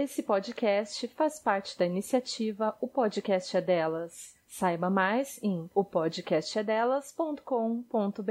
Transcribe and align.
Esse 0.00 0.22
podcast 0.22 1.08
faz 1.08 1.40
parte 1.40 1.76
da 1.76 1.84
iniciativa 1.84 2.78
O 2.80 2.86
Podcast 2.86 3.56
é 3.56 3.60
Delas. 3.60 4.32
Saiba 4.46 4.88
mais 4.88 5.40
em 5.42 5.68
opodcastedelas.com.br. 5.74 8.22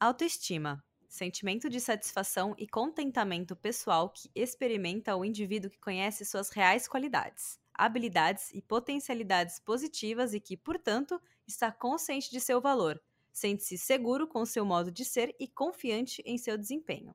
Autoestima 0.00 0.82
sentimento 1.06 1.68
de 1.68 1.82
satisfação 1.82 2.54
e 2.56 2.66
contentamento 2.66 3.54
pessoal 3.54 4.08
que 4.08 4.30
experimenta 4.34 5.14
o 5.14 5.22
indivíduo 5.22 5.70
que 5.70 5.78
conhece 5.78 6.24
suas 6.24 6.48
reais 6.48 6.88
qualidades, 6.88 7.60
habilidades 7.74 8.50
e 8.54 8.62
potencialidades 8.62 9.60
positivas 9.60 10.32
e 10.32 10.40
que, 10.40 10.56
portanto, 10.56 11.20
está 11.46 11.70
consciente 11.70 12.30
de 12.30 12.40
seu 12.40 12.58
valor, 12.58 12.98
sente-se 13.34 13.78
seguro 13.78 14.28
com 14.28 14.46
seu 14.46 14.64
modo 14.64 14.90
de 14.92 15.04
ser 15.04 15.36
e 15.40 15.48
confiante 15.48 16.22
em 16.26 16.38
seu 16.38 16.58
desempenho. 16.58 17.14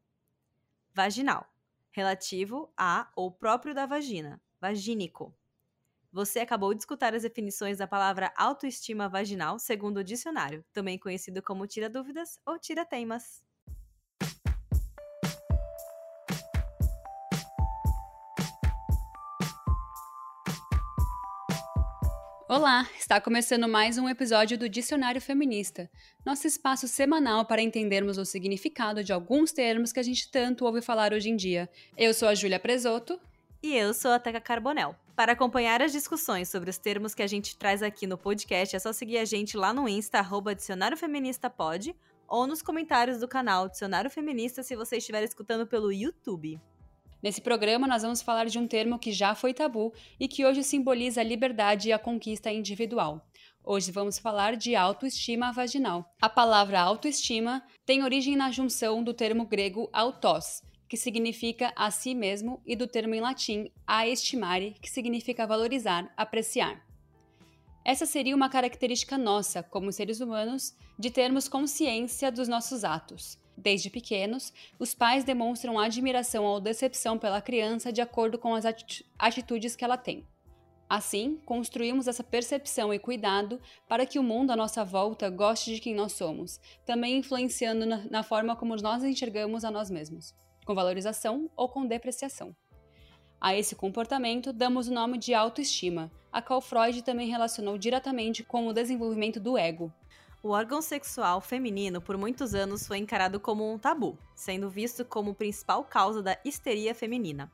Vaginal 0.93 1.47
relativo 1.91 2.71
a 2.77 3.11
ou 3.15 3.31
próprio 3.31 3.73
da 3.73 3.85
vagina, 3.87 4.41
vagínico. 4.61 5.35
Você 6.11 6.39
acabou 6.39 6.73
de 6.73 6.81
escutar 6.81 7.15
as 7.15 7.23
definições 7.23 7.77
da 7.79 7.87
palavra 7.87 8.33
autoestima 8.37 9.09
vaginal 9.09 9.59
segundo 9.59 9.97
o 9.99 10.03
dicionário, 10.03 10.65
também 10.73 10.99
conhecido 10.99 11.41
como 11.43 11.67
tira 11.67 11.89
dúvidas 11.89 12.39
ou 12.45 12.59
tira 12.59 12.85
temas. 12.85 13.43
Olá, 22.51 22.89
está 22.97 23.21
começando 23.21 23.67
mais 23.67 23.99
um 23.99 24.09
episódio 24.09 24.57
do 24.57 24.67
Dicionário 24.67 25.21
Feminista, 25.21 25.87
nosso 26.25 26.47
espaço 26.47 26.87
semanal 26.87 27.45
para 27.45 27.61
entendermos 27.61 28.17
o 28.17 28.25
significado 28.25 29.03
de 29.03 29.13
alguns 29.13 29.51
termos 29.51 29.93
que 29.93 29.99
a 29.99 30.03
gente 30.03 30.31
tanto 30.31 30.65
ouve 30.65 30.81
falar 30.81 31.13
hoje 31.13 31.29
em 31.29 31.35
dia. 31.35 31.69
Eu 31.95 32.11
sou 32.11 32.27
a 32.27 32.33
Júlia 32.33 32.59
Presoto. 32.59 33.19
E 33.61 33.75
eu 33.75 33.93
sou 33.93 34.09
a 34.09 34.17
Teca 34.17 34.41
Carbonel. 34.41 34.95
Para 35.15 35.33
acompanhar 35.33 35.79
as 35.83 35.91
discussões 35.91 36.49
sobre 36.49 36.71
os 36.71 36.79
termos 36.79 37.13
que 37.13 37.21
a 37.21 37.27
gente 37.27 37.55
traz 37.55 37.83
aqui 37.83 38.07
no 38.07 38.17
podcast, 38.17 38.75
é 38.75 38.79
só 38.79 38.91
seguir 38.91 39.19
a 39.19 39.25
gente 39.25 39.55
lá 39.55 39.71
no 39.71 39.87
Insta, 39.87 40.17
arroba 40.17 40.55
Dicionário 40.55 40.97
Feminista 40.97 41.51
Pod, 41.51 41.95
ou 42.27 42.47
nos 42.47 42.63
comentários 42.63 43.19
do 43.19 43.27
canal 43.27 43.69
Dicionário 43.69 44.09
Feminista 44.09 44.63
se 44.63 44.75
você 44.75 44.97
estiver 44.97 45.21
escutando 45.21 45.67
pelo 45.67 45.93
YouTube. 45.93 46.59
Nesse 47.21 47.41
programa, 47.41 47.85
nós 47.85 48.01
vamos 48.01 48.21
falar 48.21 48.45
de 48.45 48.57
um 48.57 48.65
termo 48.65 48.97
que 48.97 49.11
já 49.11 49.35
foi 49.35 49.53
tabu 49.53 49.93
e 50.17 50.25
que 50.25 50.45
hoje 50.45 50.63
simboliza 50.63 51.19
a 51.19 51.23
liberdade 51.23 51.89
e 51.89 51.93
a 51.93 51.99
conquista 51.99 52.49
individual. 52.49 53.27
Hoje 53.61 53.91
vamos 53.91 54.17
falar 54.17 54.55
de 54.55 54.73
autoestima 54.73 55.51
vaginal. 55.51 56.15
A 56.21 56.29
palavra 56.29 56.79
autoestima 56.79 57.61
tem 57.85 58.03
origem 58.03 58.37
na 58.37 58.49
junção 58.51 59.03
do 59.03 59.13
termo 59.13 59.45
grego 59.45 59.89
autos, 59.91 60.63
que 60.87 60.95
significa 60.95 61.73
a 61.75 61.91
si 61.91 62.15
mesmo, 62.15 62.61
e 62.65 62.73
do 62.73 62.87
termo 62.87 63.13
em 63.13 63.19
latim 63.19 63.69
a 63.85 64.07
estimare, 64.07 64.75
que 64.81 64.89
significa 64.89 65.45
valorizar, 65.45 66.11
apreciar. 66.15 66.81
Essa 67.83 68.05
seria 68.05 68.35
uma 68.35 68.49
característica 68.49 69.17
nossa, 69.17 69.61
como 69.61 69.91
seres 69.91 70.21
humanos, 70.21 70.73
de 70.97 71.11
termos 71.11 71.49
consciência 71.49 72.31
dos 72.31 72.47
nossos 72.47 72.85
atos. 72.85 73.37
Desde 73.59 73.89
pequenos, 73.89 74.53
os 74.79 74.95
pais 74.95 75.25
demonstram 75.25 75.77
admiração 75.77 76.45
ou 76.45 76.61
decepção 76.61 77.19
pela 77.19 77.41
criança 77.41 77.91
de 77.91 77.99
acordo 77.99 78.37
com 78.37 78.55
as 78.55 78.63
atitudes 79.19 79.75
que 79.75 79.83
ela 79.83 79.97
tem. 79.97 80.25
Assim, 80.89 81.37
construímos 81.45 82.07
essa 82.07 82.23
percepção 82.23 82.93
e 82.93 82.97
cuidado 82.97 83.59
para 83.87 84.05
que 84.05 84.17
o 84.17 84.23
mundo 84.23 84.51
à 84.51 84.55
nossa 84.55 84.85
volta 84.85 85.29
goste 85.29 85.75
de 85.75 85.81
quem 85.81 85.93
nós 85.93 86.13
somos, 86.13 86.57
também 86.85 87.17
influenciando 87.17 87.85
na, 87.85 87.97
na 88.09 88.23
forma 88.23 88.55
como 88.55 88.77
nós 88.77 89.03
enxergamos 89.03 89.65
a 89.65 89.69
nós 89.69 89.89
mesmos, 89.89 90.33
com 90.65 90.73
valorização 90.73 91.51
ou 91.53 91.67
com 91.67 91.85
depreciação. 91.85 92.55
A 93.41 93.53
esse 93.53 93.75
comportamento 93.75 94.53
damos 94.53 94.87
o 94.87 94.93
nome 94.93 95.17
de 95.17 95.33
autoestima, 95.33 96.09
a 96.31 96.41
qual 96.41 96.61
Freud 96.61 97.01
também 97.03 97.29
relacionou 97.29 97.77
diretamente 97.77 98.41
com 98.41 98.67
o 98.67 98.73
desenvolvimento 98.73 99.39
do 99.39 99.57
ego, 99.57 99.93
o 100.41 100.49
órgão 100.51 100.81
sexual 100.81 101.41
feminino 101.41 102.01
por 102.01 102.17
muitos 102.17 102.55
anos 102.55 102.87
foi 102.87 102.97
encarado 102.97 103.39
como 103.39 103.69
um 103.69 103.77
tabu, 103.77 104.17
sendo 104.33 104.69
visto 104.69 105.03
como 105.03 105.35
principal 105.35 105.83
causa 105.83 106.23
da 106.23 106.39
histeria 106.45 106.95
feminina. 106.95 107.51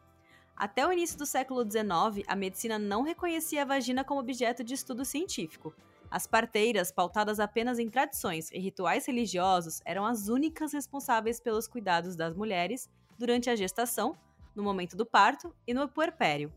Até 0.55 0.87
o 0.87 0.93
início 0.93 1.17
do 1.17 1.25
século 1.25 1.63
XIX, 1.63 2.23
a 2.27 2.35
medicina 2.35 2.77
não 2.77 3.01
reconhecia 3.01 3.63
a 3.63 3.65
vagina 3.65 4.03
como 4.03 4.19
objeto 4.19 4.63
de 4.63 4.75
estudo 4.75 5.03
científico. 5.03 5.75
As 6.11 6.27
parteiras, 6.27 6.91
pautadas 6.91 7.39
apenas 7.39 7.79
em 7.79 7.89
tradições 7.89 8.51
e 8.51 8.59
rituais 8.59 9.07
religiosos, 9.07 9.81
eram 9.83 10.05
as 10.05 10.29
únicas 10.29 10.71
responsáveis 10.71 11.39
pelos 11.39 11.67
cuidados 11.67 12.15
das 12.15 12.35
mulheres 12.35 12.87
durante 13.17 13.49
a 13.49 13.55
gestação, 13.55 14.15
no 14.55 14.63
momento 14.63 14.95
do 14.95 15.05
parto 15.05 15.53
e 15.67 15.73
no 15.73 15.89
puerpério. 15.89 16.53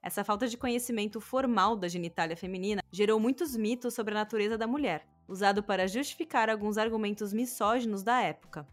Essa 0.00 0.22
falta 0.22 0.46
de 0.46 0.56
conhecimento 0.56 1.20
formal 1.20 1.74
da 1.74 1.88
genitália 1.88 2.36
feminina 2.36 2.80
gerou 2.92 3.18
muitos 3.18 3.56
mitos 3.56 3.92
sobre 3.92 4.14
a 4.14 4.18
natureza 4.18 4.56
da 4.56 4.66
mulher, 4.66 5.04
usado 5.28 5.62
para 5.62 5.86
justificar 5.86 6.48
alguns 6.48 6.78
argumentos 6.78 7.32
misóginos 7.32 8.02
da 8.02 8.20
época. 8.20 8.66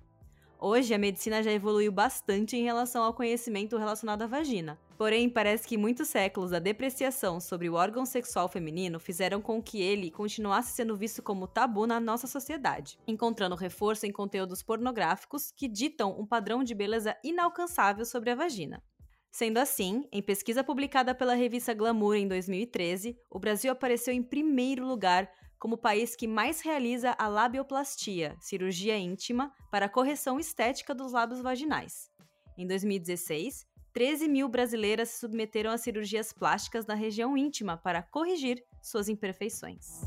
Hoje, 0.65 0.93
a 0.93 0.97
medicina 0.97 1.43
já 1.43 1.51
evoluiu 1.51 1.91
bastante 1.91 2.55
em 2.55 2.63
relação 2.63 3.03
ao 3.03 3.13
conhecimento 3.13 3.77
relacionado 3.77 4.21
à 4.21 4.27
vagina. 4.27 4.79
Porém, 4.97 5.29
parece 5.29 5.67
que 5.67 5.77
muitos 5.77 6.07
séculos 6.07 6.51
da 6.51 6.59
depreciação 6.59 7.41
sobre 7.41 7.69
o 7.69 7.73
órgão 7.73 8.05
sexual 8.05 8.47
feminino 8.47 8.97
fizeram 8.97 9.41
com 9.41 9.61
que 9.61 9.81
ele 9.81 10.09
continuasse 10.09 10.71
sendo 10.71 10.95
visto 10.95 11.21
como 11.21 11.47
tabu 11.47 11.85
na 11.85 11.99
nossa 11.99 12.27
sociedade, 12.27 12.97
encontrando 13.05 13.55
reforço 13.55 14.05
em 14.05 14.11
conteúdos 14.13 14.63
pornográficos 14.63 15.51
que 15.51 15.67
ditam 15.67 16.17
um 16.17 16.25
padrão 16.25 16.63
de 16.63 16.73
beleza 16.73 17.17
inalcançável 17.25 18.05
sobre 18.05 18.29
a 18.29 18.35
vagina. 18.35 18.81
Sendo 19.29 19.57
assim, 19.57 20.07
em 20.13 20.21
pesquisa 20.21 20.63
publicada 20.63 21.13
pela 21.13 21.33
revista 21.33 21.73
Glamour 21.73 22.15
em 22.15 22.27
2013, 22.27 23.17
o 23.29 23.39
Brasil 23.39 23.71
apareceu 23.71 24.13
em 24.13 24.23
primeiro 24.23 24.85
lugar 24.85 25.29
como 25.63 25.75
o 25.75 25.77
país 25.77 26.13
que 26.13 26.27
mais 26.27 26.59
realiza 26.59 27.15
a 27.17 27.25
labioplastia, 27.29 28.35
cirurgia 28.41 28.97
íntima 28.97 29.49
para 29.71 29.87
correção 29.87 30.37
estética 30.37 30.93
dos 30.93 31.13
lábios 31.13 31.41
vaginais. 31.41 32.11
Em 32.57 32.67
2016, 32.67 33.65
13 33.93 34.27
mil 34.27 34.49
brasileiras 34.49 35.07
se 35.07 35.21
submeteram 35.21 35.71
a 35.71 35.77
cirurgias 35.77 36.33
plásticas 36.33 36.85
na 36.85 36.95
região 36.95 37.37
íntima 37.37 37.77
para 37.77 38.03
corrigir 38.03 38.61
suas 38.81 39.07
imperfeições. 39.07 40.01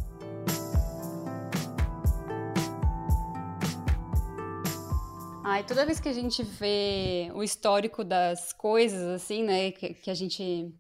Ai, 5.43 5.65
toda 5.65 5.87
vez 5.87 5.99
que 5.99 6.11
a 6.11 6.13
gente 6.13 6.43
vê 6.43 7.31
o 7.35 7.43
histórico 7.43 8.05
das 8.05 8.53
coisas, 8.53 9.01
assim, 9.09 9.43
né, 9.43 9.73
que, 9.73 9.95
que 9.95 10.11
a 10.11 10.15
gente 10.15 10.71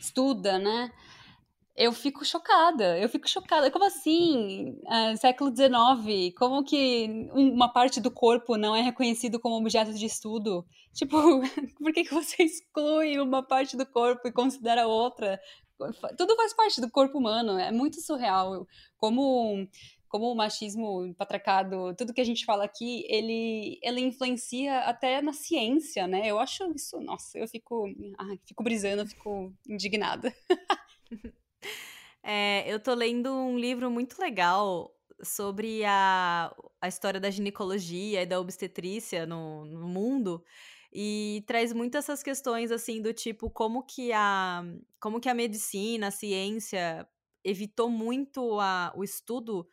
estuda, 0.00 0.58
né, 0.58 0.90
eu 1.76 1.92
fico 1.92 2.24
chocada, 2.24 2.98
eu 2.98 3.08
fico 3.08 3.28
chocada. 3.28 3.70
Como 3.70 3.84
assim? 3.84 4.78
Uh, 4.84 5.16
século 5.16 5.54
XIX, 5.54 6.32
como 6.36 6.64
que 6.64 7.28
uma 7.32 7.72
parte 7.72 8.00
do 8.00 8.10
corpo 8.10 8.56
não 8.56 8.76
é 8.76 8.80
reconhecido 8.80 9.40
como 9.40 9.56
objeto 9.56 9.92
de 9.92 10.06
estudo? 10.06 10.64
Tipo, 10.92 11.16
por 11.78 11.92
que, 11.92 12.04
que 12.04 12.14
você 12.14 12.44
exclui 12.44 13.18
uma 13.18 13.42
parte 13.42 13.76
do 13.76 13.84
corpo 13.84 14.28
e 14.28 14.32
considera 14.32 14.86
outra? 14.86 15.40
Tudo 16.16 16.36
faz 16.36 16.54
parte 16.54 16.80
do 16.80 16.90
corpo 16.90 17.18
humano, 17.18 17.58
é 17.58 17.72
muito 17.72 18.00
surreal. 18.00 18.66
Como, 18.96 19.68
como 20.08 20.30
o 20.30 20.36
machismo 20.36 21.12
patracado, 21.16 21.92
tudo 21.96 22.14
que 22.14 22.20
a 22.20 22.24
gente 22.24 22.44
fala 22.44 22.64
aqui, 22.64 23.04
ele, 23.08 23.80
ele 23.82 24.00
influencia 24.00 24.78
até 24.82 25.20
na 25.20 25.32
ciência, 25.32 26.06
né? 26.06 26.22
Eu 26.24 26.38
acho 26.38 26.70
isso, 26.72 27.00
nossa, 27.00 27.36
eu 27.36 27.48
fico, 27.48 27.88
ai, 28.16 28.38
fico 28.46 28.62
brisando, 28.62 29.04
fico 29.08 29.52
indignada. 29.68 30.32
É, 32.22 32.64
eu 32.72 32.80
tô 32.80 32.94
lendo 32.94 33.30
um 33.34 33.58
livro 33.58 33.90
muito 33.90 34.18
legal 34.20 34.90
sobre 35.22 35.84
a, 35.84 36.54
a 36.80 36.88
história 36.88 37.20
da 37.20 37.30
ginecologia 37.30 38.22
e 38.22 38.26
da 38.26 38.40
obstetrícia 38.40 39.26
no, 39.26 39.64
no 39.66 39.86
mundo 39.86 40.42
e 40.92 41.44
traz 41.46 41.72
muito 41.72 41.96
essas 41.98 42.22
questões 42.22 42.70
assim 42.70 43.02
do 43.02 43.12
tipo 43.12 43.50
como 43.50 43.82
que 43.84 44.12
a 44.12 44.62
como 45.00 45.20
que 45.20 45.28
a 45.28 45.34
medicina, 45.34 46.08
a 46.08 46.10
ciência 46.10 47.06
evitou 47.44 47.90
muito 47.90 48.58
a, 48.58 48.92
o 48.96 49.04
estudo 49.04 49.68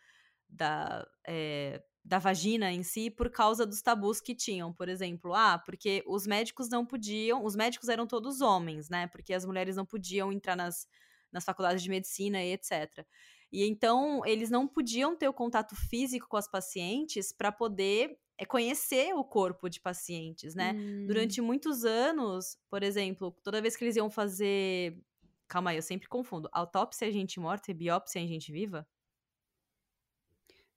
da, 0.49 1.07
é, 1.25 1.81
da 2.03 2.19
vagina 2.19 2.71
em 2.71 2.83
si 2.83 3.09
por 3.09 3.29
causa 3.29 3.65
dos 3.65 3.81
tabus 3.81 4.19
que 4.19 4.35
tinham, 4.35 4.73
por 4.73 4.89
exemplo, 4.89 5.33
ah, 5.33 5.57
porque 5.59 6.03
os 6.07 6.27
médicos 6.27 6.69
não 6.69 6.85
podiam, 6.85 7.45
os 7.45 7.55
médicos 7.55 7.87
eram 7.89 8.05
todos 8.07 8.41
homens, 8.41 8.89
né? 8.89 9.07
Porque 9.07 9.33
as 9.33 9.45
mulheres 9.45 9.75
não 9.77 9.85
podiam 9.85 10.31
entrar 10.33 10.55
nas 10.55 10.87
nas 11.31 11.45
faculdades 11.45 11.81
de 11.83 11.89
medicina 11.89 12.43
e 12.43 12.53
etc. 12.53 13.05
E 13.51 13.65
então 13.65 14.25
eles 14.25 14.49
não 14.49 14.67
podiam 14.67 15.15
ter 15.15 15.27
o 15.27 15.33
contato 15.33 15.75
físico 15.75 16.27
com 16.27 16.37
as 16.37 16.47
pacientes 16.49 17.31
para 17.31 17.51
poder 17.51 18.17
é, 18.37 18.45
conhecer 18.45 19.13
o 19.13 19.23
corpo 19.23 19.69
de 19.69 19.79
pacientes, 19.79 20.55
né? 20.55 20.73
Hum. 20.73 21.05
Durante 21.05 21.41
muitos 21.41 21.85
anos, 21.85 22.57
por 22.69 22.81
exemplo, 22.81 23.31
toda 23.43 23.61
vez 23.61 23.75
que 23.75 23.83
eles 23.83 23.95
iam 23.95 24.09
fazer. 24.09 24.97
Calma 25.47 25.71
aí, 25.71 25.77
eu 25.77 25.81
sempre 25.81 26.07
confundo. 26.07 26.49
Autópsia 26.51 27.07
é 27.07 27.11
gente 27.11 27.39
morta 27.39 27.69
e 27.69 27.73
biópsia 27.73 28.23
é 28.23 28.25
gente 28.25 28.51
viva? 28.51 28.87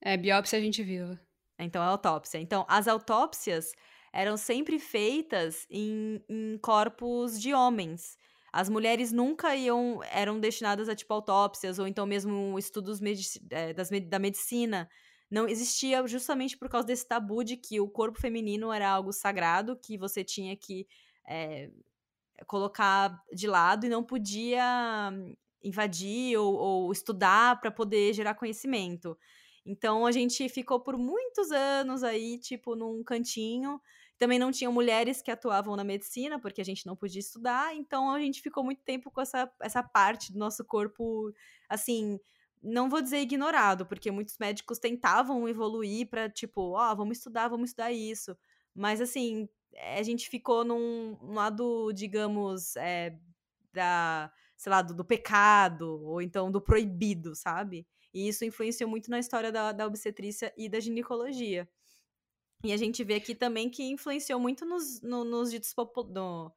É, 0.00 0.16
biópsia 0.16 0.58
é 0.58 0.60
gente 0.60 0.82
viva. 0.82 1.18
Então, 1.58 1.80
a 1.80 1.86
autópsia. 1.86 2.38
Então, 2.38 2.66
as 2.68 2.86
autópsias 2.88 3.72
eram 4.12 4.36
sempre 4.36 4.78
feitas 4.78 5.66
em, 5.70 6.22
em 6.28 6.58
corpos 6.58 7.40
de 7.40 7.54
homens. 7.54 8.18
As 8.56 8.68
mulheres 8.68 9.10
nunca 9.10 9.56
iam, 9.56 10.00
eram 10.12 10.38
destinadas 10.38 10.88
a 10.88 10.94
tipo 10.94 11.12
autópsias 11.12 11.80
ou 11.80 11.88
então 11.88 12.06
mesmo 12.06 12.56
estudos 12.56 13.00
medici 13.00 13.44
é, 13.50 13.72
das, 13.72 13.90
da 14.08 14.18
medicina. 14.20 14.88
Não 15.28 15.48
existia 15.48 16.06
justamente 16.06 16.56
por 16.56 16.68
causa 16.68 16.86
desse 16.86 17.04
tabu 17.04 17.42
de 17.42 17.56
que 17.56 17.80
o 17.80 17.88
corpo 17.88 18.20
feminino 18.20 18.72
era 18.72 18.88
algo 18.88 19.12
sagrado 19.12 19.76
que 19.76 19.98
você 19.98 20.22
tinha 20.22 20.56
que 20.56 20.86
é, 21.28 21.68
colocar 22.46 23.20
de 23.32 23.48
lado 23.48 23.86
e 23.86 23.88
não 23.88 24.04
podia 24.04 25.10
invadir 25.60 26.38
ou, 26.38 26.54
ou 26.54 26.92
estudar 26.92 27.60
para 27.60 27.72
poder 27.72 28.12
gerar 28.12 28.34
conhecimento. 28.34 29.18
Então 29.66 30.06
a 30.06 30.12
gente 30.12 30.48
ficou 30.48 30.78
por 30.78 30.96
muitos 30.96 31.50
anos 31.50 32.04
aí, 32.04 32.38
tipo, 32.38 32.76
num 32.76 33.02
cantinho. 33.02 33.80
Também 34.18 34.38
não 34.38 34.52
tinham 34.52 34.72
mulheres 34.72 35.20
que 35.20 35.30
atuavam 35.30 35.74
na 35.76 35.84
medicina, 35.84 36.38
porque 36.38 36.60
a 36.60 36.64
gente 36.64 36.86
não 36.86 36.94
podia 36.94 37.20
estudar, 37.20 37.74
então 37.74 38.10
a 38.10 38.20
gente 38.20 38.40
ficou 38.40 38.62
muito 38.62 38.82
tempo 38.82 39.10
com 39.10 39.20
essa, 39.20 39.50
essa 39.60 39.82
parte 39.82 40.32
do 40.32 40.38
nosso 40.38 40.64
corpo, 40.64 41.32
assim, 41.68 42.20
não 42.62 42.88
vou 42.88 43.02
dizer 43.02 43.18
ignorado, 43.18 43.84
porque 43.84 44.10
muitos 44.10 44.38
médicos 44.38 44.78
tentavam 44.78 45.48
evoluir 45.48 46.08
para 46.08 46.30
tipo, 46.30 46.72
ó, 46.72 46.92
oh, 46.92 46.96
vamos 46.96 47.18
estudar, 47.18 47.48
vamos 47.48 47.70
estudar 47.70 47.92
isso. 47.92 48.36
Mas 48.74 49.00
assim, 49.00 49.48
a 49.96 50.02
gente 50.02 50.28
ficou 50.28 50.64
num, 50.64 51.16
num 51.20 51.34
lado, 51.34 51.92
digamos, 51.92 52.76
é, 52.76 53.18
da, 53.72 54.32
sei 54.56 54.70
lá, 54.70 54.80
do, 54.80 54.94
do, 54.94 55.04
pecado, 55.04 56.00
ou 56.02 56.22
então 56.22 56.50
do 56.50 56.60
proibido, 56.60 57.34
sabe? 57.34 57.86
E 58.12 58.28
isso 58.28 58.44
influenciou 58.44 58.88
muito 58.88 59.10
na 59.10 59.18
história 59.18 59.52
da, 59.52 59.72
da 59.72 59.86
obstetrícia 59.86 60.52
e 60.56 60.68
da 60.68 60.80
ginecologia. 60.80 61.68
E 62.64 62.72
a 62.72 62.76
gente 62.78 63.04
vê 63.04 63.16
aqui 63.16 63.34
também 63.34 63.68
que 63.68 63.84
influenciou 63.84 64.40
muito 64.40 64.64
nos, 64.64 65.02
no, 65.02 65.22
nos 65.22 65.50
ditos 65.50 65.74
no, 66.08 66.50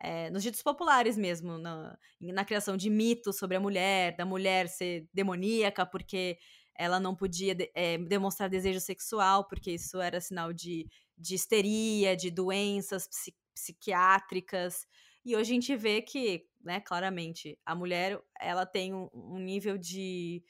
é, 0.00 0.28
nos 0.30 0.42
ditos 0.42 0.60
populares 0.60 1.16
mesmo, 1.16 1.56
na, 1.56 1.96
na 2.20 2.44
criação 2.44 2.76
de 2.76 2.90
mitos 2.90 3.38
sobre 3.38 3.56
a 3.56 3.60
mulher, 3.60 4.16
da 4.16 4.26
mulher 4.26 4.68
ser 4.68 5.08
demoníaca 5.14 5.86
porque 5.86 6.36
ela 6.76 6.98
não 6.98 7.14
podia 7.14 7.54
de, 7.54 7.70
é, 7.74 7.96
demonstrar 7.98 8.48
desejo 8.48 8.80
sexual, 8.80 9.46
porque 9.46 9.70
isso 9.70 10.00
era 10.00 10.20
sinal 10.20 10.52
de, 10.52 10.88
de 11.16 11.36
histeria, 11.36 12.16
de 12.16 12.30
doenças 12.30 13.06
psi, 13.06 13.32
psiquiátricas. 13.54 14.84
E 15.24 15.36
hoje 15.36 15.52
a 15.52 15.54
gente 15.54 15.76
vê 15.76 16.02
que, 16.02 16.44
né, 16.60 16.80
claramente, 16.80 17.56
a 17.64 17.74
mulher 17.74 18.20
ela 18.40 18.66
tem 18.66 18.92
um, 18.92 19.08
um 19.14 19.38
nível 19.38 19.78
de 19.78 20.42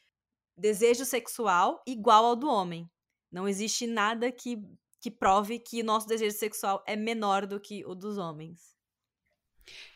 desejo 0.56 1.04
sexual 1.04 1.82
igual 1.86 2.24
ao 2.24 2.36
do 2.36 2.48
homem. 2.48 2.88
Não 3.30 3.48
existe 3.48 3.86
nada 3.86 4.30
que, 4.32 4.56
que 5.02 5.10
prove 5.10 5.58
que 5.58 5.82
nosso 5.82 6.06
desejo 6.06 6.38
sexual 6.38 6.82
é 6.87 6.94
menor 6.94 7.44
do 7.44 7.58
que 7.58 7.84
o 7.84 7.93
dos 7.93 8.16
homens. 8.19 8.72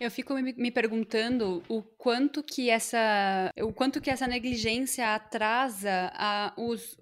Eu 0.00 0.10
fico 0.10 0.34
me, 0.34 0.70
perguntando 0.70 1.62
o 1.68 1.80
quanto 1.82 2.42
que 2.42 2.68
essa, 2.68 3.50
o 3.60 3.72
quanto 3.72 4.00
que 4.00 4.10
essa 4.10 4.26
negligência 4.26 5.14
atrasa 5.14 6.10
a, 6.14 6.52
os, 6.56 6.96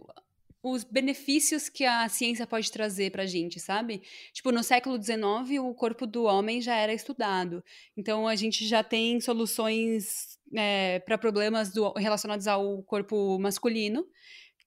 os 0.62 0.84
benefícios 0.84 1.68
que 1.68 1.84
a 1.84 2.06
ciência 2.08 2.46
pode 2.46 2.70
trazer 2.70 3.10
pra 3.10 3.26
gente, 3.26 3.58
sabe? 3.58 4.02
Tipo, 4.32 4.52
no 4.52 4.62
século 4.62 5.02
XIX, 5.02 5.60
o 5.60 5.74
corpo 5.74 6.06
do 6.06 6.24
homem 6.24 6.60
já 6.60 6.76
era 6.76 6.92
estudado. 6.92 7.64
Então, 7.96 8.28
a 8.28 8.36
gente 8.36 8.66
já 8.66 8.82
tem 8.82 9.20
soluções 9.20 10.38
é, 10.54 10.98
para 11.00 11.16
problemas 11.16 11.72
do, 11.72 11.92
relacionados 11.92 12.46
ao 12.46 12.82
corpo 12.82 13.38
masculino 13.38 14.06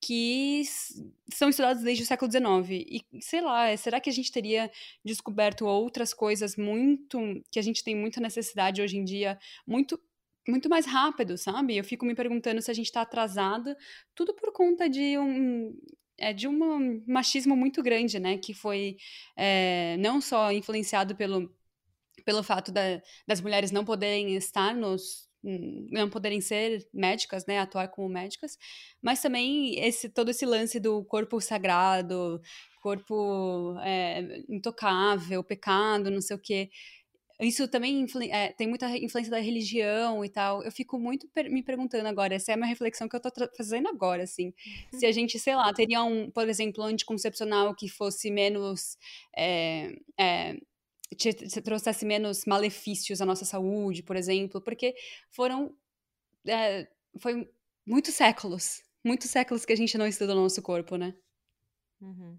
que 0.00 0.62
são 1.32 1.48
estudados 1.48 1.82
desde 1.82 2.04
o 2.04 2.06
século 2.06 2.30
XIX. 2.30 2.70
E, 2.70 3.04
sei 3.20 3.40
lá, 3.40 3.76
será 3.76 4.00
que 4.00 4.10
a 4.10 4.12
gente 4.12 4.30
teria 4.30 4.70
descoberto 5.04 5.66
outras 5.66 6.14
coisas 6.14 6.56
muito. 6.56 7.18
que 7.50 7.58
a 7.58 7.62
gente 7.62 7.82
tem 7.82 7.96
muita 7.96 8.20
necessidade 8.20 8.82
hoje 8.82 8.96
em 8.96 9.04
dia, 9.04 9.38
muito. 9.66 10.00
Muito 10.48 10.66
mais 10.66 10.86
rápido, 10.86 11.36
sabe? 11.36 11.76
Eu 11.76 11.84
fico 11.84 12.06
me 12.06 12.14
perguntando 12.14 12.62
se 12.62 12.70
a 12.70 12.74
gente 12.74 12.86
está 12.86 13.02
atrasada, 13.02 13.76
tudo 14.14 14.32
por 14.32 14.50
conta 14.50 14.88
de 14.88 15.18
um, 15.18 15.78
é 16.16 16.32
de 16.32 16.48
um 16.48 17.04
machismo 17.06 17.54
muito 17.54 17.82
grande, 17.82 18.18
né? 18.18 18.38
Que 18.38 18.54
foi 18.54 18.96
é, 19.36 19.98
não 19.98 20.22
só 20.22 20.50
influenciado 20.50 21.14
pelo, 21.14 21.54
pelo 22.24 22.42
fato 22.42 22.72
da, 22.72 23.02
das 23.26 23.42
mulheres 23.42 23.70
não 23.70 23.84
poderem 23.84 24.34
estar 24.36 24.74
nos, 24.74 25.27
não 25.90 26.10
poderem 26.10 26.40
ser 26.40 26.86
médicas, 26.92 27.46
né, 27.46 27.58
atuar 27.58 27.88
como 27.88 28.08
médicas, 28.08 28.58
mas 29.00 29.20
também 29.20 29.78
esse 29.78 30.08
todo 30.08 30.30
esse 30.30 30.44
lance 30.44 30.78
do 30.78 31.04
corpo 31.04 31.40
sagrado, 31.40 32.40
corpo 32.82 33.76
é, 33.80 34.42
intocável, 34.48 35.42
pecado, 35.42 36.10
não 36.10 36.20
sei 36.20 36.36
o 36.36 36.40
quê. 36.40 36.70
Isso 37.40 37.68
também 37.68 38.04
é, 38.32 38.52
tem 38.52 38.66
muita 38.66 38.88
influência 38.98 39.30
da 39.30 39.38
religião 39.38 40.24
e 40.24 40.28
tal. 40.28 40.62
Eu 40.64 40.72
fico 40.72 40.98
muito 40.98 41.28
per 41.28 41.48
me 41.48 41.62
perguntando 41.62 42.08
agora, 42.08 42.34
essa 42.34 42.50
é 42.52 42.56
uma 42.56 42.66
reflexão 42.66 43.08
que 43.08 43.14
eu 43.14 43.20
tô 43.20 43.30
fazendo 43.56 43.88
agora, 43.88 44.24
assim. 44.24 44.52
Se 44.92 45.06
a 45.06 45.12
gente, 45.12 45.38
sei 45.38 45.54
lá, 45.54 45.72
teria 45.72 46.02
um, 46.02 46.30
por 46.30 46.48
exemplo, 46.48 46.82
anticoncepcional 46.82 47.74
que 47.76 47.88
fosse 47.88 48.28
menos 48.30 48.96
é, 49.36 49.92
é, 50.18 50.56
te, 51.16 51.32
te 51.32 51.60
trouxesse 51.60 52.04
menos 52.04 52.44
malefícios 52.44 53.20
à 53.20 53.26
nossa 53.26 53.44
saúde, 53.44 54.02
por 54.02 54.16
exemplo, 54.16 54.60
porque 54.60 54.94
foram. 55.30 55.76
É, 56.46 56.88
foi 57.18 57.50
muitos 57.86 58.14
séculos, 58.14 58.82
muitos 59.04 59.30
séculos 59.30 59.64
que 59.64 59.72
a 59.72 59.76
gente 59.76 59.96
não 59.96 60.06
estuda 60.06 60.32
o 60.32 60.42
nosso 60.42 60.62
corpo, 60.62 60.96
né? 60.96 61.14
Uhum. 62.00 62.38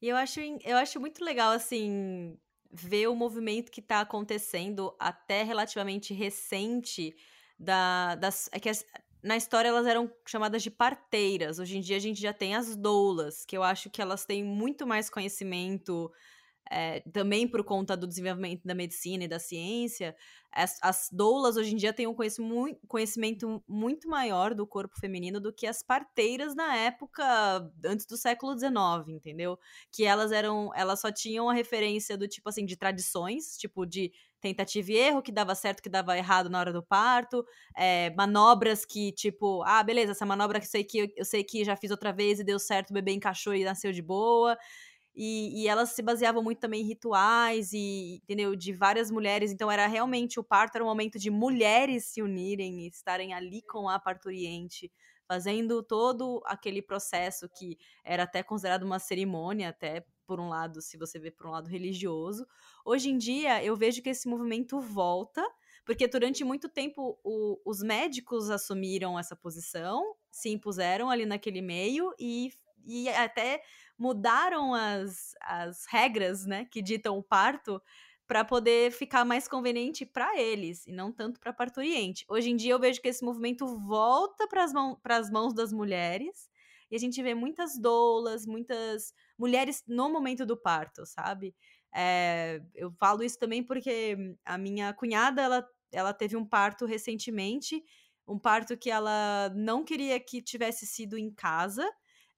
E 0.00 0.08
eu 0.08 0.16
acho, 0.16 0.40
eu 0.40 0.76
acho 0.76 0.98
muito 0.98 1.22
legal, 1.22 1.52
assim, 1.52 2.38
ver 2.70 3.08
o 3.08 3.14
movimento 3.14 3.70
que 3.70 3.80
está 3.80 4.00
acontecendo 4.00 4.94
até 4.98 5.42
relativamente 5.42 6.14
recente 6.14 7.14
da, 7.58 8.14
das. 8.14 8.48
É 8.52 8.58
que 8.58 8.68
as, 8.68 8.86
na 9.22 9.36
história 9.36 9.68
elas 9.68 9.86
eram 9.86 10.10
chamadas 10.26 10.62
de 10.62 10.70
parteiras. 10.70 11.58
Hoje 11.58 11.76
em 11.76 11.80
dia 11.80 11.96
a 11.96 12.00
gente 12.00 12.20
já 12.20 12.32
tem 12.32 12.54
as 12.54 12.74
doulas, 12.76 13.44
que 13.44 13.56
eu 13.56 13.62
acho 13.62 13.90
que 13.90 14.00
elas 14.00 14.24
têm 14.24 14.42
muito 14.42 14.86
mais 14.86 15.10
conhecimento 15.10 16.10
é, 16.70 17.00
também 17.12 17.48
por 17.48 17.64
conta 17.64 17.96
do 17.96 18.06
desenvolvimento 18.06 18.62
da 18.64 18.74
medicina 18.74 19.24
e 19.24 19.28
da 19.28 19.40
ciência, 19.40 20.14
as, 20.52 20.78
as 20.82 21.08
doulas 21.12 21.56
hoje 21.56 21.72
em 21.74 21.76
dia 21.76 21.92
têm 21.92 22.06
um 22.06 22.14
conhecimento 22.88 23.62
muito 23.68 24.08
maior 24.08 24.54
do 24.54 24.66
corpo 24.66 24.98
feminino 24.98 25.40
do 25.40 25.52
que 25.52 25.66
as 25.66 25.82
parteiras 25.82 26.54
na 26.54 26.76
época 26.76 27.24
antes 27.84 28.06
do 28.06 28.16
século 28.16 28.56
XIX, 28.56 29.08
entendeu? 29.08 29.58
Que 29.92 30.04
elas 30.04 30.32
eram, 30.32 30.70
elas 30.74 31.00
só 31.00 31.10
tinham 31.12 31.48
a 31.48 31.52
referência 31.54 32.16
do 32.16 32.26
tipo 32.26 32.48
assim 32.48 32.64
de 32.64 32.76
tradições, 32.76 33.56
tipo 33.56 33.86
de 33.86 34.12
tentativa 34.40 34.90
e 34.90 34.96
erro, 34.96 35.22
que 35.22 35.30
dava 35.30 35.54
certo, 35.54 35.82
que 35.82 35.88
dava 35.88 36.16
errado 36.16 36.48
na 36.48 36.58
hora 36.58 36.72
do 36.72 36.82
parto, 36.82 37.44
é, 37.76 38.10
manobras 38.16 38.84
que, 38.84 39.12
tipo, 39.12 39.62
ah, 39.64 39.82
beleza, 39.82 40.12
essa 40.12 40.24
manobra 40.24 40.58
que 40.58 40.66
eu 40.66 40.70
sei 40.70 40.84
que 40.84 41.12
eu 41.16 41.24
sei 41.24 41.44
que 41.44 41.64
já 41.64 41.76
fiz 41.76 41.90
outra 41.90 42.12
vez 42.12 42.40
e 42.40 42.44
deu 42.44 42.58
certo, 42.58 42.90
o 42.90 42.94
bebê 42.94 43.12
encaixou 43.12 43.54
e 43.54 43.64
nasceu 43.64 43.92
de 43.92 44.02
boa. 44.02 44.56
E, 45.22 45.64
e, 45.64 45.68
elas 45.68 45.90
se 45.90 46.00
baseavam 46.00 46.42
muito 46.42 46.60
também 46.60 46.80
em 46.80 46.86
rituais 46.86 47.74
e, 47.74 48.22
entendeu, 48.22 48.56
de 48.56 48.72
várias 48.72 49.10
mulheres. 49.10 49.52
Então 49.52 49.70
era 49.70 49.86
realmente 49.86 50.40
o 50.40 50.42
parto 50.42 50.76
era 50.76 50.84
um 50.84 50.86
momento 50.86 51.18
de 51.18 51.30
mulheres 51.30 52.06
se 52.06 52.22
unirem 52.22 52.80
e 52.80 52.88
estarem 52.88 53.34
ali 53.34 53.60
com 53.60 53.86
a 53.86 53.98
parturiente, 53.98 54.90
fazendo 55.28 55.82
todo 55.82 56.40
aquele 56.46 56.80
processo 56.80 57.50
que 57.50 57.76
era 58.02 58.22
até 58.22 58.42
considerado 58.42 58.84
uma 58.84 58.98
cerimônia, 58.98 59.68
até 59.68 60.06
por 60.26 60.40
um 60.40 60.48
lado, 60.48 60.80
se 60.80 60.96
você 60.96 61.18
vê 61.18 61.30
por 61.30 61.48
um 61.48 61.50
lado 61.50 61.68
religioso. 61.68 62.46
Hoje 62.82 63.10
em 63.10 63.18
dia, 63.18 63.62
eu 63.62 63.76
vejo 63.76 64.00
que 64.00 64.08
esse 64.08 64.26
movimento 64.26 64.80
volta, 64.80 65.46
porque 65.84 66.08
durante 66.08 66.42
muito 66.44 66.66
tempo 66.66 67.20
o, 67.22 67.60
os 67.62 67.82
médicos 67.82 68.48
assumiram 68.48 69.18
essa 69.18 69.36
posição, 69.36 70.14
se 70.30 70.48
impuseram 70.48 71.10
ali 71.10 71.26
naquele 71.26 71.60
meio 71.60 72.10
e, 72.18 72.50
e 72.86 73.08
até 73.08 73.62
mudaram 73.98 74.74
as, 74.74 75.34
as 75.42 75.86
regras, 75.86 76.46
né, 76.46 76.64
que 76.64 76.82
ditam 76.82 77.18
o 77.18 77.22
parto 77.22 77.80
para 78.26 78.44
poder 78.44 78.92
ficar 78.92 79.24
mais 79.24 79.48
conveniente 79.48 80.06
para 80.06 80.40
eles 80.40 80.86
e 80.86 80.92
não 80.92 81.10
tanto 81.12 81.40
para 81.40 81.52
parturiente. 81.52 82.24
Hoje 82.28 82.50
em 82.50 82.56
dia 82.56 82.72
eu 82.72 82.78
vejo 82.78 83.00
que 83.00 83.08
esse 83.08 83.24
movimento 83.24 83.66
volta 83.66 84.46
para 84.46 84.62
as 84.62 84.72
mão, 84.72 85.00
mãos 85.32 85.52
das 85.52 85.72
mulheres 85.72 86.48
e 86.90 86.94
a 86.94 86.98
gente 86.98 87.20
vê 87.22 87.34
muitas 87.34 87.76
doulas, 87.76 88.46
muitas 88.46 89.12
mulheres 89.36 89.82
no 89.86 90.08
momento 90.08 90.46
do 90.46 90.56
parto, 90.56 91.04
sabe? 91.06 91.54
É, 91.92 92.60
eu 92.72 92.92
falo 92.92 93.22
isso 93.22 93.36
também 93.36 93.64
porque 93.64 94.16
a 94.44 94.56
minha 94.56 94.94
cunhada 94.94 95.42
ela, 95.42 95.68
ela 95.92 96.12
teve 96.12 96.36
um 96.36 96.46
parto 96.46 96.86
recentemente, 96.86 97.82
um 98.26 98.38
parto 98.38 98.76
que 98.76 98.90
ela 98.90 99.50
não 99.56 99.84
queria 99.84 100.20
que 100.20 100.40
tivesse 100.40 100.86
sido 100.86 101.18
em 101.18 101.32
casa 101.32 101.84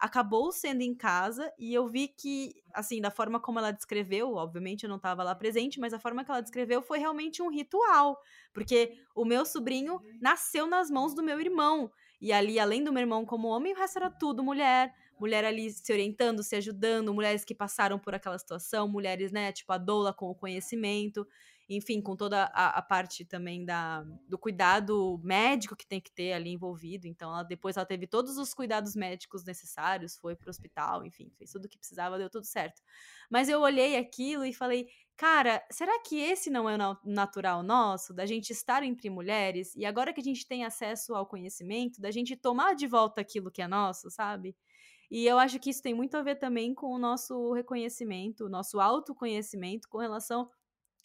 acabou 0.02 0.50
sendo 0.50 0.82
em 0.82 0.92
casa 0.96 1.52
e 1.56 1.72
eu 1.72 1.86
vi 1.86 2.08
que, 2.08 2.52
assim, 2.74 3.00
da 3.00 3.08
forma 3.08 3.38
como 3.38 3.60
ela 3.60 3.70
descreveu, 3.70 4.34
obviamente 4.34 4.82
eu 4.82 4.88
não 4.88 4.96
estava 4.96 5.22
lá 5.22 5.32
presente, 5.32 5.78
mas 5.78 5.94
a 5.94 5.98
forma 6.00 6.24
que 6.24 6.30
ela 6.32 6.40
descreveu 6.40 6.82
foi 6.82 6.98
realmente 6.98 7.40
um 7.40 7.48
ritual, 7.48 8.20
porque 8.52 8.98
o 9.14 9.24
meu 9.24 9.46
sobrinho 9.46 10.00
nasceu 10.20 10.66
nas 10.66 10.90
mãos 10.90 11.14
do 11.14 11.22
meu 11.22 11.40
irmão. 11.40 11.88
E 12.20 12.32
ali, 12.32 12.58
além 12.58 12.82
do 12.82 12.92
meu 12.92 13.00
irmão 13.02 13.24
como 13.24 13.46
homem, 13.46 13.72
o 13.72 13.76
resto 13.76 13.98
era 13.98 14.10
tudo 14.10 14.42
mulher. 14.42 14.92
mulher 15.20 15.44
ali 15.44 15.70
se 15.70 15.92
orientando, 15.92 16.42
se 16.42 16.56
ajudando, 16.56 17.14
mulheres 17.14 17.44
que 17.44 17.54
passaram 17.54 17.96
por 17.96 18.12
aquela 18.12 18.36
situação, 18.36 18.88
mulheres, 18.88 19.30
né, 19.30 19.52
tipo 19.52 19.72
a 19.72 19.78
doula 19.78 20.12
com 20.12 20.28
o 20.28 20.34
conhecimento 20.34 21.24
enfim, 21.68 22.00
com 22.00 22.16
toda 22.16 22.44
a, 22.52 22.78
a, 22.78 22.82
parte 22.82 23.24
também 23.24 23.64
da, 23.64 24.02
do 24.28 24.38
cuidado 24.38 25.20
médico 25.22 25.76
que 25.76 25.86
tem 25.86 26.00
que 26.00 26.10
ter 26.10 26.32
ali 26.32 26.50
envolvido. 26.50 27.06
Então, 27.06 27.30
ela, 27.30 27.42
depois 27.42 27.76
ela 27.76 27.86
teve 27.86 28.06
todos 28.06 28.36
os 28.36 28.52
cuidados 28.52 28.94
médicos 28.94 29.44
necessários, 29.44 30.16
foi 30.16 30.34
pro 30.36 30.50
hospital, 30.50 31.04
enfim, 31.04 31.30
fez 31.36 31.50
tudo 31.50 31.66
o 31.66 31.68
que 31.68 31.78
precisava, 31.78 32.18
deu 32.18 32.28
tudo 32.28 32.44
certo. 32.44 32.82
Mas 33.30 33.48
eu 33.48 33.60
olhei 33.60 33.96
aquilo 33.96 34.44
e 34.44 34.52
falei, 34.52 34.86
cara, 35.16 35.64
será 35.70 35.98
que 36.00 36.18
esse 36.18 36.50
não 36.50 36.68
é 36.68 36.76
o 36.76 36.96
natural 37.04 37.62
nosso, 37.62 38.12
da 38.12 38.26
gente 38.26 38.50
estar 38.50 38.82
entre 38.82 39.08
mulheres, 39.08 39.74
e 39.76 39.86
agora 39.86 40.12
que 40.12 40.20
a 40.20 40.24
gente 40.24 40.46
tem 40.46 40.64
acesso 40.64 41.14
ao 41.14 41.26
conhecimento, 41.26 42.00
da 42.00 42.10
gente 42.10 42.36
tomar 42.36 42.74
de 42.74 42.86
volta 42.86 43.20
aquilo 43.20 43.50
que 43.50 43.62
é 43.62 43.68
nosso, 43.68 44.10
sabe? 44.10 44.56
E 45.12 45.26
eu 45.26 45.38
acho 45.38 45.58
que 45.58 45.68
isso 45.68 45.82
tem 45.82 45.92
muito 45.92 46.16
a 46.16 46.22
ver 46.22 46.36
também 46.36 46.74
com 46.74 46.86
o 46.86 46.98
nosso 46.98 47.52
reconhecimento, 47.52 48.46
o 48.46 48.48
nosso 48.48 48.80
autoconhecimento 48.80 49.86
com 49.86 49.98
relação 49.98 50.48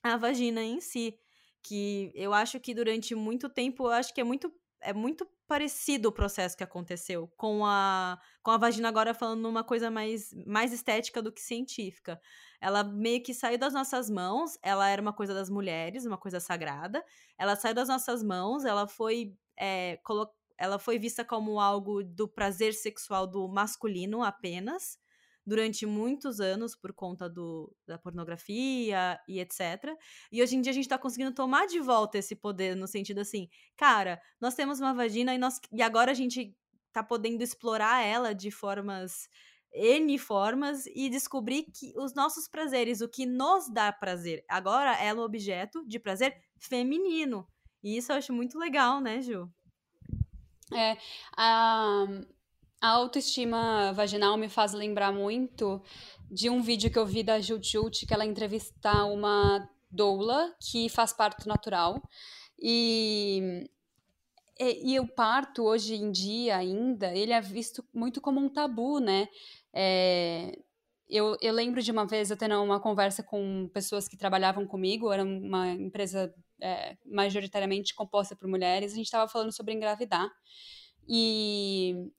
a 0.03 0.17
vagina 0.17 0.63
em 0.63 0.79
si. 0.81 1.17
Que 1.63 2.11
eu 2.15 2.33
acho 2.33 2.59
que 2.59 2.73
durante 2.73 3.13
muito 3.15 3.49
tempo, 3.49 3.85
eu 3.87 3.91
acho 3.91 4.13
que 4.13 4.21
é 4.21 4.23
muito, 4.23 4.51
é 4.81 4.93
muito 4.93 5.27
parecido 5.47 6.09
o 6.09 6.11
processo 6.11 6.55
que 6.55 6.63
aconteceu 6.63 7.27
com 7.35 7.65
a, 7.65 8.19
com 8.43 8.51
a 8.51 8.57
vagina 8.57 8.87
agora 8.89 9.13
falando 9.13 9.41
numa 9.41 9.63
coisa 9.63 9.89
mais, 9.89 10.33
mais 10.45 10.71
estética 10.71 11.21
do 11.21 11.31
que 11.31 11.41
científica. 11.41 12.19
Ela 12.61 12.83
meio 12.83 13.21
que 13.23 13.33
saiu 13.33 13.57
das 13.57 13.73
nossas 13.73 14.09
mãos, 14.09 14.57
ela 14.61 14.89
era 14.89 15.01
uma 15.01 15.13
coisa 15.13 15.33
das 15.33 15.49
mulheres, 15.49 16.05
uma 16.05 16.17
coisa 16.17 16.39
sagrada. 16.39 17.03
Ela 17.37 17.55
saiu 17.55 17.73
das 17.73 17.87
nossas 17.89 18.23
mãos, 18.23 18.65
ela 18.65 18.87
foi 18.87 19.35
é, 19.59 19.99
ela 20.57 20.79
foi 20.79 20.97
vista 20.97 21.23
como 21.23 21.59
algo 21.59 22.03
do 22.03 22.27
prazer 22.27 22.73
sexual 22.73 23.27
do 23.27 23.47
masculino 23.47 24.23
apenas 24.23 24.97
durante 25.47 25.85
muitos 25.85 26.41
anos 26.41 26.75
por 26.75 26.91
conta 26.91 27.29
do, 27.29 27.73
da 27.87 27.97
pornografia 27.97 29.17
e 29.25 29.39
etc. 29.39 29.95
E 30.29 30.43
hoje 30.43 30.57
em 30.57 30.61
dia 30.61 30.71
a 30.71 30.73
gente 30.73 30.83
está 30.83 30.97
conseguindo 30.97 31.33
tomar 31.33 31.65
de 31.67 31.79
volta 31.79 32.17
esse 32.17 32.35
poder, 32.35 32.75
no 32.75 32.85
sentido 32.85 33.21
assim, 33.21 33.47
cara, 33.77 34.21
nós 34.41 34.55
temos 34.55 34.81
uma 34.81 34.93
vagina 34.93 35.33
e, 35.33 35.37
nós, 35.37 35.61
e 35.71 35.81
agora 35.81 36.11
a 36.11 36.13
gente 36.13 36.53
tá 36.91 37.01
podendo 37.01 37.41
explorar 37.41 38.05
ela 38.05 38.35
de 38.35 38.51
formas. 38.51 39.29
N 39.73 40.17
formas 40.17 40.85
e 40.87 41.09
descobrir 41.09 41.63
que 41.63 41.93
os 41.97 42.15
nossos 42.15 42.47
prazeres, 42.47 43.01
o 43.01 43.07
que 43.07 43.25
nos 43.25 43.71
dá 43.71 43.91
prazer, 43.91 44.43
agora 44.49 44.93
é 44.95 45.13
o 45.13 45.19
objeto 45.19 45.85
de 45.85 45.99
prazer 45.99 46.41
feminino. 46.57 47.45
E 47.83 47.97
isso 47.97 48.11
eu 48.11 48.15
acho 48.15 48.33
muito 48.33 48.57
legal, 48.57 49.01
né, 49.01 49.21
Ju? 49.21 49.47
É, 50.73 50.97
a, 51.35 52.05
a 52.79 52.89
autoestima 52.89 53.91
vaginal 53.93 54.37
me 54.37 54.49
faz 54.49 54.73
lembrar 54.73 55.11
muito 55.11 55.81
de 56.29 56.49
um 56.49 56.61
vídeo 56.61 56.91
que 56.91 56.99
eu 56.99 57.05
vi 57.05 57.23
da 57.23 57.39
Jut 57.39 57.71
Jut, 57.71 58.05
que 58.05 58.13
ela 58.13 58.25
entrevista 58.25 59.05
uma 59.05 59.67
doula 59.89 60.55
que 60.59 60.89
faz 60.89 61.13
parto 61.13 61.47
natural. 61.47 62.01
E, 62.59 63.69
e, 64.59 64.93
e, 64.93 64.99
o 64.99 65.07
parto, 65.07 65.63
hoje 65.63 65.95
em 65.95 66.11
dia 66.11 66.57
ainda, 66.57 67.13
ele 67.15 67.31
é 67.31 67.41
visto 67.41 67.83
muito 67.93 68.19
como 68.21 68.39
um 68.39 68.49
tabu, 68.49 68.99
né? 68.99 69.27
É, 69.73 70.57
eu, 71.09 71.37
eu 71.41 71.53
lembro 71.53 71.81
de 71.81 71.91
uma 71.91 72.05
vez 72.05 72.29
eu 72.29 72.37
tendo 72.37 72.61
uma 72.61 72.79
conversa 72.79 73.23
com 73.23 73.69
pessoas 73.73 74.07
que 74.07 74.17
trabalhavam 74.17 74.67
comigo, 74.67 75.11
era 75.11 75.23
uma 75.23 75.69
empresa 75.69 76.33
é, 76.61 76.97
majoritariamente 77.05 77.95
composta 77.95 78.35
por 78.35 78.47
mulheres, 78.47 78.91
a 78.91 78.95
gente 78.95 79.05
estava 79.05 79.27
falando 79.27 79.51
sobre 79.51 79.73
engravidar. 79.73 80.29
E 81.07 82.11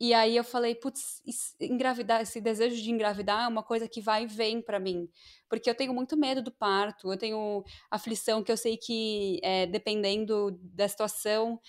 e 0.00 0.14
aí 0.14 0.36
eu 0.36 0.44
falei, 0.44 0.74
putz, 0.76 1.22
engravidar, 1.60 2.22
esse 2.22 2.40
desejo 2.40 2.80
de 2.80 2.90
engravidar 2.90 3.44
é 3.44 3.48
uma 3.48 3.64
coisa 3.64 3.88
que 3.88 4.00
vai 4.00 4.24
e 4.24 4.26
vem 4.26 4.62
para 4.62 4.78
mim. 4.78 5.08
Porque 5.48 5.68
eu 5.68 5.74
tenho 5.74 5.92
muito 5.92 6.16
medo 6.16 6.40
do 6.40 6.52
parto, 6.52 7.12
eu 7.12 7.18
tenho 7.18 7.64
aflição 7.90 8.42
que 8.44 8.52
eu 8.52 8.56
sei 8.56 8.76
que, 8.76 9.40
é, 9.42 9.66
dependendo 9.66 10.56
da 10.62 10.86
situação, 10.88 11.60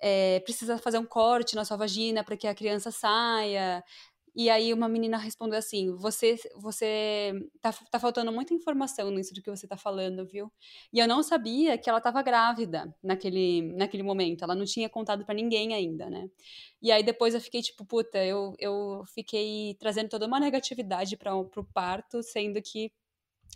é, 0.00 0.40
precisa 0.40 0.78
fazer 0.78 0.98
um 0.98 1.04
corte 1.04 1.54
na 1.54 1.64
sua 1.64 1.76
vagina 1.76 2.24
para 2.24 2.36
que 2.36 2.46
a 2.46 2.54
criança 2.54 2.90
saia. 2.90 3.84
E 4.34 4.50
aí 4.50 4.72
uma 4.72 4.88
menina 4.88 5.16
respondeu 5.18 5.58
assim: 5.58 5.94
"Você 5.96 6.36
você 6.56 7.32
tá, 7.60 7.72
tá 7.90 7.98
faltando 8.00 8.32
muita 8.32 8.54
informação 8.54 9.10
nisso 9.10 9.32
do 9.34 9.42
que 9.42 9.50
você 9.50 9.66
tá 9.66 9.76
falando, 9.76 10.26
viu?". 10.26 10.52
E 10.92 10.98
eu 10.98 11.08
não 11.08 11.22
sabia 11.22 11.78
que 11.78 11.88
ela 11.88 11.98
estava 11.98 12.22
grávida 12.22 12.94
naquele 13.02 13.62
naquele 13.74 14.02
momento. 14.02 14.42
Ela 14.44 14.54
não 14.54 14.64
tinha 14.64 14.88
contado 14.88 15.24
para 15.24 15.34
ninguém 15.34 15.74
ainda, 15.74 16.10
né? 16.10 16.28
E 16.82 16.90
aí 16.92 17.02
depois 17.02 17.34
eu 17.34 17.40
fiquei 17.40 17.62
tipo, 17.62 17.84
puta, 17.84 18.24
eu 18.24 18.54
eu 18.58 19.02
fiquei 19.14 19.74
trazendo 19.78 20.08
toda 20.08 20.26
uma 20.26 20.40
negatividade 20.40 21.16
para 21.16 21.32
pro 21.44 21.64
parto, 21.64 22.22
sendo 22.22 22.60
que 22.62 22.92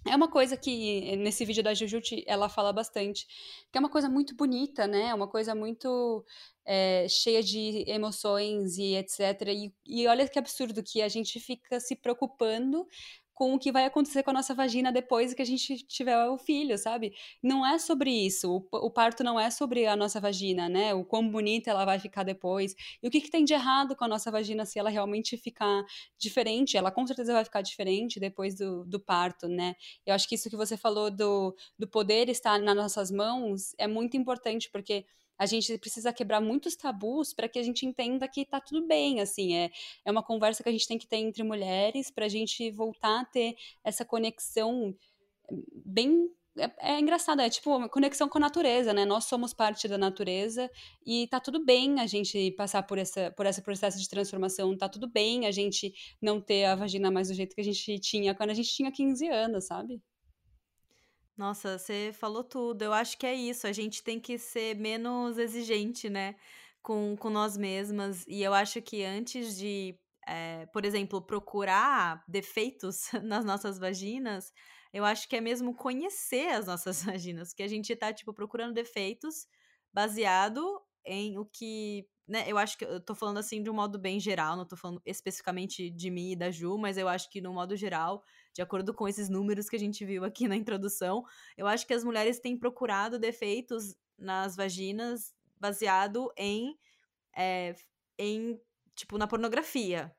é 0.07 0.15
uma 0.17 0.31
coisa 0.31 0.57
que 0.57 1.17
nesse 1.17 1.45
vídeo 1.45 1.63
da 1.63 1.75
Jujut 1.75 2.25
ela 2.27 2.49
fala 2.49 2.73
bastante, 2.73 3.27
que 3.71 3.77
é 3.77 3.81
uma 3.81 3.91
coisa 3.91 4.09
muito 4.09 4.35
bonita, 4.35 4.87
né? 4.87 5.09
É 5.09 5.15
uma 5.15 5.29
coisa 5.29 5.55
muito 5.55 6.25
é, 6.65 7.07
cheia 7.09 7.43
de 7.43 7.85
emoções 7.87 8.79
e 8.79 8.95
etc. 8.95 9.21
E, 9.49 9.73
e 9.85 10.07
olha 10.07 10.29
que 10.29 10.39
absurdo 10.39 10.83
que 10.83 11.03
a 11.03 11.09
gente 11.09 11.39
fica 11.41 11.81
se 11.81 11.97
preocupando 11.97 12.87
com 13.39 13.55
o 13.55 13.59
que 13.59 13.71
vai 13.71 13.85
acontecer 13.85 14.25
com 14.25 14.31
a 14.31 14.33
nossa 14.33 14.53
vagina 14.53 14.91
depois 14.91 15.33
que 15.33 15.41
a 15.41 15.45
gente 15.45 15.77
tiver 15.87 16.27
o 16.27 16.37
filho, 16.37 16.77
sabe? 16.77 17.15
Não 17.41 17.65
é 17.65 17.79
sobre 17.79 18.11
isso. 18.11 18.67
O, 18.73 18.87
o, 18.87 18.91
parto 18.91 19.23
não 19.23 19.39
é 19.39 19.49
sobre 19.49 19.87
a 19.87 19.95
nossa 19.95 20.19
vagina, 20.21 20.69
né? 20.69 20.93
O 20.93 21.05
quão 21.05 21.31
bonita 21.31 21.71
ela 21.71 21.85
vai 21.85 22.01
ficar 22.01 22.25
depois. 22.25 22.75
E 23.01 23.07
o 23.07 23.11
que, 23.13 23.21
que 23.21 23.31
tem 23.31 23.45
de 23.45 23.55
errado 23.55 23.95
com 23.95 24.05
a 24.05 24.09
nossa 24.09 24.29
vagina 24.29 24.67
se 24.67 24.77
ela 24.77 24.91
realmente 24.91 25.37
ficar 25.37 25.85
diferente? 26.19 26.77
Ela 26.77 26.91
com 26.91 27.07
certeza 27.07 27.33
vai 27.33 27.45
ficar 27.45 27.63
diferente 27.63 28.19
depois 28.19 28.57
do, 28.57 28.85
do 28.85 28.99
parto, 28.99 29.47
né? 29.47 29.77
Eu 30.05 30.17
acho 30.17 30.29
que 30.29 30.35
isso 30.35 30.51
que 30.51 30.57
você 30.57 30.77
falou 30.77 31.09
do, 31.09 31.55
do 31.79 31.87
poder 31.87 32.29
estar 32.29 32.59
nas 32.59 32.75
nossas 32.75 33.09
mãos 33.09 33.73
é 33.79 33.87
muito 33.87 34.17
importante, 34.17 34.69
porque 34.69 35.07
a 35.39 35.47
gente 35.47 35.79
precisa 35.79 36.13
quebrar 36.13 36.41
muitos 36.41 36.75
tabus 36.75 37.33
para 37.33 37.49
que 37.49 37.59
a 37.59 37.63
gente 37.63 37.87
entenda 37.87 38.27
que 38.29 38.45
tá 38.45 38.61
tudo 38.61 38.87
bem, 38.87 39.21
assim, 39.21 39.55
é, 39.55 39.71
é 40.05 40.11
uma 40.11 40.23
conversa 40.23 40.63
que 40.63 40.69
a 40.69 40.73
gente 40.73 40.89
tem 40.89 40.99
que 40.99 41.07
ter 41.07 41.19
entre 41.19 41.43
mulheres 41.43 42.11
para 42.11 42.27
a 42.27 42.29
gente 42.29 42.71
voltar 42.71 43.21
a 43.21 43.25
ter 43.25 43.57
essa 43.85 44.05
conexão 44.05 44.95
bem 45.85 46.29
é, 46.59 46.95
é, 46.95 47.01
engraçado, 47.01 47.41
é 47.41 47.49
tipo 47.49 47.75
uma 47.75 47.89
conexão 47.89 48.29
com 48.29 48.39
a 48.39 48.41
natureza, 48.41 48.93
né? 48.93 49.05
Nós 49.05 49.25
somos 49.25 49.55
parte 49.55 49.87
da 49.87 49.97
natureza 49.97 50.69
e 51.07 51.29
tá 51.29 51.39
tudo 51.39 51.65
bem 51.65 52.01
a 52.01 52.07
gente 52.07 52.51
passar 52.53 52.83
por, 52.83 52.99
essa, 52.99 53.31
por 53.31 53.47
esse 53.47 53.63
processo 53.63 53.99
de 53.99 54.09
transformação, 54.09 54.77
tá 54.77 54.89
tudo 54.89 55.09
bem 55.09 55.47
a 55.47 55.53
gente 55.53 55.93
não 56.21 56.41
ter 56.41 56.65
a 56.65 56.75
vagina 56.75 57.11
mais 57.11 57.29
do 57.29 57.35
jeito 57.35 57.55
que 57.55 57.61
a 57.61 57.65
gente 57.65 57.99
tinha 58.01 58.35
quando 58.35 58.51
a 58.51 58.55
gente 58.55 58.75
tinha 58.75 58.91
15 58.91 59.29
anos, 59.29 59.67
sabe? 59.67 60.03
Nossa, 61.39 61.79
você 61.79 62.11
falou 62.13 62.43
tudo. 62.45 62.83
Eu 62.83 62.93
acho 62.93 63.17
que 63.17 63.27
é 63.27 63.35
isso. 63.35 63.67
A 63.69 63.73
gente 63.73 64.03
tem 64.03 64.19
que 64.21 64.37
ser 64.39 64.75
menos 64.77 65.39
exigente, 65.39 66.11
né? 66.11 66.35
Com, 66.83 67.17
com 67.17 67.31
nós 67.31 67.57
mesmas. 67.57 68.25
E 68.27 68.43
eu 68.43 68.53
acho 68.53 68.83
que 68.83 69.05
antes 69.05 69.57
de, 69.57 69.97
é, 70.27 70.67
por 70.67 70.85
exemplo, 70.85 71.23
procurar 71.23 72.25
defeitos 72.29 73.11
nas 73.23 73.45
nossas 73.45 73.79
vaginas, 73.79 74.53
eu 74.93 75.05
acho 75.05 75.29
que 75.29 75.37
é 75.37 75.41
mesmo 75.41 75.75
conhecer 75.77 76.49
as 76.49 76.67
nossas 76.67 77.03
vaginas. 77.05 77.53
Que 77.55 77.63
a 77.63 77.69
gente 77.69 77.95
tá, 77.95 78.13
tipo, 78.13 78.35
procurando 78.35 78.75
defeitos 78.75 79.47
baseado 79.95 80.81
em 81.07 81.39
o 81.39 81.45
que 81.47 82.07
né, 82.27 82.45
eu 82.47 82.59
acho 82.59 82.77
que 82.77 82.85
eu 82.85 83.01
tô 83.01 83.15
falando 83.15 83.39
assim 83.39 83.63
de 83.63 83.71
um 83.71 83.75
modo 83.75 83.99
bem 83.99 84.21
geral, 84.21 84.55
não 84.55 84.67
tô 84.67 84.77
falando 84.77 85.01
especificamente 85.07 85.89
de 85.91 86.11
mim 86.11 86.33
e 86.33 86.37
da 86.37 86.51
Ju, 86.51 86.77
mas 86.77 86.99
eu 86.99 87.09
acho 87.09 87.31
que 87.31 87.41
no 87.41 87.55
modo 87.55 87.75
geral, 87.75 88.23
de 88.53 88.63
acordo 88.63 88.93
com 88.93 89.07
esses 89.07 89.29
números 89.29 89.69
que 89.69 89.77
a 89.77 89.79
gente 89.79 90.05
viu 90.05 90.25
aqui 90.25 90.49
na 90.49 90.57
introdução, 90.57 91.25
eu 91.57 91.67
acho 91.67 91.87
que 91.87 91.95
as 91.95 92.05
mulheres 92.05 92.41
têm 92.41 92.59
procurado 92.59 93.19
defeitos 93.19 93.97
nas 94.19 94.57
vaginas 94.57 95.35
baseado 95.61 96.33
em, 96.37 96.77
é, 97.37 97.75
em 98.19 98.61
tipo, 98.95 99.17
na 99.19 99.27
pornografia. 99.27 100.15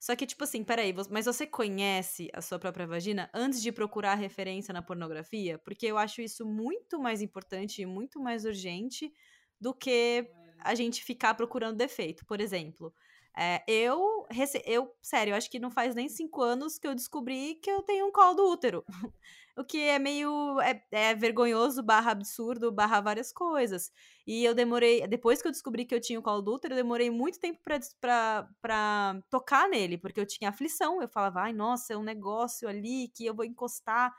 Só 0.00 0.16
que, 0.16 0.26
tipo 0.26 0.42
assim, 0.42 0.64
peraí, 0.64 0.92
mas 1.10 1.26
você 1.26 1.46
conhece 1.46 2.28
a 2.32 2.42
sua 2.42 2.58
própria 2.58 2.86
vagina 2.86 3.30
antes 3.32 3.62
de 3.62 3.70
procurar 3.70 4.16
referência 4.16 4.74
na 4.74 4.82
pornografia? 4.82 5.58
Porque 5.58 5.86
eu 5.86 5.96
acho 5.96 6.20
isso 6.20 6.44
muito 6.44 6.98
mais 6.98 7.22
importante 7.22 7.82
e 7.82 7.86
muito 7.86 8.18
mais 8.18 8.44
urgente 8.44 9.12
do 9.60 9.72
que 9.72 10.28
a 10.58 10.74
gente 10.74 11.04
ficar 11.04 11.34
procurando 11.34 11.76
defeito. 11.76 12.26
Por 12.26 12.40
exemplo, 12.40 12.92
é, 13.36 13.62
eu, 13.66 14.26
eu, 14.66 14.94
sério, 15.00 15.34
acho 15.34 15.50
que 15.50 15.58
não 15.58 15.70
faz 15.70 15.94
nem 15.94 16.08
cinco 16.08 16.42
anos 16.42 16.78
que 16.78 16.86
eu 16.86 16.94
descobri 16.94 17.54
que 17.56 17.70
eu 17.70 17.82
tenho 17.82 18.06
um 18.06 18.12
colo 18.12 18.34
do 18.34 18.50
útero. 18.50 18.84
o 19.56 19.64
que 19.64 19.78
é 19.78 19.98
meio 19.98 20.60
é, 20.60 20.82
é, 20.90 21.14
vergonhoso, 21.14 21.82
barra 21.82 22.12
absurdo, 22.12 22.70
barra 22.70 23.00
várias 23.00 23.32
coisas. 23.32 23.90
E 24.26 24.44
eu 24.44 24.54
demorei, 24.54 25.06
depois 25.06 25.40
que 25.40 25.48
eu 25.48 25.52
descobri 25.52 25.84
que 25.86 25.94
eu 25.94 26.00
tinha 26.00 26.18
o 26.18 26.22
colo 26.22 26.42
do 26.42 26.54
útero, 26.54 26.74
eu 26.74 26.76
demorei 26.76 27.10
muito 27.10 27.40
tempo 27.40 27.58
pra, 28.00 28.48
pra 28.60 29.20
tocar 29.30 29.68
nele, 29.68 29.96
porque 29.96 30.20
eu 30.20 30.26
tinha 30.26 30.50
aflição. 30.50 31.00
Eu 31.00 31.08
falava, 31.08 31.40
ai, 31.40 31.52
nossa, 31.54 31.94
é 31.94 31.96
um 31.96 32.02
negócio 32.02 32.68
ali 32.68 33.08
que 33.14 33.24
eu 33.24 33.34
vou 33.34 33.44
encostar. 33.44 34.14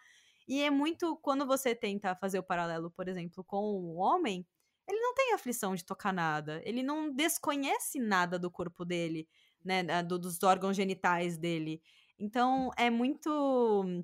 E 0.48 0.62
é 0.62 0.70
muito 0.70 1.16
quando 1.18 1.46
você 1.46 1.76
tenta 1.76 2.16
fazer 2.16 2.40
o 2.40 2.44
paralelo, 2.44 2.92
por 2.92 3.08
exemplo, 3.08 3.44
com 3.44 3.64
o 3.64 3.96
homem, 3.96 4.46
ele 4.88 5.00
não 5.00 5.14
tem 5.14 5.34
aflição 5.34 5.76
de 5.76 5.86
tocar 5.86 6.14
nada. 6.14 6.62
Ele 6.66 6.84
não 6.84 7.12
desconhece 7.14 8.00
nada 8.00 8.38
do 8.40 8.52
corpo 8.52 8.86
dele. 8.86 9.28
né, 9.64 10.04
do, 10.04 10.20
dos 10.20 10.42
órgãos 10.44 10.76
genitais 10.76 11.38
dele. 11.38 11.82
Então 12.20 12.72
é 12.78 12.90
muito 12.90 14.04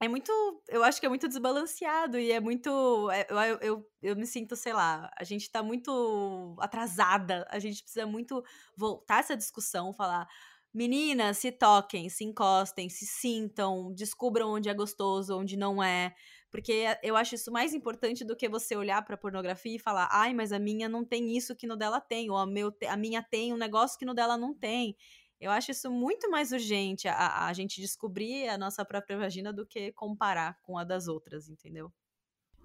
é 0.00 0.08
muito. 0.08 0.32
Eu 0.68 0.82
acho 0.82 0.98
que 0.98 1.06
é 1.06 1.08
muito 1.08 1.28
desbalanceado 1.28 2.18
e 2.18 2.32
é 2.32 2.40
muito. 2.40 3.08
É, 3.12 3.26
eu, 3.30 3.58
eu, 3.60 3.90
eu 4.02 4.16
me 4.16 4.26
sinto, 4.26 4.56
sei 4.56 4.72
lá, 4.72 5.08
a 5.16 5.22
gente 5.22 5.48
tá 5.50 5.62
muito 5.62 6.56
atrasada. 6.58 7.46
A 7.48 7.58
gente 7.60 7.82
precisa 7.84 8.04
muito 8.04 8.42
voltar 8.76 9.20
essa 9.20 9.36
discussão, 9.36 9.92
falar. 9.94 10.28
Meninas, 10.74 11.38
se 11.38 11.52
toquem, 11.52 12.08
se 12.08 12.24
encostem, 12.24 12.88
se 12.88 13.06
sintam, 13.06 13.92
descubram 13.94 14.50
onde 14.52 14.68
é 14.68 14.74
gostoso, 14.74 15.38
onde 15.38 15.56
não 15.56 15.82
é. 15.82 16.14
Porque 16.52 16.84
eu 17.02 17.16
acho 17.16 17.34
isso 17.34 17.50
mais 17.50 17.72
importante 17.72 18.26
do 18.26 18.36
que 18.36 18.46
você 18.46 18.76
olhar 18.76 19.02
pra 19.02 19.16
pornografia 19.16 19.74
e 19.74 19.78
falar, 19.78 20.06
ai, 20.12 20.34
mas 20.34 20.52
a 20.52 20.58
minha 20.58 20.86
não 20.86 21.02
tem 21.02 21.34
isso 21.34 21.56
que 21.56 21.66
no 21.66 21.78
dela 21.78 21.98
tem, 21.98 22.30
ou 22.30 22.36
a, 22.36 22.46
meu, 22.46 22.70
a 22.86 22.96
minha 22.96 23.22
tem 23.22 23.54
um 23.54 23.56
negócio 23.56 23.98
que 23.98 24.04
no 24.04 24.12
dela 24.12 24.36
não 24.36 24.52
tem. 24.52 24.94
Eu 25.40 25.50
acho 25.50 25.70
isso 25.70 25.90
muito 25.90 26.30
mais 26.30 26.52
urgente 26.52 27.08
a, 27.08 27.46
a 27.46 27.52
gente 27.54 27.80
descobrir 27.80 28.48
a 28.48 28.58
nossa 28.58 28.84
própria 28.84 29.16
vagina 29.16 29.50
do 29.50 29.66
que 29.66 29.92
comparar 29.92 30.60
com 30.60 30.76
a 30.76 30.84
das 30.84 31.08
outras, 31.08 31.48
entendeu? 31.48 31.90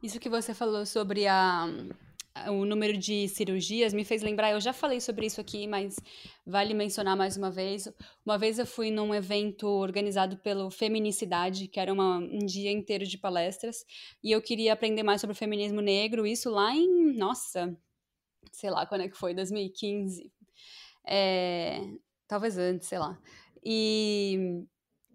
Isso 0.04 0.20
que 0.20 0.30
você 0.30 0.54
falou 0.54 0.86
sobre 0.86 1.26
a, 1.26 1.66
o 2.50 2.66
número 2.66 2.98
de 2.98 3.28
cirurgias 3.28 3.94
me 3.94 4.06
fez 4.06 4.22
lembrar, 4.22 4.52
eu 4.52 4.60
já 4.62 4.74
falei 4.74 5.00
sobre 5.02 5.26
isso 5.26 5.42
aqui, 5.42 5.68
mas 5.68 5.98
vale 6.46 6.74
mencionar 6.74 7.16
mais 7.16 7.38
uma 7.38 7.52
vez. 7.52 7.88
Uma 8.26 8.38
vez 8.38 8.60
eu 8.60 8.66
fui 8.66 8.92
num 8.92 9.14
evento 9.14 9.68
organizado 9.68 10.38
pelo 10.38 10.70
Feminicidade, 10.70 11.68
que 11.68 11.80
era 11.80 11.92
uma, 11.92 12.18
um 12.18 12.46
dia 12.46 12.72
inteiro 12.72 13.06
de 13.06 13.18
palestras, 13.18 13.86
e 14.24 14.32
eu 14.32 14.42
queria 14.42 14.74
aprender 14.74 15.04
mais 15.04 15.22
sobre 15.22 15.34
o 15.34 15.38
feminismo 15.38 15.82
negro, 15.82 16.26
isso 16.26 16.50
lá 16.50 16.76
em, 16.76 17.18
nossa, 17.18 17.78
sei 18.52 18.70
lá 18.70 18.86
quando 18.86 19.02
é 19.02 19.10
que 19.10 19.18
foi, 19.18 19.34
2015. 19.34 20.32
É, 21.06 21.82
talvez 22.28 22.58
antes, 22.58 22.88
sei 22.88 23.00
lá. 23.00 23.18
E, 23.64 24.64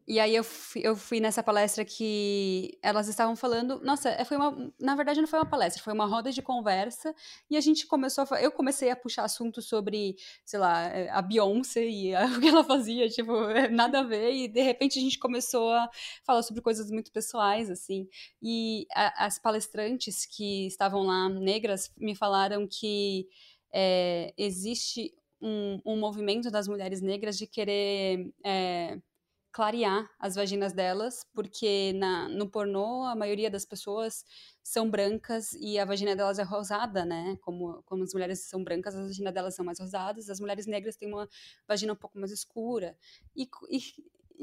e 0.07 0.19
aí 0.19 0.35
eu 0.35 0.43
fui, 0.43 0.83
eu 0.85 0.97
fui 0.97 1.21
nessa 1.21 1.43
palestra 1.43 1.85
que 1.85 2.77
elas 2.83 3.07
estavam 3.09 3.37
falando. 3.37 3.81
Nossa, 3.85 4.11
é, 4.11 4.25
foi 4.25 4.37
uma. 4.37 4.73
Na 4.81 4.97
verdade, 4.97 5.21
não 5.21 5.29
foi 5.29 5.39
uma 5.39 5.49
palestra, 5.49 5.83
foi 5.83 5.93
uma 5.93 6.07
roda 6.07 6.33
de 6.33 6.43
conversa. 6.43 7.15
E 7.49 7.57
a 7.57 7.61
gente 7.61 7.87
começou 7.87 8.25
a. 8.31 8.41
Eu 8.41 8.51
comecei 8.51 8.91
a 8.91 8.97
puxar 8.97 9.25
assuntos 9.25 9.67
sobre, 9.67 10.17
sei 10.45 10.59
lá, 10.59 10.83
é, 10.89 11.09
a 11.11 11.23
Beyoncé 11.23 11.87
e 11.87 12.15
a, 12.15 12.25
o 12.37 12.41
que 12.41 12.49
ela 12.49 12.65
fazia, 12.65 13.09
tipo, 13.09 13.33
é, 13.51 13.69
nada 13.69 14.01
a 14.01 14.03
ver. 14.03 14.33
E 14.33 14.49
de 14.49 14.61
repente 14.63 14.99
a 14.99 15.03
gente 15.03 15.19
começou 15.19 15.71
a 15.71 15.89
falar 16.25 16.43
sobre 16.43 16.63
coisas 16.63 16.91
muito 16.91 17.13
pessoais, 17.13 17.71
assim. 17.71 18.09
E 18.43 18.87
a, 18.95 19.27
as 19.27 19.39
palestrantes 19.39 20.27
que 20.27 20.67
estavam 20.67 21.03
lá, 21.05 21.29
negras, 21.29 21.93
me 21.97 22.15
falaram 22.15 22.67
que. 22.69 23.29
É, 23.75 24.35
existe 24.37 25.15
um, 25.41 25.81
um 25.85 25.99
movimento 25.99 26.51
das 26.51 26.69
mulheres 26.69 27.01
negras 27.01 27.39
de 27.39 27.47
querer 27.47 28.31
é, 28.45 28.99
clarear 29.53 30.11
as 30.19 30.35
vaginas 30.35 30.73
delas, 30.73 31.27
porque 31.35 31.93
na, 31.95 32.29
no 32.29 32.49
pornô 32.49 33.05
a 33.05 33.15
maioria 33.15 33.51
das 33.51 33.67
pessoas 33.67 34.25
são 34.63 34.91
brancas 34.91 35.53
e 35.55 35.79
a 35.79 35.85
vagina 35.85 36.17
delas 36.17 36.39
é 36.39 36.43
rosada, 36.43 37.05
né? 37.05 37.37
Como, 37.43 37.83
como 37.85 38.03
as 38.03 38.15
mulheres 38.15 38.41
são 38.41 38.65
brancas, 38.65 38.95
as 38.95 39.09
vaginas 39.09 39.35
delas 39.35 39.55
são 39.55 39.65
mais 39.65 39.79
rosadas, 39.79 40.31
as 40.31 40.41
mulheres 40.41 40.67
negras 40.67 40.97
têm 40.97 41.09
uma 41.09 41.29
vagina 41.69 41.93
um 41.93 41.97
pouco 41.97 42.19
mais 42.19 42.33
escura. 42.33 42.97
E, 43.37 43.47
e, 43.71 43.79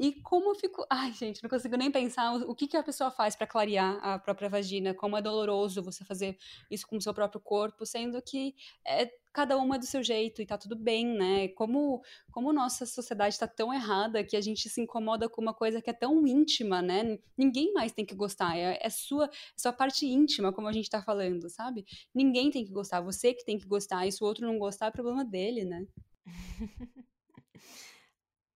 e 0.00 0.14
como 0.22 0.48
eu 0.50 0.54
fico. 0.54 0.86
Ai, 0.88 1.12
gente, 1.12 1.42
não 1.42 1.50
consigo 1.50 1.76
nem 1.76 1.90
pensar 1.90 2.32
o, 2.32 2.52
o 2.52 2.54
que, 2.54 2.66
que 2.66 2.76
a 2.76 2.82
pessoa 2.82 3.10
faz 3.10 3.36
para 3.36 3.46
clarear 3.46 3.98
a 4.02 4.18
própria 4.18 4.48
vagina, 4.48 4.94
como 4.94 5.14
é 5.14 5.20
doloroso 5.20 5.82
você 5.82 6.02
fazer 6.06 6.38
isso 6.70 6.86
com 6.88 6.96
o 6.96 7.00
seu 7.02 7.12
próprio 7.12 7.38
corpo, 7.38 7.84
sendo 7.84 8.20
que 8.22 8.54
é 8.82 9.10
cada 9.30 9.58
uma 9.58 9.78
do 9.78 9.84
seu 9.84 10.02
jeito 10.02 10.40
e 10.40 10.46
tá 10.46 10.56
tudo 10.56 10.74
bem, 10.74 11.06
né? 11.06 11.48
Como, 11.48 12.00
como 12.30 12.50
nossa 12.50 12.86
sociedade 12.86 13.38
tá 13.38 13.46
tão 13.46 13.74
errada 13.74 14.24
que 14.24 14.38
a 14.38 14.40
gente 14.40 14.70
se 14.70 14.80
incomoda 14.80 15.28
com 15.28 15.42
uma 15.42 15.52
coisa 15.52 15.82
que 15.82 15.90
é 15.90 15.92
tão 15.92 16.26
íntima, 16.26 16.80
né? 16.80 17.18
Ninguém 17.36 17.74
mais 17.74 17.92
tem 17.92 18.06
que 18.06 18.14
gostar, 18.14 18.56
é, 18.56 18.78
é 18.80 18.88
sua, 18.88 19.26
é 19.26 19.28
sua 19.54 19.72
parte 19.72 20.06
íntima, 20.06 20.50
como 20.50 20.66
a 20.66 20.72
gente 20.72 20.88
tá 20.88 21.02
falando, 21.02 21.50
sabe? 21.50 21.84
Ninguém 22.14 22.50
tem 22.50 22.64
que 22.64 22.72
gostar, 22.72 23.02
você 23.02 23.34
que 23.34 23.44
tem 23.44 23.58
que 23.58 23.66
gostar, 23.66 24.06
e 24.06 24.12
se 24.12 24.24
o 24.24 24.26
outro 24.26 24.46
não 24.46 24.58
gostar, 24.58 24.86
é 24.86 24.90
problema 24.90 25.26
dele, 25.26 25.66
né? 25.66 25.86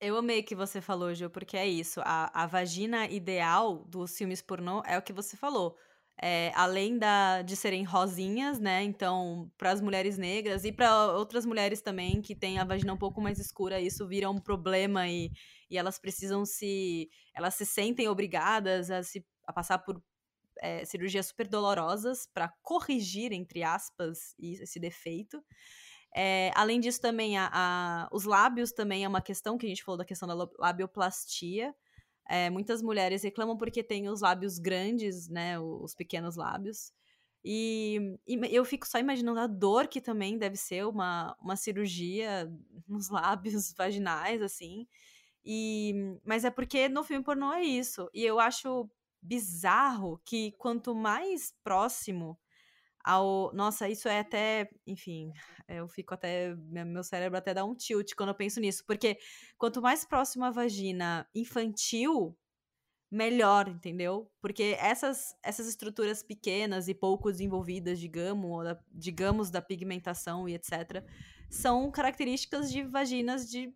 Eu 0.06 0.16
amei 0.16 0.42
que 0.42 0.54
você 0.54 0.80
falou, 0.80 1.14
Gil, 1.14 1.30
porque 1.30 1.56
é 1.56 1.66
isso. 1.66 2.00
A, 2.04 2.42
a 2.42 2.46
vagina 2.46 3.06
ideal 3.08 3.84
dos 3.88 4.16
filmes 4.16 4.42
pornô 4.42 4.82
é 4.86 4.98
o 4.98 5.02
que 5.02 5.12
você 5.12 5.36
falou 5.36 5.76
é, 6.20 6.52
além 6.54 6.98
da, 6.98 7.42
de 7.42 7.56
serem 7.56 7.82
rosinhas, 7.82 8.58
né? 8.58 8.82
Então, 8.82 9.50
para 9.58 9.70
as 9.72 9.80
mulheres 9.80 10.16
negras 10.16 10.64
e 10.64 10.72
para 10.72 11.12
outras 11.12 11.44
mulheres 11.44 11.80
também 11.80 12.22
que 12.22 12.34
têm 12.34 12.58
a 12.58 12.64
vagina 12.64 12.92
um 12.92 12.98
pouco 12.98 13.20
mais 13.20 13.38
escura, 13.38 13.80
isso 13.80 14.06
vira 14.06 14.30
um 14.30 14.38
problema 14.38 15.08
e, 15.08 15.30
e 15.68 15.76
elas 15.76 15.98
precisam 15.98 16.44
se. 16.44 17.10
Elas 17.34 17.54
se 17.54 17.66
sentem 17.66 18.08
obrigadas 18.08 18.90
a, 18.90 19.02
se, 19.02 19.24
a 19.46 19.52
passar 19.52 19.78
por 19.78 20.00
é, 20.60 20.84
cirurgias 20.84 21.26
super 21.26 21.48
dolorosas 21.48 22.26
para 22.32 22.48
corrigir, 22.62 23.32
entre 23.32 23.62
aspas, 23.62 24.34
esse 24.38 24.78
defeito. 24.78 25.42
É, 26.16 26.53
além 26.55 26.79
disso, 26.79 27.00
também 27.00 27.37
a, 27.37 27.50
a, 27.53 28.09
os 28.12 28.24
lábios 28.24 28.70
também 28.70 29.05
é 29.05 29.09
uma 29.09 29.20
questão 29.20 29.59
que 29.59 29.66
a 29.66 29.68
gente 29.68 29.83
falou 29.83 29.98
da 29.98 30.05
questão 30.05 30.29
da 30.29 30.48
labioplastia. 30.59 31.74
É, 32.29 32.48
muitas 32.50 32.81
mulheres 32.81 33.22
reclamam 33.22 33.57
porque 33.57 33.83
tem 33.83 34.09
os 34.09 34.20
lábios 34.20 34.59
grandes, 34.59 35.29
né? 35.29 35.59
Os 35.59 35.94
pequenos 35.94 36.37
lábios. 36.37 36.92
E, 37.44 38.16
e, 38.27 38.38
eu 38.50 38.64
fico 38.64 38.87
só 38.87 38.98
imaginando 38.98 39.40
a 39.40 39.46
dor 39.46 39.88
que 39.88 40.00
também 40.00 40.38
deve 40.38 40.57
ser 40.57 40.87
uma, 40.87 41.37
uma 41.40 41.57
cirurgia 41.57 42.50
nos 42.88 43.11
lábios 43.11 43.72
vaginais, 43.77 44.40
assim. 44.40 44.87
E, 45.44 45.94
mas 46.24 46.44
é 46.44 46.50
porque 46.50 46.88
no 46.88 47.05
filme 47.05 47.24
pornô 47.24 47.53
é 47.53 47.62
isso. 47.62 48.09
E 48.14 48.24
eu 48.24 48.40
acho 48.40 48.88
bizarro 49.20 50.20
que 50.24 50.53
quanto 50.53 50.94
mais 50.94 51.53
próximo 51.62 52.38
ao. 53.04 53.52
Nossa, 53.54 53.88
isso 53.88 54.08
é 54.08 54.20
até. 54.20 54.70
Enfim, 54.86 55.32
eu 55.68 55.86
fico 55.86 56.14
até. 56.14 56.54
Meu 56.56 57.04
cérebro 57.04 57.38
até 57.38 57.52
dá 57.52 57.64
um 57.64 57.74
tilt 57.74 58.14
quando 58.14 58.30
eu 58.30 58.34
penso 58.34 58.60
nisso. 58.60 58.84
Porque 58.86 59.18
quanto 59.58 59.82
mais 59.82 60.04
próximo 60.04 60.44
à 60.44 60.50
vagina 60.50 61.28
infantil, 61.34 62.36
melhor, 63.14 63.68
entendeu? 63.68 64.28
Porque 64.40 64.76
essas, 64.80 65.36
essas 65.42 65.68
estruturas 65.68 66.22
pequenas 66.22 66.88
e 66.88 66.94
pouco 66.94 67.30
desenvolvidas, 67.30 68.00
digamos, 68.00 68.64
da, 68.64 68.78
digamos, 68.90 69.50
da 69.50 69.62
pigmentação 69.62 70.48
e 70.48 70.54
etc., 70.54 71.04
são 71.48 71.90
características 71.90 72.72
de 72.72 72.82
vaginas 72.82 73.48
de, 73.48 73.72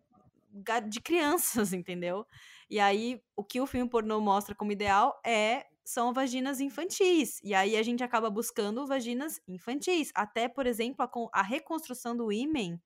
de 0.89 0.99
crianças, 0.99 1.71
entendeu? 1.73 2.25
E 2.69 2.79
aí, 2.79 3.21
o 3.35 3.43
que 3.43 3.61
o 3.61 3.65
filme 3.65 3.89
pornô 3.89 4.19
mostra 4.19 4.53
como 4.53 4.71
ideal 4.73 5.19
é 5.25 5.65
são 5.89 6.13
vaginas 6.13 6.59
infantis. 6.59 7.41
E 7.43 7.55
aí 7.55 7.75
a 7.75 7.81
gente 7.81 8.03
acaba 8.03 8.29
buscando 8.29 8.85
vaginas 8.85 9.41
infantis. 9.47 10.11
Até, 10.13 10.47
por 10.47 10.67
exemplo, 10.67 11.03
a, 11.03 11.39
a 11.39 11.41
reconstrução 11.41 12.15
do 12.15 12.31
ímen 12.31 12.79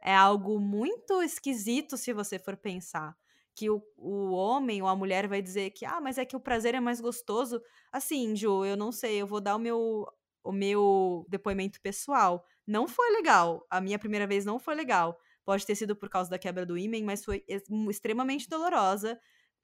é 0.00 0.14
algo 0.14 0.60
muito 0.60 1.20
esquisito 1.22 1.96
se 1.96 2.12
você 2.12 2.38
for 2.38 2.56
pensar. 2.56 3.16
Que 3.52 3.68
o, 3.68 3.82
o 3.96 4.30
homem 4.30 4.80
ou 4.80 4.86
a 4.86 4.94
mulher 4.94 5.26
vai 5.26 5.42
dizer 5.42 5.70
que, 5.70 5.84
ah, 5.84 6.00
mas 6.00 6.18
é 6.18 6.24
que 6.24 6.36
o 6.36 6.40
prazer 6.40 6.72
é 6.76 6.78
mais 6.78 7.00
gostoso. 7.00 7.60
Assim, 7.90 8.36
Ju, 8.36 8.64
eu 8.64 8.76
não 8.76 8.92
sei, 8.92 9.20
eu 9.20 9.26
vou 9.26 9.40
dar 9.40 9.56
o 9.56 9.58
meu, 9.58 10.06
o 10.44 10.52
meu 10.52 11.26
depoimento 11.28 11.80
pessoal. 11.80 12.46
Não 12.64 12.86
foi 12.86 13.10
legal. 13.10 13.66
A 13.68 13.80
minha 13.80 13.98
primeira 13.98 14.26
vez 14.26 14.44
não 14.44 14.60
foi 14.60 14.76
legal. 14.76 15.18
Pode 15.44 15.66
ter 15.66 15.74
sido 15.74 15.96
por 15.96 16.08
causa 16.08 16.30
da 16.30 16.38
quebra 16.38 16.64
do 16.64 16.78
ímen, 16.78 17.02
mas 17.02 17.24
foi 17.24 17.44
extremamente 17.88 18.48
dolorosa. 18.48 19.18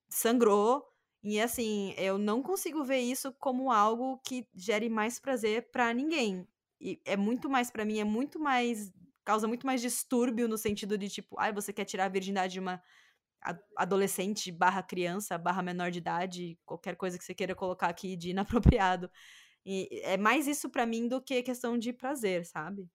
Sangrou, 0.09 0.92
e 1.23 1.39
assim, 1.39 1.93
eu 1.97 2.17
não 2.17 2.43
consigo 2.43 2.83
ver 2.83 2.99
isso 2.99 3.31
como 3.39 3.71
algo 3.71 4.19
que 4.25 4.45
gere 4.53 4.89
mais 4.89 5.19
prazer 5.19 5.71
para 5.71 5.93
ninguém. 5.93 6.45
E 6.81 7.01
é 7.05 7.15
muito 7.15 7.49
mais 7.49 7.71
para 7.71 7.85
mim, 7.85 7.99
é 7.99 8.03
muito 8.03 8.39
mais 8.39 8.91
causa 9.23 9.47
muito 9.47 9.65
mais 9.65 9.81
distúrbio 9.81 10.49
no 10.49 10.57
sentido 10.57 10.97
de 10.97 11.09
tipo, 11.09 11.39
ai, 11.39 11.49
ah, 11.49 11.53
você 11.53 11.71
quer 11.71 11.85
tirar 11.85 12.05
a 12.05 12.09
virgindade 12.09 12.53
de 12.53 12.59
uma 12.59 12.81
adolescente 13.75 14.51
barra 14.51 14.83
criança, 14.83 15.37
barra 15.37 15.61
menor 15.61 15.91
de 15.91 15.99
idade, 15.99 16.57
qualquer 16.65 16.95
coisa 16.95 17.17
que 17.17 17.23
você 17.23 17.33
queira 17.33 17.55
colocar 17.55 17.87
aqui 17.87 18.15
de 18.15 18.31
inapropriado. 18.31 19.09
E 19.65 20.01
é 20.03 20.17
mais 20.17 20.45
isso 20.45 20.69
para 20.69 20.85
mim 20.85 21.07
do 21.07 21.21
que 21.21 21.41
questão 21.41 21.77
de 21.77 21.93
prazer, 21.93 22.45
sabe? 22.45 22.89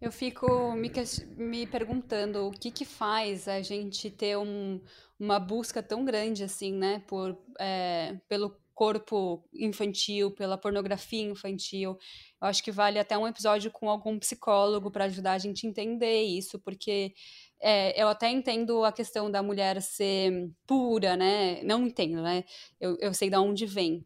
Eu 0.00 0.10
fico 0.10 0.72
me, 0.72 0.90
me 1.36 1.66
perguntando 1.66 2.48
o 2.48 2.50
que 2.50 2.72
que 2.72 2.84
faz 2.84 3.46
a 3.46 3.62
gente 3.62 4.10
ter 4.10 4.36
um, 4.36 4.80
uma 5.22 5.38
busca 5.38 5.80
tão 5.80 6.04
grande 6.04 6.42
assim, 6.42 6.74
né, 6.74 7.00
por, 7.06 7.38
é, 7.60 8.18
pelo 8.28 8.56
corpo 8.74 9.48
infantil, 9.54 10.32
pela 10.32 10.58
pornografia 10.58 11.22
infantil. 11.22 11.96
Eu 12.40 12.48
acho 12.48 12.62
que 12.64 12.72
vale 12.72 12.98
até 12.98 13.16
um 13.16 13.28
episódio 13.28 13.70
com 13.70 13.88
algum 13.88 14.18
psicólogo 14.18 14.90
para 14.90 15.04
ajudar 15.04 15.34
a 15.34 15.38
gente 15.38 15.64
a 15.64 15.70
entender 15.70 16.22
isso, 16.22 16.58
porque 16.58 17.14
é, 17.60 18.02
eu 18.02 18.08
até 18.08 18.28
entendo 18.30 18.84
a 18.84 18.90
questão 18.90 19.30
da 19.30 19.42
mulher 19.44 19.80
ser 19.80 20.50
pura, 20.66 21.16
né? 21.16 21.62
Não 21.62 21.86
entendo, 21.86 22.20
né? 22.20 22.44
Eu, 22.80 22.96
eu 22.98 23.14
sei 23.14 23.30
de 23.30 23.36
onde 23.36 23.64
vem 23.64 24.04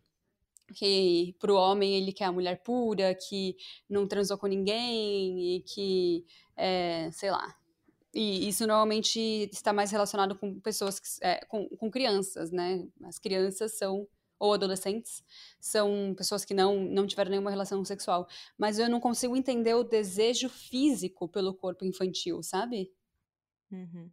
que 0.74 1.34
para 1.38 1.52
o 1.52 1.56
homem 1.56 1.94
ele 1.94 2.12
quer 2.12 2.24
a 2.24 2.32
mulher 2.32 2.62
pura, 2.62 3.14
que 3.14 3.56
não 3.88 4.06
transou 4.06 4.36
com 4.36 4.48
ninguém 4.48 5.56
e 5.56 5.60
que, 5.62 6.26
é, 6.56 7.08
sei 7.12 7.30
lá, 7.30 7.56
E 8.18 8.48
isso 8.48 8.66
normalmente 8.66 9.20
está 9.52 9.74
mais 9.74 9.90
relacionado 9.90 10.38
com 10.38 10.58
pessoas, 10.58 10.98
que, 10.98 11.06
é, 11.20 11.44
com, 11.44 11.68
com 11.68 11.90
crianças, 11.90 12.50
né? 12.50 12.88
As 13.04 13.18
crianças 13.18 13.76
são 13.76 14.08
ou 14.38 14.54
adolescentes 14.54 15.22
são 15.60 16.14
pessoas 16.16 16.44
que 16.44 16.54
não, 16.54 16.82
não 16.84 17.06
tiveram 17.06 17.30
nenhuma 17.30 17.50
relação 17.50 17.84
sexual. 17.84 18.26
Mas 18.56 18.78
eu 18.78 18.88
não 18.88 19.00
consigo 19.00 19.36
entender 19.36 19.74
o 19.74 19.84
desejo 19.84 20.48
físico 20.48 21.28
pelo 21.28 21.54
corpo 21.54 21.84
infantil, 21.84 22.42
sabe? 22.42 22.90
Uhum. 23.70 24.10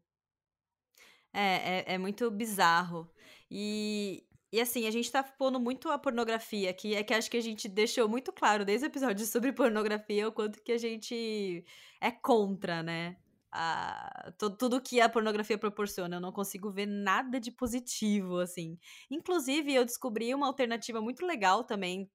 É, 1.32 1.94
é, 1.94 1.94
é, 1.94 1.98
muito 1.98 2.30
bizarro. 2.30 3.10
E, 3.50 4.26
e 4.52 4.60
assim, 4.60 4.86
a 4.86 4.92
gente 4.92 5.10
tá 5.10 5.24
pondo 5.24 5.62
muito 5.62 5.90
a 5.90 5.98
pornografia 5.98 6.70
aqui, 6.70 6.94
é 6.94 7.04
que 7.04 7.14
acho 7.14 7.32
que 7.32 7.38
a 7.38 7.42
gente 7.42 7.70
deixou 7.70 8.10
muito 8.10 8.34
claro 8.34 8.66
desde 8.66 8.86
o 8.86 8.90
episódio 8.90 9.26
sobre 9.28 9.54
pornografia 9.54 10.28
o 10.28 10.32
quanto 10.34 10.62
que 10.62 10.74
a 10.74 10.78
gente 10.78 11.64
é 12.02 12.12
contra, 12.12 12.84
né? 12.84 13.18
A, 13.56 14.34
tudo 14.58 14.82
que 14.82 15.00
a 15.00 15.08
pornografia 15.08 15.58
proporciona. 15.58 16.16
Eu 16.16 16.22
não 16.22 16.32
consigo 16.32 16.72
ver 16.72 16.88
nada 16.88 17.40
de 17.40 17.52
positivo, 17.52 18.40
assim. 18.40 18.80
Inclusive, 19.12 19.74
eu 19.74 19.86
descobri 19.86 20.34
uma 20.34 20.48
alternativa 20.48 21.00
muito 21.00 21.26
legal 21.26 21.64
também 21.64 22.10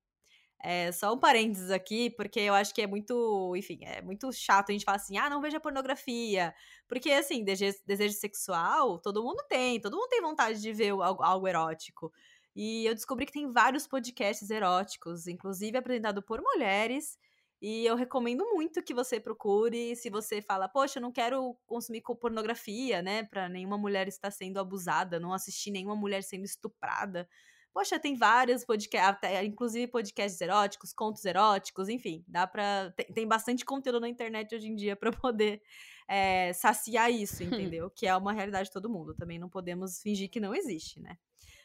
é, 0.62 0.90
só 0.90 1.12
um 1.14 1.18
parênteses 1.18 1.70
aqui, 1.70 2.10
porque 2.10 2.40
eu 2.40 2.54
acho 2.54 2.74
que 2.74 2.82
é 2.82 2.86
muito, 2.86 3.54
enfim, 3.56 3.78
é 3.82 4.02
muito 4.02 4.32
chato 4.32 4.70
a 4.70 4.72
gente 4.72 4.84
falar 4.84 4.96
assim, 4.96 5.16
ah, 5.16 5.30
não 5.30 5.40
veja 5.40 5.60
pornografia. 5.60 6.52
Porque, 6.88 7.10
assim, 7.12 7.44
desejo, 7.44 7.78
desejo 7.86 8.14
sexual, 8.14 8.98
todo 8.98 9.22
mundo 9.22 9.42
tem, 9.48 9.80
todo 9.80 9.96
mundo 9.96 10.08
tem 10.08 10.20
vontade 10.20 10.60
de 10.60 10.72
ver 10.72 10.90
algo, 10.90 11.22
algo 11.22 11.46
erótico. 11.46 12.12
E 12.56 12.86
eu 12.86 12.94
descobri 12.94 13.24
que 13.26 13.32
tem 13.32 13.50
vários 13.52 13.86
podcasts 13.86 14.50
eróticos, 14.50 15.28
inclusive 15.28 15.78
apresentado 15.78 16.22
por 16.22 16.40
mulheres. 16.42 17.16
E 17.60 17.84
eu 17.84 17.96
recomendo 17.96 18.44
muito 18.52 18.82
que 18.82 18.94
você 18.94 19.18
procure. 19.18 19.96
Se 19.96 20.08
você 20.08 20.40
fala, 20.40 20.68
poxa, 20.68 20.98
eu 20.98 21.02
não 21.02 21.10
quero 21.10 21.56
consumir 21.66 22.02
pornografia, 22.20 23.02
né? 23.02 23.24
Pra 23.24 23.48
nenhuma 23.48 23.76
mulher 23.76 24.06
estar 24.06 24.30
sendo 24.30 24.60
abusada, 24.60 25.18
não 25.18 25.32
assistir 25.32 25.70
nenhuma 25.70 25.96
mulher 25.96 26.22
sendo 26.22 26.44
estuprada. 26.44 27.28
Poxa, 27.72 27.98
tem 27.98 28.16
vários 28.16 28.64
podcasts, 28.64 29.20
inclusive 29.44 29.86
podcasts 29.86 30.40
eróticos, 30.40 30.92
contos 30.92 31.24
eróticos, 31.24 31.88
enfim, 31.88 32.24
dá 32.26 32.46
pra. 32.46 32.92
Tem, 32.96 33.06
tem 33.06 33.28
bastante 33.28 33.64
conteúdo 33.64 34.00
na 34.00 34.08
internet 34.08 34.54
hoje 34.54 34.68
em 34.68 34.74
dia 34.74 34.96
para 34.96 35.12
poder 35.12 35.62
é, 36.08 36.52
saciar 36.54 37.10
isso, 37.10 37.42
entendeu? 37.44 37.90
que 37.90 38.06
é 38.06 38.16
uma 38.16 38.32
realidade 38.32 38.68
de 38.68 38.72
todo 38.72 38.88
mundo. 38.88 39.14
Também 39.14 39.38
não 39.38 39.48
podemos 39.48 40.00
fingir 40.00 40.30
que 40.30 40.40
não 40.40 40.54
existe, 40.54 41.00
né? 41.00 41.18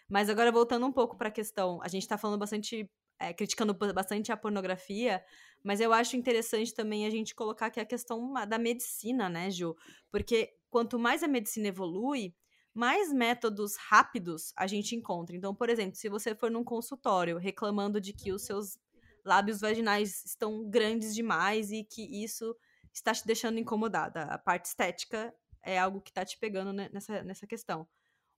Mas 0.10 0.30
agora 0.30 0.52
voltando 0.52 0.86
um 0.86 0.92
pouco 0.92 1.18
para 1.18 1.30
a 1.30 1.32
questão, 1.32 1.80
a 1.82 1.88
gente 1.88 2.08
tá 2.08 2.18
falando 2.18 2.40
bastante, 2.40 2.90
é, 3.20 3.34
criticando 3.34 3.74
bastante 3.74 4.32
a 4.32 4.38
pornografia, 4.38 5.24
mas 5.64 5.80
eu 5.80 5.94
acho 5.94 6.18
interessante 6.18 6.74
também 6.74 7.06
a 7.06 7.10
gente 7.10 7.34
colocar 7.34 7.68
aqui 7.68 7.80
a 7.80 7.86
questão 7.86 8.34
da 8.48 8.60
medicina, 8.60 9.30
né, 9.30 9.50
Ju? 9.50 9.76
Porque 10.12 10.54
quanto 10.70 11.00
mais 11.00 11.24
a 11.24 11.28
medicina 11.28 11.70
evolui, 11.70 12.36
mais 12.74 13.14
métodos 13.14 13.76
rápidos 13.78 14.52
a 14.58 14.68
gente 14.68 14.96
encontra. 14.96 15.36
Então, 15.36 15.56
por 15.56 15.70
exemplo, 15.70 15.96
se 15.96 16.10
você 16.10 16.36
for 16.36 16.52
num 16.52 16.64
consultório 16.64 17.38
reclamando 17.38 18.02
de 18.02 18.12
que 18.12 18.34
os 18.34 18.44
seus 18.44 18.78
lábios 19.24 19.62
vaginais 19.62 20.26
estão 20.26 20.70
grandes 20.70 21.16
demais 21.16 21.72
e 21.72 21.84
que 21.84 22.24
isso 22.24 22.56
está 22.92 23.14
te 23.14 23.26
deixando 23.26 23.60
incomodada, 23.60 24.24
a 24.24 24.38
parte 24.38 24.66
estética 24.66 25.34
é 25.64 25.80
algo 25.80 26.02
que 26.02 26.12
está 26.12 26.26
te 26.26 26.38
pegando 26.38 26.74
nessa, 26.74 27.24
nessa 27.24 27.48
questão. 27.48 27.88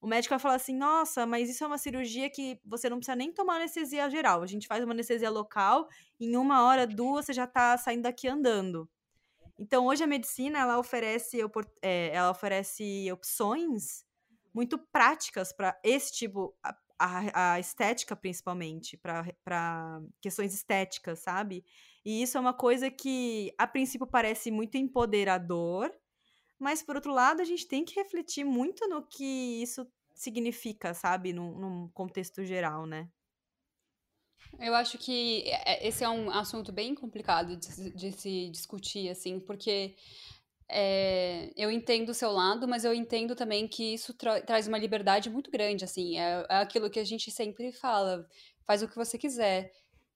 O 0.05 0.07
médico 0.07 0.33
vai 0.33 0.39
falar 0.39 0.53
assim: 0.53 0.75
nossa, 0.77 1.25
mas 1.25 1.49
isso 1.49 1.63
é 1.63 1.67
uma 1.67 1.79
cirurgia 1.79 2.29
que 2.29 2.59
você 2.63 2.87
não 2.87 2.97
precisa 2.97 3.15
nem 3.15 3.31
tomar 3.31 3.55
anestesia 3.55 4.07
geral. 4.07 4.43
A 4.43 4.45
gente 4.45 4.67
faz 4.67 4.83
uma 4.83 4.93
anestesia 4.93 5.31
local, 5.31 5.89
em 6.19 6.35
uma 6.35 6.63
hora, 6.63 6.85
duas, 6.85 7.25
você 7.25 7.33
já 7.33 7.45
está 7.45 7.75
saindo 7.75 8.03
daqui 8.03 8.27
andando. 8.27 8.87
Então, 9.57 9.87
hoje 9.87 10.03
a 10.03 10.07
medicina 10.07 10.59
ela 10.59 10.77
oferece, 10.77 11.39
é, 11.81 12.11
ela 12.13 12.29
oferece 12.29 13.11
opções 13.11 14.05
muito 14.53 14.77
práticas 14.77 15.51
para 15.51 15.75
esse 15.83 16.13
tipo, 16.13 16.55
a, 16.61 16.77
a, 16.99 17.53
a 17.53 17.59
estética 17.59 18.15
principalmente, 18.15 18.97
para 18.97 20.03
questões 20.21 20.53
estéticas, 20.53 21.17
sabe? 21.17 21.65
E 22.05 22.21
isso 22.21 22.37
é 22.37 22.41
uma 22.41 22.53
coisa 22.53 22.91
que, 22.91 23.51
a 23.57 23.65
princípio, 23.65 24.05
parece 24.05 24.51
muito 24.51 24.77
empoderador, 24.77 25.91
mas, 26.59 26.81
por 26.81 26.95
outro 26.95 27.13
lado, 27.13 27.41
a 27.41 27.45
gente 27.45 27.67
tem 27.67 27.83
que 27.83 27.95
refletir 27.95 28.43
muito 28.43 28.87
no 28.87 29.05
que 29.05 29.61
isso 29.61 29.85
significa, 30.13 30.93
sabe? 30.93 31.33
Num, 31.33 31.57
num 31.57 31.89
contexto 31.89 32.43
geral, 32.43 32.85
né? 32.85 33.09
Eu 34.59 34.73
acho 34.73 34.97
que 34.97 35.43
é, 35.49 35.73
é, 35.73 35.87
esse 35.87 36.03
é 36.03 36.09
um 36.09 36.29
assunto 36.29 36.71
bem 36.71 36.95
complicado 36.95 37.57
de, 37.57 37.89
de 37.91 38.11
se 38.11 38.49
discutir, 38.49 39.09
assim, 39.09 39.39
porque 39.39 39.95
é, 40.69 41.51
eu 41.55 41.69
entendo 41.69 42.09
o 42.09 42.13
seu 42.13 42.31
lado, 42.31 42.67
mas 42.67 42.85
eu 42.85 42.93
entendo 42.93 43.35
também 43.35 43.67
que 43.67 43.93
isso 43.93 44.13
tra 44.13 44.41
traz 44.41 44.67
uma 44.67 44.77
liberdade 44.77 45.29
muito 45.29 45.51
grande, 45.51 45.83
assim, 45.83 46.17
é, 46.17 46.45
é, 46.49 46.55
aquilo 46.57 46.89
que 46.89 46.99
a 46.99 47.03
gente 47.03 47.29
sempre 47.31 47.71
fala, 47.71 48.27
faz 48.65 48.81
o 48.81 48.87
que 48.87 48.95
você 48.95 49.17
quiser, 49.17 49.71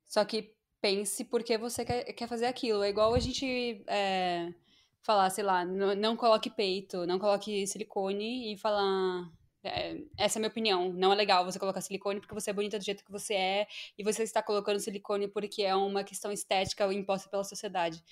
só 0.08 0.24
que 0.24 0.54
pense 0.82 1.26
por 1.26 1.44
que 1.44 1.58
você 1.58 1.84
quer, 1.84 2.04
quer 2.14 2.28
fazer 2.28 2.46
aquilo, 2.46 2.84
é 2.84 2.90
igual 2.90 3.14
a 3.14 3.20
gente 3.20 3.84
é, 3.88 4.54
falar, 5.02 5.30
sei 5.30 5.44
lá, 5.44 5.66
não, 5.66 6.16
coloque 6.16 6.50
peito, 6.50 7.06
não 7.06 7.20
coloque 7.20 7.66
silicone 7.68 8.54
e 8.54 8.58
falar, 8.58 9.30
é, 9.64 10.02
essa 10.18 10.38
é 10.38 10.40
a 10.40 10.42
minha 10.42 10.50
opinião. 10.50 10.94
Não 10.94 11.12
é 11.12 11.16
legal 11.16 11.46
você 11.46 11.60
colocar 11.60 11.82
silicone 11.82 12.20
porque 12.20 12.34
você 12.34 12.50
é 12.52 12.54
bonita 12.54 12.78
do 12.78 12.86
jeito 12.86 13.04
que 13.04 13.12
você 13.12 13.34
é 13.34 13.68
e 13.98 14.04
você 14.04 14.24
está 14.24 14.42
colocando 14.42 14.80
silicone 14.80 15.28
porque 15.28 15.64
é 15.64 15.76
uma 15.76 16.04
questão 16.04 16.32
estética 16.32 16.92
imposta 16.94 17.30
pela 17.30 17.44
sociedade. 17.44 18.04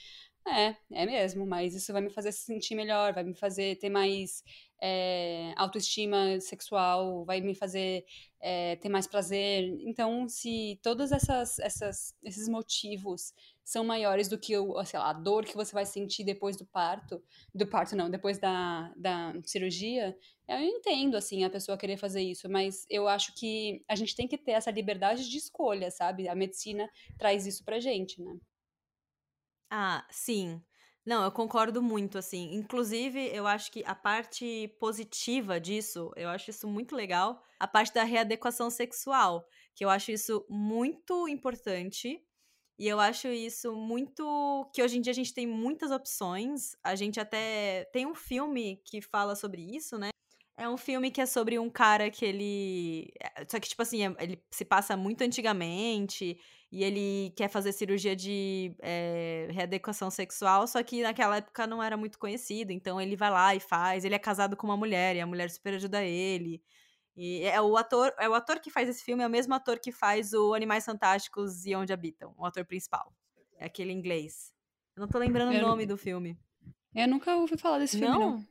É, 0.47 0.75
é 0.93 1.05
mesmo, 1.05 1.45
mas 1.45 1.75
isso 1.75 1.91
vai 1.91 2.01
me 2.01 2.09
fazer 2.09 2.31
se 2.31 2.45
sentir 2.45 2.73
melhor, 2.73 3.13
vai 3.13 3.23
me 3.23 3.33
fazer 3.33 3.77
ter 3.79 3.89
mais 3.89 4.43
é, 4.81 5.53
autoestima 5.57 6.39
sexual, 6.39 7.25
vai 7.25 7.41
me 7.41 7.53
fazer 7.53 8.05
é, 8.39 8.77
ter 8.77 8.87
mais 8.87 9.07
prazer. 9.07 9.65
Então, 9.81 10.27
se 10.29 10.79
todos 10.81 11.11
essas, 11.11 11.59
essas, 11.59 12.15
esses 12.23 12.47
motivos 12.47 13.33
são 13.67 13.83
maiores 13.83 14.29
do 14.29 14.39
que 14.39 14.57
o, 14.57 14.81
sei 14.85 14.97
lá, 14.97 15.09
a 15.09 15.13
dor 15.13 15.43
que 15.43 15.53
você 15.53 15.73
vai 15.73 15.85
sentir 15.85 16.23
depois 16.23 16.55
do 16.55 16.65
parto, 16.65 17.21
do 17.53 17.67
parto 17.67 17.97
não, 17.97 18.09
depois 18.09 18.37
da, 18.39 18.93
da 18.95 19.33
cirurgia, 19.43 20.17
eu 20.47 20.57
entendo, 20.61 21.17
assim, 21.17 21.43
a 21.43 21.49
pessoa 21.49 21.77
querer 21.77 21.97
fazer 21.97 22.21
isso, 22.21 22.49
mas 22.49 22.85
eu 22.89 23.09
acho 23.09 23.33
que 23.35 23.83
a 23.85 23.93
gente 23.95 24.15
tem 24.15 24.25
que 24.25 24.37
ter 24.37 24.51
essa 24.51 24.71
liberdade 24.71 25.29
de 25.29 25.37
escolha, 25.37 25.91
sabe? 25.91 26.29
A 26.29 26.35
medicina 26.35 26.89
traz 27.17 27.45
isso 27.45 27.65
pra 27.65 27.77
gente, 27.77 28.21
né? 28.21 28.39
Ah, 29.69 30.05
sim. 30.09 30.61
Não, 31.05 31.23
eu 31.23 31.31
concordo 31.31 31.81
muito, 31.81 32.17
assim. 32.17 32.53
Inclusive, 32.55 33.29
eu 33.33 33.47
acho 33.47 33.71
que 33.71 33.83
a 33.85 33.95
parte 33.95 34.67
positiva 34.79 35.59
disso, 35.59 36.11
eu 36.15 36.29
acho 36.29 36.49
isso 36.49 36.67
muito 36.67 36.95
legal, 36.95 37.41
a 37.59 37.67
parte 37.67 37.93
da 37.93 38.03
readequação 38.03 38.69
sexual, 38.69 39.47
que 39.75 39.83
eu 39.85 39.89
acho 39.89 40.11
isso 40.11 40.45
muito 40.49 41.27
importante. 41.27 42.21
E 42.79 42.87
eu 42.87 42.99
acho 42.99 43.27
isso 43.29 43.75
muito. 43.75 44.69
que 44.73 44.83
hoje 44.83 44.97
em 44.97 45.01
dia 45.01 45.11
a 45.11 45.15
gente 45.15 45.33
tem 45.33 45.47
muitas 45.47 45.91
opções. 45.91 46.75
A 46.83 46.95
gente 46.95 47.19
até. 47.19 47.85
Tem 47.91 48.05
um 48.05 48.13
filme 48.13 48.81
que 48.85 49.01
fala 49.01 49.35
sobre 49.35 49.61
isso, 49.75 49.97
né? 49.97 50.09
É 50.59 50.67
um 50.67 50.77
filme 50.77 51.11
que 51.11 51.21
é 51.21 51.25
sobre 51.25 51.57
um 51.59 51.69
cara 51.69 52.09
que 52.09 52.25
ele. 52.25 53.11
Eh, 53.19 53.45
só 53.49 53.59
que, 53.59 53.69
tipo 53.69 53.81
assim, 53.81 54.05
é, 54.05 54.15
ele 54.19 54.43
se 54.51 54.65
passa 54.65 54.97
muito 54.97 55.23
antigamente 55.23 56.39
e 56.71 56.83
ele 56.83 57.31
quer 57.35 57.47
fazer 57.49 57.71
cirurgia 57.71 58.15
de 58.15 58.75
é, 58.81 59.47
readequação 59.51 60.09
sexual, 60.11 60.67
só 60.67 60.83
que 60.83 61.01
naquela 61.01 61.37
época 61.37 61.65
não 61.67 61.81
era 61.81 61.95
muito 61.95 62.19
conhecido, 62.19 62.71
então 62.71 62.99
ele 62.99 63.15
vai 63.15 63.29
lá 63.31 63.55
e 63.55 63.59
faz. 63.59 64.03
Ele 64.03 64.15
é 64.15 64.19
casado 64.19 64.57
com 64.57 64.67
uma 64.67 64.77
mulher 64.77 65.15
e 65.15 65.21
a 65.21 65.27
mulher 65.27 65.49
super 65.49 65.75
ajuda 65.75 66.03
ele. 66.03 66.61
E 67.17 67.41
é 67.43 67.59
o 67.59 67.75
ator, 67.75 68.13
é 68.19 68.29
o 68.29 68.35
ator 68.35 68.59
que 68.59 68.69
faz 68.69 68.87
esse 68.87 69.03
filme, 69.03 69.23
é 69.23 69.27
o 69.27 69.29
mesmo 69.29 69.51
ator 69.55 69.79
que 69.79 69.91
faz 69.91 70.33
o 70.33 70.53
Animais 70.53 70.85
Fantásticos 70.85 71.65
e 71.65 71.75
Onde 71.75 71.91
Habitam, 71.91 72.35
o 72.37 72.45
ator 72.45 72.63
principal. 72.63 73.11
É 73.57 73.65
aquele 73.65 73.91
inglês. 73.91 74.53
Eu 74.95 75.01
não 75.01 75.07
tô 75.07 75.17
lembrando 75.17 75.51
eu 75.51 75.59
o 75.59 75.67
nome 75.67 75.87
do 75.87 75.97
filme. 75.97 76.37
Eu 76.93 77.07
nunca 77.07 77.35
ouvi 77.35 77.57
falar 77.57 77.79
desse 77.79 77.97
filme, 77.97 78.13
não. 78.13 78.37
não. 78.37 78.45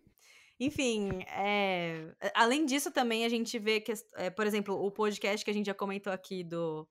Enfim, 0.58 1.22
é... 1.28 2.12
além 2.34 2.66
disso, 2.66 2.90
também 2.90 3.24
a 3.24 3.28
gente 3.28 3.56
vê 3.56 3.80
que, 3.80 3.92
é, 4.14 4.30
por 4.30 4.46
exemplo, 4.46 4.74
o 4.84 4.90
podcast 4.90 5.44
que 5.44 5.50
a 5.50 5.54
gente 5.54 5.66
já 5.66 5.74
comentou 5.74 6.12
aqui 6.12 6.42
do 6.42 6.88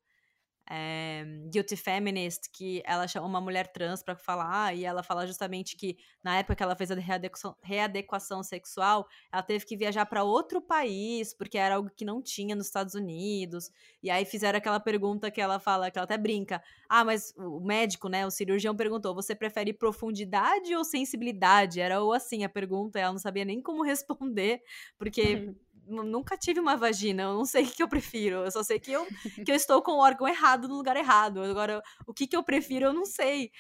é, 0.70 1.24
Guilty 1.52 1.76
Feminist, 1.76 2.50
que 2.52 2.82
ela 2.86 3.08
chama 3.08 3.28
uma 3.28 3.40
mulher 3.40 3.72
trans 3.72 4.02
para 4.02 4.16
falar, 4.16 4.76
e 4.76 4.84
ela 4.84 5.04
fala 5.04 5.28
justamente 5.28 5.76
que 5.76 5.98
na 6.24 6.38
época 6.38 6.56
que 6.56 6.64
ela 6.64 6.76
fez 6.76 6.90
a 6.92 6.96
readequação, 6.96 7.56
readequação 7.62 8.44
sexual, 8.44 9.08
ela 9.32 9.44
teve 9.44 9.66
que 9.66 9.78
viajar 9.78 10.06
para 10.06 10.24
outro 10.24 10.60
país, 10.62 11.34
porque 11.34 11.58
era 11.58 11.76
algo 11.76 11.90
que 11.96 12.04
não 12.04 12.22
tinha 12.22 12.56
nos 12.56 12.66
Estados 12.66 12.96
Unidos. 12.96 13.70
E 14.02 14.10
aí 14.10 14.26
fizeram 14.26 14.58
aquela 14.58 14.80
pergunta 14.80 15.30
que 15.30 15.40
ela 15.40 15.60
fala, 15.60 15.92
que 15.92 16.00
ela 16.00 16.06
até 16.06 16.18
brinca: 16.18 16.62
ah, 16.90 17.06
mas 17.06 17.34
o 17.38 17.60
médico, 17.60 18.10
né, 18.10 18.26
o 18.26 18.32
cirurgião 18.32 18.76
perguntou: 18.76 19.14
você 19.14 19.36
prefere 19.36 19.72
profundidade 19.74 20.76
ou 20.76 20.84
sensibilidade? 20.84 21.80
Era 21.80 22.02
ou 22.02 22.12
assim 22.12 22.44
a 22.44 22.50
pergunta, 22.50 23.00
ela 23.00 23.12
não 23.12 23.20
sabia 23.20 23.46
nem 23.46 23.62
como 23.62 23.84
responder, 23.86 24.62
porque. 24.98 25.54
nunca 25.88 26.38
tive 26.38 26.60
uma 26.60 26.76
vagina, 26.76 27.24
eu 27.24 27.34
não 27.34 27.46
sei 27.46 27.64
o 27.64 27.72
que 27.72 27.84
eu 27.84 27.88
prefiro. 27.88 28.38
Eu 28.38 28.52
só 28.52 28.64
sei 28.64 28.80
que 28.80 28.92
eu, 28.92 29.06
que 29.46 29.52
eu 29.52 29.56
estou 29.56 29.82
com 29.82 29.94
o 29.94 30.00
órgão 30.00 30.28
errado 30.28 30.68
no 30.68 30.76
lugar 30.76 30.98
errado. 30.98 31.42
Agora, 31.42 31.82
o 32.08 32.14
que, 32.14 32.28
que 32.28 32.36
eu 32.36 32.44
prefiro, 32.44 32.88
eu 32.88 32.94
não 32.94 33.06
sei. 33.06 33.52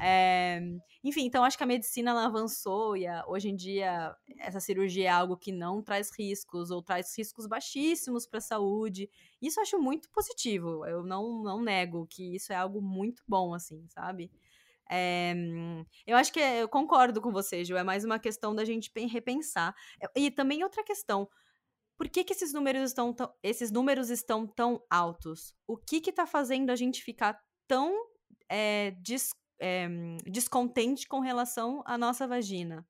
É, 0.00 0.60
enfim, 1.04 1.26
então 1.26 1.44
acho 1.44 1.56
que 1.56 1.64
a 1.64 1.66
medicina 1.66 2.24
avançou 2.24 2.96
e 2.96 3.06
a, 3.06 3.24
hoje 3.26 3.48
em 3.48 3.56
dia 3.56 4.14
essa 4.38 4.60
cirurgia 4.60 5.06
é 5.06 5.08
algo 5.08 5.36
que 5.36 5.52
não 5.52 5.82
traz 5.82 6.10
riscos 6.16 6.70
ou 6.70 6.82
traz 6.82 7.16
riscos 7.16 7.46
baixíssimos 7.46 8.26
para 8.26 8.38
a 8.38 8.42
saúde. 8.42 9.10
Isso 9.40 9.60
eu 9.60 9.62
acho 9.62 9.78
muito 9.78 10.08
positivo. 10.10 10.86
Eu 10.86 11.04
não, 11.04 11.42
não 11.42 11.60
nego 11.62 12.06
que 12.06 12.34
isso 12.34 12.52
é 12.52 12.56
algo 12.56 12.80
muito 12.80 13.22
bom, 13.26 13.54
assim, 13.54 13.86
sabe? 13.88 14.30
É, 14.90 15.34
eu 16.06 16.16
acho 16.16 16.32
que 16.32 16.38
é, 16.38 16.62
eu 16.62 16.68
concordo 16.68 17.20
com 17.20 17.32
você, 17.32 17.64
Ju. 17.64 17.76
É 17.76 17.82
mais 17.82 18.04
uma 18.04 18.18
questão 18.18 18.54
da 18.54 18.64
gente 18.64 18.90
repensar. 19.06 19.74
E 20.14 20.30
também 20.30 20.62
outra 20.62 20.84
questão. 20.84 21.28
Por 22.02 22.08
que, 22.08 22.24
que 22.24 22.32
esses, 22.32 22.52
números 22.52 22.90
estão 22.90 23.12
tão, 23.12 23.32
esses 23.44 23.70
números 23.70 24.10
estão 24.10 24.44
tão 24.44 24.82
altos? 24.90 25.54
O 25.68 25.76
que 25.76 25.98
está 26.10 26.26
fazendo 26.26 26.70
a 26.70 26.74
gente 26.74 27.00
ficar 27.00 27.40
tão 27.68 27.94
é, 28.48 28.90
des, 28.90 29.30
é, 29.60 29.86
descontente 30.26 31.06
com 31.06 31.20
relação 31.20 31.80
à 31.86 31.96
nossa 31.96 32.26
vagina? 32.26 32.84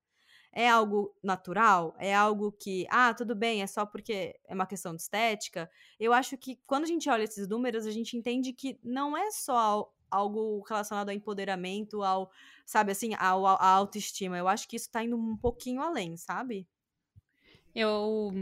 É 0.51 0.67
algo 0.67 1.15
natural? 1.23 1.95
É 1.99 2.15
algo 2.15 2.53
que, 2.53 2.87
ah, 2.89 3.13
tudo 3.13 3.35
bem, 3.35 3.61
é 3.61 3.67
só 3.67 3.85
porque 3.85 4.35
é 4.47 4.55
uma 4.55 4.65
questão 4.65 4.97
de 4.97 5.03
estética? 5.03 5.71
Eu 6.01 6.15
acho 6.15 6.39
que 6.39 6.59
quando 6.67 6.85
a 6.85 6.89
gente 6.89 7.11
olha 7.11 7.25
esses 7.25 7.47
números, 7.47 7.85
a 7.85 7.91
gente 7.91 8.17
entende 8.17 8.55
que 8.55 8.81
não 8.83 9.15
é 9.15 9.31
só 9.31 9.93
algo 10.11 10.63
relacionado 10.67 11.11
ao 11.11 11.15
empoderamento, 11.15 12.03
ao, 12.03 12.31
sabe, 12.65 12.93
assim, 12.93 13.13
ao, 13.19 13.45
à 13.47 13.67
autoestima. 13.67 14.39
Eu 14.39 14.49
acho 14.49 14.67
que 14.67 14.77
isso 14.77 14.91
tá 14.91 15.05
indo 15.05 15.19
um 15.19 15.37
pouquinho 15.37 15.83
além, 15.83 16.17
sabe? 16.17 16.67
Eu, 17.75 18.33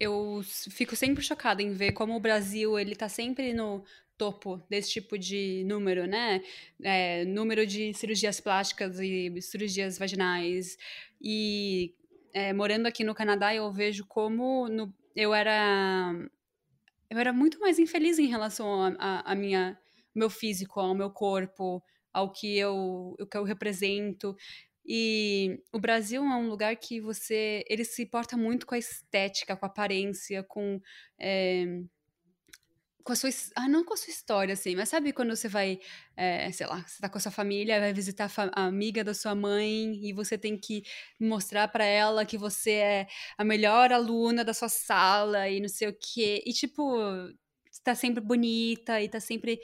eu 0.00 0.40
fico 0.70 0.96
sempre 0.96 1.22
chocada 1.22 1.62
em 1.62 1.72
ver 1.72 1.92
como 1.92 2.14
o 2.14 2.20
Brasil, 2.20 2.78
ele 2.78 2.96
tá 2.96 3.08
sempre 3.08 3.52
no 3.54 3.84
topo 4.16 4.62
desse 4.68 4.90
tipo 4.90 5.18
de 5.18 5.64
número, 5.64 6.06
né? 6.06 6.42
É, 6.82 7.24
número 7.24 7.66
de 7.66 7.92
cirurgias 7.94 8.40
plásticas 8.40 8.98
e 9.00 9.40
cirurgias 9.40 9.98
vaginais. 9.98 10.76
E 11.20 11.94
é, 12.32 12.52
morando 12.52 12.86
aqui 12.86 13.04
no 13.04 13.14
Canadá, 13.14 13.54
eu 13.54 13.70
vejo 13.72 14.04
como 14.06 14.68
no, 14.68 14.92
eu 15.14 15.32
era 15.32 16.12
eu 17.10 17.18
era 17.18 17.32
muito 17.32 17.60
mais 17.60 17.78
infeliz 17.78 18.18
em 18.18 18.26
relação 18.26 18.96
à 18.98 19.34
minha 19.34 19.78
meu 20.14 20.30
físico, 20.30 20.80
ao 20.80 20.94
meu 20.94 21.10
corpo, 21.10 21.82
ao 22.12 22.30
que 22.30 22.56
eu, 22.56 23.16
o 23.20 23.26
que 23.26 23.36
eu 23.36 23.44
represento. 23.44 24.36
E 24.86 25.62
o 25.72 25.78
Brasil 25.78 26.22
é 26.22 26.36
um 26.36 26.48
lugar 26.48 26.76
que 26.76 27.00
você. 27.00 27.64
Ele 27.68 27.84
se 27.84 28.02
importa 28.02 28.36
muito 28.36 28.66
com 28.66 28.74
a 28.74 28.78
estética, 28.78 29.56
com 29.56 29.64
a 29.64 29.68
aparência, 29.68 30.42
com. 30.42 30.80
É, 31.18 31.64
com 33.02 33.12
a 33.12 33.16
sua. 33.16 33.30
Ah, 33.56 33.68
não 33.68 33.84
com 33.84 33.94
a 33.94 33.96
sua 33.96 34.10
história, 34.10 34.52
assim, 34.54 34.76
mas 34.76 34.88
sabe 34.88 35.12
quando 35.12 35.34
você 35.34 35.48
vai. 35.48 35.78
É, 36.16 36.50
sei 36.52 36.66
lá, 36.66 36.82
você 36.86 37.00
tá 37.00 37.08
com 37.08 37.18
a 37.18 37.20
sua 37.20 37.32
família, 37.32 37.80
vai 37.80 37.92
visitar 37.92 38.30
a, 38.52 38.66
amiga 38.66 39.02
da 39.02 39.14
sua 39.14 39.34
mãe 39.34 39.94
e 40.06 40.12
você 40.12 40.36
tem 40.36 40.58
que 40.58 40.82
mostrar 41.20 41.68
para 41.68 41.84
ela 41.84 42.26
que 42.26 42.36
você 42.36 42.70
é 42.72 43.06
a 43.38 43.44
melhor 43.44 43.92
aluna 43.92 44.44
da 44.44 44.54
sua 44.54 44.68
sala 44.68 45.48
e 45.48 45.60
não 45.60 45.68
sei 45.68 45.88
o 45.88 45.98
quê. 45.98 46.42
E, 46.46 46.52
tipo, 46.52 46.98
tá 47.82 47.94
sempre 47.94 48.22
bonita 48.22 49.00
e 49.00 49.08
tá 49.08 49.20
sempre 49.20 49.60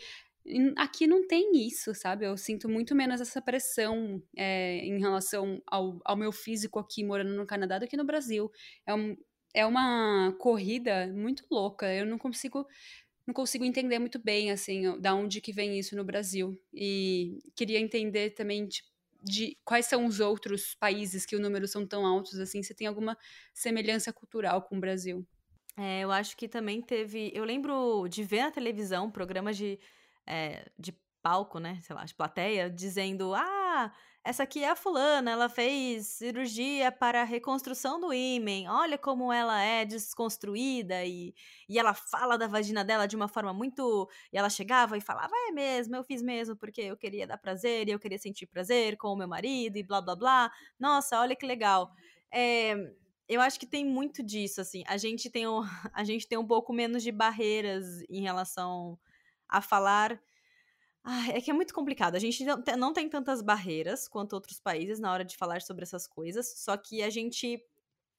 Aqui 0.77 1.07
não 1.07 1.27
tem 1.27 1.67
isso, 1.67 1.95
sabe? 1.95 2.25
Eu 2.25 2.37
sinto 2.37 2.69
muito 2.69 2.95
menos 2.95 3.21
essa 3.21 3.43
pressão 3.43 4.23
é, 4.37 4.79
em 4.79 4.99
relação 4.99 5.63
ao, 5.67 6.01
ao 6.05 6.17
meu 6.17 6.33
físico 6.33 6.79
aqui 6.79 7.05
morando 7.05 7.35
no 7.35 7.47
Canadá 7.47 7.79
do 7.79 7.87
que 7.87 7.97
no 7.97 8.05
Brasil. 8.05 8.51
É, 8.87 8.95
um, 8.95 9.17
é 9.55 9.67
uma 9.67 10.35
corrida 10.39 11.09
muito 11.09 11.45
louca. 11.51 11.93
Eu 11.93 12.07
não 12.07 12.19
consigo 12.19 12.67
não 13.27 13.35
consigo 13.35 13.65
entender 13.65 13.99
muito 13.99 14.19
bem 14.19 14.51
assim 14.51 14.99
da 14.99 15.15
onde 15.15 15.41
que 15.41 15.53
vem 15.53 15.79
isso 15.79 15.95
no 15.95 16.03
Brasil 16.03 16.59
e 16.75 17.39
queria 17.55 17.79
entender 17.79 18.31
também 18.31 18.67
tipo, 18.67 18.89
de 19.23 19.57
quais 19.65 19.87
são 19.87 20.07
os 20.07 20.19
outros 20.19 20.75
países 20.75 21.25
que 21.25 21.37
o 21.37 21.41
número 21.41 21.69
são 21.69 21.87
tão 21.87 22.05
altos 22.05 22.41
assim 22.41 22.63
se 22.63 22.75
tem 22.75 22.87
alguma 22.89 23.17
semelhança 23.55 24.13
cultural 24.13 24.63
com 24.63 24.79
o 24.79 24.81
Brasil 24.81 25.25
é, 25.77 26.01
eu 26.01 26.11
acho 26.11 26.37
que 26.37 26.49
também 26.49 26.83
teve 26.83 27.31
eu 27.33 27.45
lembro 27.45 28.09
de 28.09 28.25
ver 28.25 28.43
na 28.43 28.51
televisão 28.51 29.11
programas 29.11 29.57
de 29.57 29.79
é, 30.31 30.65
de 30.79 30.93
palco, 31.23 31.59
né? 31.59 31.81
Sei 31.83 31.95
lá, 31.95 32.05
de 32.05 32.15
plateia, 32.15 32.71
dizendo: 32.71 33.35
Ah, 33.35 33.93
essa 34.25 34.43
aqui 34.43 34.63
é 34.63 34.71
a 34.71 34.77
fulana, 34.77 35.31
ela 35.31 35.49
fez 35.49 36.07
cirurgia 36.07 36.93
para 36.93 37.23
a 37.23 37.25
reconstrução 37.25 38.01
do 38.01 38.13
ímen. 38.13 38.69
Olha 38.69 38.99
como 38.99 39.33
ela 39.33 39.61
é 39.63 39.85
desconstruída 39.85 41.05
e, 41.05 41.35
e 41.69 41.79
ela 41.79 41.95
fala 41.95 42.37
da 42.39 42.47
vagina 42.47 42.85
dela 42.85 43.07
de 43.07 43.17
uma 43.17 43.29
forma 43.29 43.53
muito. 43.53 44.09
E 44.33 44.39
ela 44.39 44.51
chegava 44.51 44.97
e 44.97 45.01
falava: 45.01 45.33
É 45.49 45.53
mesmo, 45.53 45.97
eu 45.97 46.05
fiz 46.05 46.23
mesmo 46.23 46.57
porque 46.57 46.83
eu 46.83 46.97
queria 46.97 47.27
dar 47.27 47.39
prazer 47.39 47.89
e 47.89 47.93
eu 47.93 47.99
queria 47.99 48.19
sentir 48.19 48.47
prazer 48.47 48.97
com 48.97 49.09
o 49.09 49.17
meu 49.17 49.29
marido 49.29 49.77
e 49.77 49.83
blá 49.83 50.01
blá 50.01 50.17
blá. 50.17 50.51
Nossa, 50.79 51.21
olha 51.21 51.37
que 51.37 51.47
legal. 51.47 51.91
É, 52.33 52.75
eu 53.29 53.41
acho 53.41 53.59
que 53.61 53.67
tem 53.67 53.85
muito 53.85 54.23
disso, 54.23 54.61
assim. 54.61 54.83
A 54.87 54.97
gente 54.97 55.31
tem 55.31 55.47
um, 55.47 55.63
a 55.95 56.05
gente 56.05 56.27
tem 56.29 56.39
um 56.39 56.47
pouco 56.47 56.73
menos 56.73 57.03
de 57.03 57.13
barreiras 57.13 57.85
em 58.09 58.23
relação 58.23 58.99
a 59.51 59.61
falar. 59.61 60.21
É 61.35 61.41
que 61.41 61.51
é 61.51 61.55
muito 61.55 61.73
complicado. 61.73 62.15
A 62.15 62.19
gente 62.19 62.45
não 62.77 62.93
tem 62.93 63.09
tantas 63.09 63.41
barreiras 63.41 64.07
quanto 64.07 64.35
outros 64.35 64.61
países 64.61 65.01
na 65.01 65.11
hora 65.11 65.25
de 65.25 65.37
falar 65.37 65.63
sobre 65.63 65.83
essas 65.83 66.07
coisas, 66.07 66.59
só 66.59 66.77
que 66.77 67.03
a 67.03 67.09
gente 67.09 67.59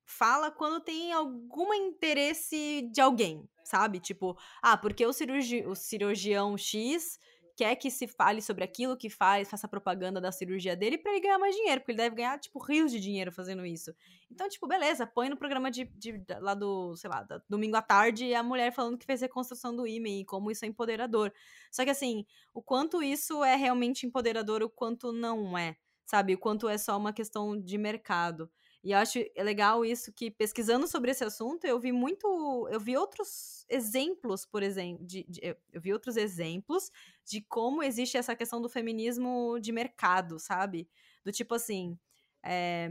fala 0.03 0.51
quando 0.51 0.83
tem 0.83 1.13
algum 1.13 1.73
interesse 1.73 2.89
de 2.91 2.99
alguém, 2.99 3.47
sabe? 3.63 3.99
Tipo, 3.99 4.37
ah, 4.61 4.75
porque 4.75 5.05
o, 5.05 5.13
cirurgi 5.13 5.65
o 5.65 5.75
cirurgião 5.75 6.57
X 6.57 7.19
quer 7.61 7.75
que 7.75 7.91
se 7.91 8.07
fale 8.07 8.41
sobre 8.41 8.63
aquilo 8.63 8.97
que 8.97 9.07
faz, 9.07 9.47
faça 9.47 9.67
propaganda 9.67 10.19
da 10.19 10.31
cirurgia 10.31 10.75
dele 10.75 10.97
para 10.97 11.11
ele 11.11 11.21
ganhar 11.21 11.37
mais 11.37 11.55
dinheiro, 11.55 11.79
porque 11.79 11.91
ele 11.91 11.99
deve 11.99 12.15
ganhar, 12.15 12.39
tipo, 12.39 12.57
rios 12.57 12.91
de 12.91 12.99
dinheiro 12.99 13.31
fazendo 13.31 13.63
isso. 13.63 13.93
Então, 14.31 14.49
tipo, 14.49 14.67
beleza, 14.67 15.05
põe 15.05 15.29
no 15.29 15.37
programa 15.37 15.69
de, 15.69 15.85
de 15.95 16.25
lá 16.39 16.55
do, 16.55 16.95
sei 16.95 17.07
lá, 17.07 17.23
domingo 17.47 17.75
à 17.75 17.81
tarde 17.83 18.33
a 18.33 18.41
mulher 18.41 18.73
falando 18.73 18.97
que 18.97 19.05
fez 19.05 19.21
reconstrução 19.21 19.75
do 19.75 19.85
ímã 19.85 20.09
e 20.09 20.25
como 20.25 20.49
isso 20.49 20.65
é 20.65 20.67
empoderador. 20.67 21.31
Só 21.71 21.83
que, 21.83 21.91
assim, 21.91 22.25
o 22.51 22.63
quanto 22.63 23.03
isso 23.03 23.43
é 23.43 23.55
realmente 23.55 24.07
empoderador, 24.07 24.63
o 24.63 24.69
quanto 24.69 25.11
não 25.11 25.55
é, 25.55 25.77
sabe? 26.03 26.33
O 26.33 26.39
quanto 26.39 26.67
é 26.67 26.79
só 26.79 26.97
uma 26.97 27.13
questão 27.13 27.61
de 27.61 27.77
mercado. 27.77 28.49
E 28.83 28.91
eu 28.91 28.97
acho 28.97 29.19
legal 29.37 29.85
isso 29.85 30.11
que, 30.11 30.31
pesquisando 30.31 30.87
sobre 30.87 31.11
esse 31.11 31.23
assunto, 31.23 31.65
eu 31.65 31.79
vi 31.79 31.91
muito. 31.91 32.67
Eu 32.71 32.79
vi 32.79 32.97
outros 32.97 33.63
exemplos, 33.69 34.45
por 34.45 34.63
exemplo. 34.63 35.05
De, 35.05 35.23
de, 35.29 35.55
eu 35.71 35.79
vi 35.81 35.93
outros 35.93 36.17
exemplos 36.17 36.91
de 37.23 37.41
como 37.41 37.83
existe 37.83 38.17
essa 38.17 38.35
questão 38.35 38.59
do 38.59 38.67
feminismo 38.67 39.59
de 39.59 39.71
mercado, 39.71 40.39
sabe? 40.39 40.89
Do 41.23 41.31
tipo 41.31 41.53
assim. 41.53 41.97
É, 42.43 42.89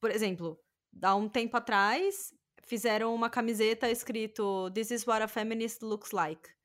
por 0.00 0.10
exemplo, 0.10 0.58
há 1.02 1.14
um 1.14 1.28
tempo 1.28 1.56
atrás, 1.56 2.34
fizeram 2.64 3.14
uma 3.14 3.30
camiseta 3.30 3.88
escrito 3.88 4.70
This 4.72 4.90
is 4.90 5.06
what 5.06 5.22
a 5.22 5.28
feminist 5.28 5.82
looks 5.82 6.10
like. 6.10 6.55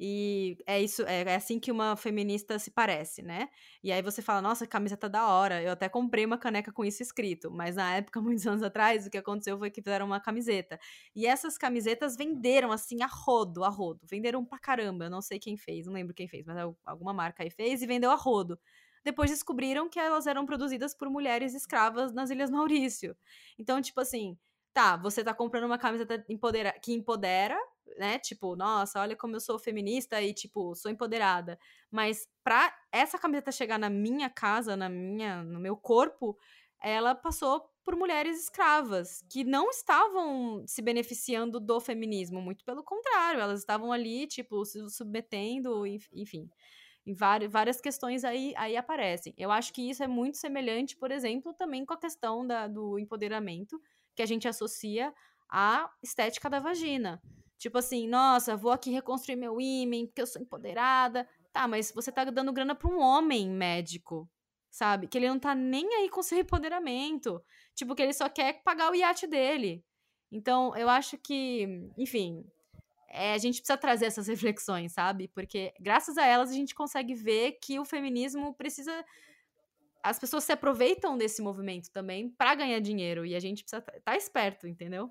E 0.00 0.56
é 0.64 0.80
isso, 0.80 1.02
é, 1.02 1.22
é, 1.22 1.34
assim 1.34 1.58
que 1.58 1.72
uma 1.72 1.96
feminista 1.96 2.58
se 2.58 2.70
parece, 2.70 3.20
né? 3.20 3.48
E 3.82 3.90
aí 3.90 4.00
você 4.00 4.22
fala, 4.22 4.40
nossa, 4.40 4.66
camiseta 4.66 5.08
da 5.08 5.26
hora. 5.26 5.60
Eu 5.62 5.72
até 5.72 5.88
comprei 5.88 6.24
uma 6.24 6.38
caneca 6.38 6.72
com 6.72 6.84
isso 6.84 7.02
escrito. 7.02 7.50
Mas 7.50 7.74
na 7.74 7.96
época, 7.96 8.20
muitos 8.22 8.46
anos 8.46 8.62
atrás, 8.62 9.06
o 9.06 9.10
que 9.10 9.18
aconteceu 9.18 9.58
foi 9.58 9.70
que 9.70 9.82
fizeram 9.82 10.06
uma 10.06 10.20
camiseta. 10.20 10.78
E 11.14 11.26
essas 11.26 11.58
camisetas 11.58 12.16
venderam 12.16 12.70
assim 12.70 13.02
a 13.02 13.06
rodo, 13.06 13.64
a 13.64 13.68
rodo. 13.68 14.00
Venderam 14.08 14.44
pra 14.44 14.58
caramba. 14.58 15.06
Eu 15.06 15.10
não 15.10 15.20
sei 15.20 15.38
quem 15.38 15.56
fez, 15.56 15.86
não 15.86 15.94
lembro 15.94 16.14
quem 16.14 16.28
fez, 16.28 16.46
mas 16.46 16.56
alguma 16.84 17.12
marca 17.12 17.42
aí 17.42 17.50
fez 17.50 17.82
e 17.82 17.86
vendeu 17.86 18.10
a 18.10 18.16
rodo. 18.16 18.58
Depois 19.04 19.30
descobriram 19.30 19.88
que 19.88 19.98
elas 19.98 20.26
eram 20.26 20.44
produzidas 20.46 20.94
por 20.94 21.08
mulheres 21.10 21.54
escravas 21.54 22.12
nas 22.12 22.30
Ilhas 22.30 22.50
Maurício. 22.50 23.16
Então, 23.58 23.80
tipo 23.80 24.00
assim, 24.00 24.36
tá, 24.72 24.96
você 24.96 25.24
tá 25.24 25.34
comprando 25.34 25.64
uma 25.64 25.78
camiseta 25.78 26.24
empodera 26.28 26.72
que 26.80 26.92
empodera, 26.92 27.58
né? 27.98 28.18
Tipo, 28.18 28.56
nossa, 28.56 29.00
olha 29.00 29.16
como 29.16 29.36
eu 29.36 29.40
sou 29.40 29.58
feminista 29.58 30.20
e, 30.22 30.32
tipo, 30.32 30.74
sou 30.74 30.90
empoderada. 30.90 31.58
Mas 31.90 32.28
pra 32.42 32.74
essa 32.92 33.18
camiseta 33.18 33.52
chegar 33.52 33.78
na 33.78 33.90
minha 33.90 34.30
casa, 34.30 34.76
na 34.76 34.88
minha, 34.88 35.42
no 35.42 35.60
meu 35.60 35.76
corpo, 35.76 36.38
ela 36.80 37.14
passou 37.14 37.68
por 37.84 37.96
mulheres 37.96 38.38
escravas 38.42 39.24
que 39.30 39.44
não 39.44 39.70
estavam 39.70 40.62
se 40.66 40.82
beneficiando 40.82 41.58
do 41.58 41.80
feminismo, 41.80 42.40
muito 42.40 42.64
pelo 42.64 42.82
contrário, 42.82 43.40
elas 43.40 43.60
estavam 43.60 43.90
ali, 43.90 44.26
tipo, 44.26 44.64
se 44.64 44.88
submetendo, 44.90 45.86
enfim. 46.12 46.50
Várias 47.50 47.80
questões 47.80 48.24
aí, 48.24 48.52
aí 48.56 48.76
aparecem. 48.76 49.32
Eu 49.38 49.50
acho 49.50 49.72
que 49.72 49.88
isso 49.88 50.02
é 50.02 50.06
muito 50.06 50.36
semelhante, 50.36 50.96
por 50.96 51.10
exemplo, 51.10 51.54
também 51.54 51.86
com 51.86 51.94
a 51.94 51.98
questão 51.98 52.46
da, 52.46 52.68
do 52.68 52.98
empoderamento, 52.98 53.80
que 54.14 54.20
a 54.20 54.26
gente 54.26 54.46
associa 54.46 55.14
à 55.48 55.90
estética 56.02 56.50
da 56.50 56.60
vagina. 56.60 57.22
Tipo 57.58 57.78
assim, 57.78 58.06
nossa, 58.08 58.56
vou 58.56 58.70
aqui 58.70 58.90
reconstruir 58.90 59.36
meu 59.36 59.60
ímã 59.60 60.06
porque 60.06 60.22
eu 60.22 60.26
sou 60.26 60.40
empoderada. 60.40 61.28
Tá, 61.52 61.66
mas 61.66 61.92
você 61.92 62.12
tá 62.12 62.24
dando 62.24 62.52
grana 62.52 62.74
pra 62.74 62.88
um 62.88 63.00
homem 63.00 63.50
médico, 63.50 64.30
sabe? 64.70 65.08
Que 65.08 65.18
ele 65.18 65.28
não 65.28 65.38
tá 65.38 65.54
nem 65.54 65.92
aí 65.94 66.08
com 66.08 66.22
seu 66.22 66.38
empoderamento. 66.38 67.42
Tipo, 67.74 67.94
que 67.94 68.02
ele 68.02 68.12
só 68.12 68.28
quer 68.28 68.62
pagar 68.62 68.90
o 68.90 68.94
iate 68.94 69.26
dele. 69.26 69.84
Então, 70.30 70.76
eu 70.76 70.88
acho 70.88 71.18
que, 71.18 71.90
enfim, 71.96 72.44
é, 73.08 73.32
a 73.32 73.38
gente 73.38 73.60
precisa 73.60 73.76
trazer 73.76 74.06
essas 74.06 74.28
reflexões, 74.28 74.92
sabe? 74.92 75.28
Porque 75.28 75.72
graças 75.80 76.16
a 76.18 76.24
elas 76.24 76.50
a 76.50 76.54
gente 76.54 76.74
consegue 76.74 77.14
ver 77.14 77.58
que 77.62 77.78
o 77.80 77.84
feminismo 77.84 78.54
precisa. 78.54 79.04
As 80.02 80.18
pessoas 80.18 80.44
se 80.44 80.52
aproveitam 80.52 81.18
desse 81.18 81.42
movimento 81.42 81.90
também 81.90 82.30
para 82.30 82.54
ganhar 82.54 82.78
dinheiro 82.80 83.26
e 83.26 83.34
a 83.34 83.40
gente 83.40 83.64
precisa 83.64 83.78
estar 83.78 84.00
tá 84.00 84.16
esperto, 84.16 84.68
entendeu? 84.68 85.10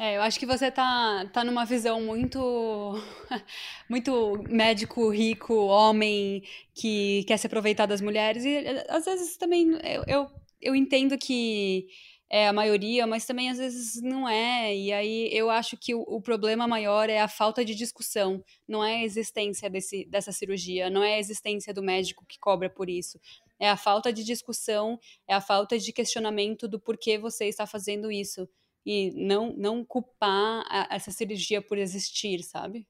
É, 0.00 0.16
eu 0.16 0.22
acho 0.22 0.38
que 0.38 0.46
você 0.46 0.70
tá, 0.70 1.26
tá 1.32 1.42
numa 1.42 1.64
visão 1.64 2.00
muito 2.00 2.38
muito 3.90 4.40
médico 4.48 5.10
rico, 5.10 5.54
homem 5.54 6.42
que 6.72 7.24
quer 7.26 7.36
se 7.36 7.48
aproveitar 7.48 7.86
das 7.86 8.00
mulheres 8.00 8.44
e 8.44 8.58
às 8.88 9.04
vezes 9.04 9.36
também 9.36 9.72
eu, 9.82 10.04
eu, 10.06 10.30
eu 10.60 10.76
entendo 10.76 11.18
que 11.18 11.88
é 12.30 12.46
a 12.46 12.52
maioria, 12.52 13.06
mas 13.06 13.24
também 13.24 13.50
às 13.50 13.58
vezes 13.58 14.00
não 14.02 14.28
é. 14.28 14.76
E 14.76 14.92
aí 14.92 15.30
eu 15.32 15.50
acho 15.50 15.76
que 15.76 15.94
o, 15.94 16.02
o, 16.02 16.20
problema 16.20 16.68
maior 16.68 17.08
é 17.08 17.20
a 17.20 17.28
falta 17.28 17.64
de 17.64 17.74
discussão, 17.74 18.44
não 18.68 18.84
é 18.84 18.96
a 18.96 19.04
existência 19.04 19.70
desse, 19.70 20.04
dessa 20.04 20.30
cirurgia, 20.30 20.90
não 20.90 21.02
é 21.02 21.14
a 21.14 21.18
existência 21.18 21.72
do 21.72 21.82
médico 21.82 22.24
que 22.26 22.38
cobra 22.38 22.68
por 22.68 22.88
isso. 22.90 23.18
É 23.58 23.68
a 23.68 23.76
falta 23.76 24.12
de 24.12 24.22
discussão, 24.24 24.98
é 25.26 25.34
a 25.34 25.40
falta 25.40 25.78
de 25.78 25.92
questionamento 25.92 26.68
do 26.68 26.78
porquê 26.78 27.18
você 27.18 27.46
está 27.46 27.66
fazendo 27.66 28.12
isso. 28.12 28.48
E 28.84 29.10
não, 29.14 29.54
não 29.56 29.84
culpar 29.84 30.64
a, 30.68 30.88
essa 30.90 31.10
cirurgia 31.10 31.60
por 31.60 31.78
existir, 31.78 32.42
sabe? 32.42 32.86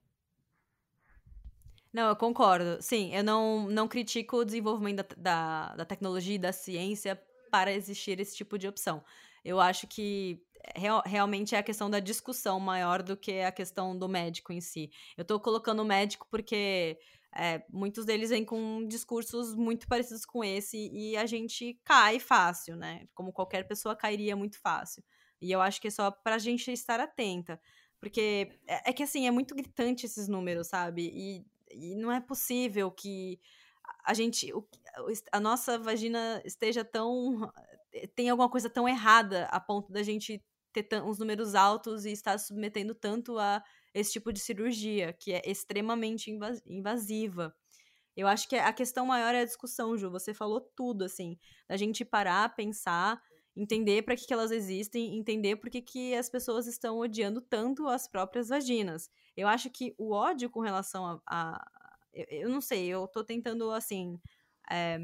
Não, 1.93 2.09
eu 2.09 2.17
concordo. 2.17 2.81
Sim, 2.81 3.15
eu 3.15 3.25
não, 3.25 3.69
não 3.69 3.89
critico 3.89 4.39
o 4.39 4.45
desenvolvimento 4.45 5.17
da, 5.17 5.17
da, 5.17 5.77
da 5.77 5.85
tecnologia 5.85 6.35
e 6.35 6.39
da 6.39 6.53
ciência 6.53 7.21
para 7.51 7.73
existir 7.73 8.21
esse 8.21 8.37
tipo 8.37 8.59
de 8.59 8.69
opção. 8.69 9.03
Eu 9.45 9.59
acho 9.59 9.87
que 9.87 10.41
real, 10.77 11.03
realmente 11.05 11.55
é 11.55 11.59
a 11.59 11.63
questão 11.63 11.89
da 11.89 12.01
discussão 12.01 12.61
maior 12.61 13.03
do 13.03 13.17
que 13.17 13.41
a 13.41 13.53
questão 13.53 13.97
do 13.97 14.09
médico 14.09 14.53
em 14.53 14.61
si. 14.61 14.91
Eu 15.17 15.25
tô 15.25 15.41
colocando 15.41 15.81
o 15.81 15.85
médico 15.85 16.27
porque 16.31 16.99
é, 17.35 17.63
muitos 17.71 18.05
deles 18.05 18.31
vêm 18.31 18.45
com 18.45 18.87
discursos 18.87 19.55
muito 19.55 19.87
parecidos 19.87 20.25
com 20.25 20.43
esse 20.43 20.91
e 20.93 21.17
a 21.17 21.27
gente 21.27 21.79
cai 21.85 22.19
fácil, 22.19 22.77
né? 22.77 23.07
Como 23.15 23.33
qualquer 23.33 23.67
pessoa 23.67 23.97
cairia 23.97 24.37
muito 24.37 24.61
fácil. 24.61 25.03
E 25.41 25.51
eu 25.53 25.61
acho 25.61 25.81
que 25.81 25.89
é 25.89 25.91
só 25.91 26.11
pra 26.11 26.39
gente 26.39 26.73
estar 26.73 27.01
atenta. 27.01 27.61
Porque 28.01 28.59
é, 28.67 28.91
é 28.91 28.93
que 28.93 29.03
assim, 29.03 29.27
é 29.27 29.31
muito 29.31 29.55
gritante 29.55 30.07
esses 30.07 30.29
números, 30.29 30.69
sabe? 30.69 31.11
E, 31.13 31.47
e 31.71 31.95
não 31.97 32.13
é 32.13 32.21
possível 32.21 32.91
que 32.91 33.41
a 34.05 34.15
gente. 34.15 34.53
A 35.33 35.41
nossa 35.41 35.79
vagina 35.79 36.43
esteja 36.45 36.85
tão 36.85 37.51
eh, 37.93 38.07
tem 38.09 38.29
alguma 38.29 38.49
coisa 38.49 38.69
tão 38.69 38.89
errada 38.89 39.47
a 39.47 39.61
ponto 39.61 39.93
da 39.93 40.03
gente 40.03 40.43
ter 40.73 41.03
uns 41.03 41.19
números 41.19 41.55
altos 41.55 42.05
e 42.05 42.13
estar 42.13 42.39
submetendo 42.39 42.95
tanto 42.95 43.39
a 43.39 43.63
esse 43.95 44.13
tipo 44.13 44.33
de 44.33 44.39
cirurgia, 44.39 45.13
que 45.13 45.33
é 45.33 45.43
extremamente 45.45 46.31
invasiva. 46.67 47.55
Eu 48.17 48.27
acho 48.27 48.49
que 48.49 48.57
a 48.57 48.73
questão 48.73 49.07
maior 49.07 49.35
é 49.35 49.43
a 49.43 49.45
discussão, 49.45 49.97
Ju. 49.97 50.11
Você 50.11 50.35
falou 50.35 50.61
tudo, 50.61 51.05
assim. 51.05 51.39
Da 51.69 51.77
gente 51.77 52.05
parar, 52.05 52.55
pensar, 52.55 53.21
entender 53.61 54.03
para 54.03 54.17
que, 54.17 54.27
que 54.27 54.33
elas 54.33 54.51
existem, 54.51 55.17
entender 55.19 55.57
por 55.57 55.69
que, 55.71 55.83
que 55.83 56.15
as 56.15 56.31
pessoas 56.31 56.67
estão 56.67 56.99
odiando 56.99 57.41
tanto 57.41 57.89
as 57.89 58.07
próprias 58.07 58.49
vaginas. 58.49 59.11
Eu 59.37 59.49
acho 59.49 59.71
que 59.71 59.95
o 59.99 60.13
ódio 60.13 60.49
com 60.49 60.61
relação 60.61 61.05
a. 61.07 61.21
a 61.27 61.89
eu, 62.13 62.27
eu, 62.31 62.49
não 62.49 62.61
sei, 62.61 62.87
eu 62.87 63.07
tô 63.09 63.25
tentando, 63.25 63.71
assim. 63.71 64.21
É, 64.71 64.99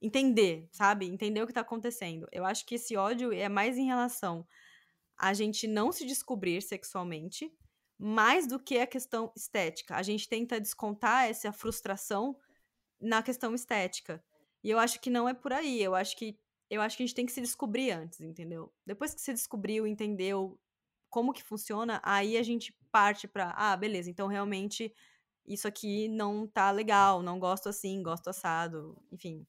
entender, 0.00 0.68
sabe? 0.72 1.06
Entender 1.06 1.42
o 1.42 1.46
que 1.46 1.52
tá 1.52 1.60
acontecendo. 1.60 2.26
Eu 2.32 2.44
acho 2.44 2.64
que 2.64 2.76
esse 2.76 2.96
ódio 2.96 3.32
é 3.32 3.48
mais 3.48 3.76
em 3.76 3.86
relação 3.86 4.46
a 5.20 5.34
gente 5.34 5.68
não 5.68 5.92
se 5.92 6.06
descobrir 6.06 6.62
sexualmente, 6.62 7.52
mais 7.98 8.46
do 8.46 8.58
que 8.58 8.78
a 8.78 8.86
questão 8.86 9.30
estética. 9.36 9.94
A 9.94 10.02
gente 10.02 10.26
tenta 10.26 10.58
descontar 10.58 11.28
essa 11.28 11.52
frustração 11.52 12.34
na 12.98 13.22
questão 13.22 13.54
estética. 13.54 14.24
E 14.64 14.70
eu 14.70 14.78
acho 14.78 14.98
que 14.98 15.10
não 15.10 15.28
é 15.28 15.34
por 15.34 15.52
aí. 15.52 15.82
Eu 15.82 15.94
acho 15.94 16.16
que 16.16 16.38
eu 16.70 16.80
acho 16.80 16.96
que 16.96 17.02
a 17.02 17.06
gente 17.06 17.16
tem 17.16 17.26
que 17.26 17.32
se 17.32 17.40
descobrir 17.40 17.90
antes, 17.90 18.20
entendeu? 18.20 18.72
Depois 18.86 19.12
que 19.12 19.20
você 19.20 19.32
descobriu, 19.32 19.86
entendeu 19.86 20.58
como 21.10 21.32
que 21.32 21.42
funciona, 21.42 22.00
aí 22.04 22.36
a 22.36 22.42
gente 22.42 22.72
parte 22.92 23.26
para, 23.26 23.52
ah, 23.56 23.76
beleza, 23.76 24.08
então 24.08 24.28
realmente 24.28 24.94
isso 25.46 25.66
aqui 25.66 26.08
não 26.08 26.46
tá 26.46 26.70
legal, 26.70 27.22
não 27.22 27.40
gosto 27.40 27.68
assim, 27.68 28.02
gosto 28.02 28.30
assado, 28.30 28.96
enfim. 29.10 29.44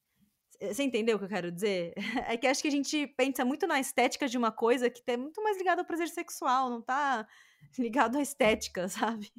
Você 0.60 0.84
entendeu 0.84 1.16
o 1.16 1.20
que 1.20 1.26
eu 1.26 1.30
quero 1.30 1.52
dizer? 1.52 1.94
É 2.28 2.38
que 2.38 2.48
acho 2.48 2.62
que 2.62 2.68
a 2.68 2.72
gente 2.72 3.08
pensa 3.18 3.46
muito 3.46 3.68
na 3.68 3.80
estética 3.80 4.28
de 4.28 4.38
uma 4.38 4.52
coisa 4.52 4.90
que 4.90 5.02
é 5.08 5.18
muito 5.18 5.42
mais 5.44 5.58
ligada 5.58 5.82
ao 5.82 5.86
prazer 5.86 6.10
sexual, 6.10 6.70
não 6.70 6.82
tá 6.82 7.28
ligado 7.78 8.18
à 8.18 8.22
estética, 8.22 8.88
sabe? 8.90 9.32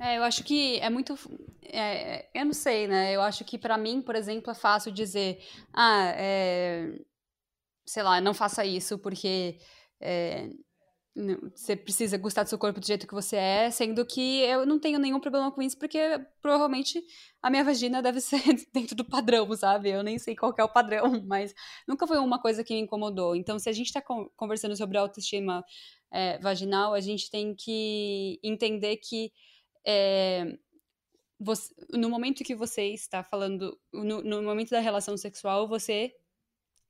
É, 0.00 0.16
eu 0.16 0.22
acho 0.22 0.44
que 0.44 0.78
é 0.78 0.88
muito. 0.88 1.18
É, 1.62 2.28
eu 2.32 2.44
não 2.44 2.52
sei, 2.52 2.86
né? 2.86 3.12
Eu 3.14 3.20
acho 3.22 3.44
que 3.44 3.58
para 3.58 3.76
mim, 3.76 4.00
por 4.00 4.14
exemplo, 4.14 4.50
é 4.50 4.54
fácil 4.54 4.92
dizer, 4.92 5.42
ah, 5.72 6.12
é, 6.16 6.98
sei 7.86 8.02
lá, 8.02 8.20
não 8.20 8.32
faça 8.34 8.64
isso 8.64 8.98
porque 8.98 9.58
é, 10.00 10.50
você 11.54 11.74
precisa 11.74 12.16
gostar 12.16 12.44
do 12.44 12.48
seu 12.48 12.58
corpo 12.58 12.78
do 12.78 12.86
jeito 12.86 13.06
que 13.06 13.14
você 13.14 13.36
é, 13.36 13.70
sendo 13.70 14.06
que 14.06 14.40
eu 14.42 14.64
não 14.64 14.78
tenho 14.78 14.98
nenhum 15.00 15.18
problema 15.18 15.50
com 15.50 15.60
isso, 15.60 15.76
porque 15.76 15.98
provavelmente 16.40 17.02
a 17.42 17.50
minha 17.50 17.64
vagina 17.64 18.00
deve 18.00 18.20
ser 18.22 18.40
dentro 18.72 18.94
do 18.94 19.04
padrão, 19.04 19.52
sabe? 19.56 19.90
Eu 19.90 20.02
nem 20.02 20.18
sei 20.18 20.36
qual 20.36 20.54
é 20.56 20.62
o 20.64 20.68
padrão, 20.68 21.20
mas 21.26 21.52
nunca 21.88 22.06
foi 22.06 22.18
uma 22.18 22.40
coisa 22.40 22.62
que 22.62 22.72
me 22.74 22.80
incomodou. 22.80 23.34
Então, 23.34 23.58
se 23.58 23.68
a 23.68 23.72
gente 23.72 23.86
está 23.88 24.00
conversando 24.36 24.76
sobre 24.76 24.96
autoestima 24.96 25.64
é, 26.12 26.38
vaginal, 26.38 26.94
a 26.94 27.00
gente 27.00 27.30
tem 27.30 27.54
que 27.54 28.38
entender 28.42 28.96
que 28.98 29.32
é, 29.86 30.58
você, 31.38 31.74
no 31.92 32.08
momento 32.10 32.44
que 32.44 32.54
você 32.54 32.86
está 32.88 33.22
falando, 33.22 33.78
no, 33.92 34.22
no 34.22 34.42
momento 34.42 34.70
da 34.70 34.80
relação 34.80 35.16
sexual, 35.16 35.68
você 35.68 36.14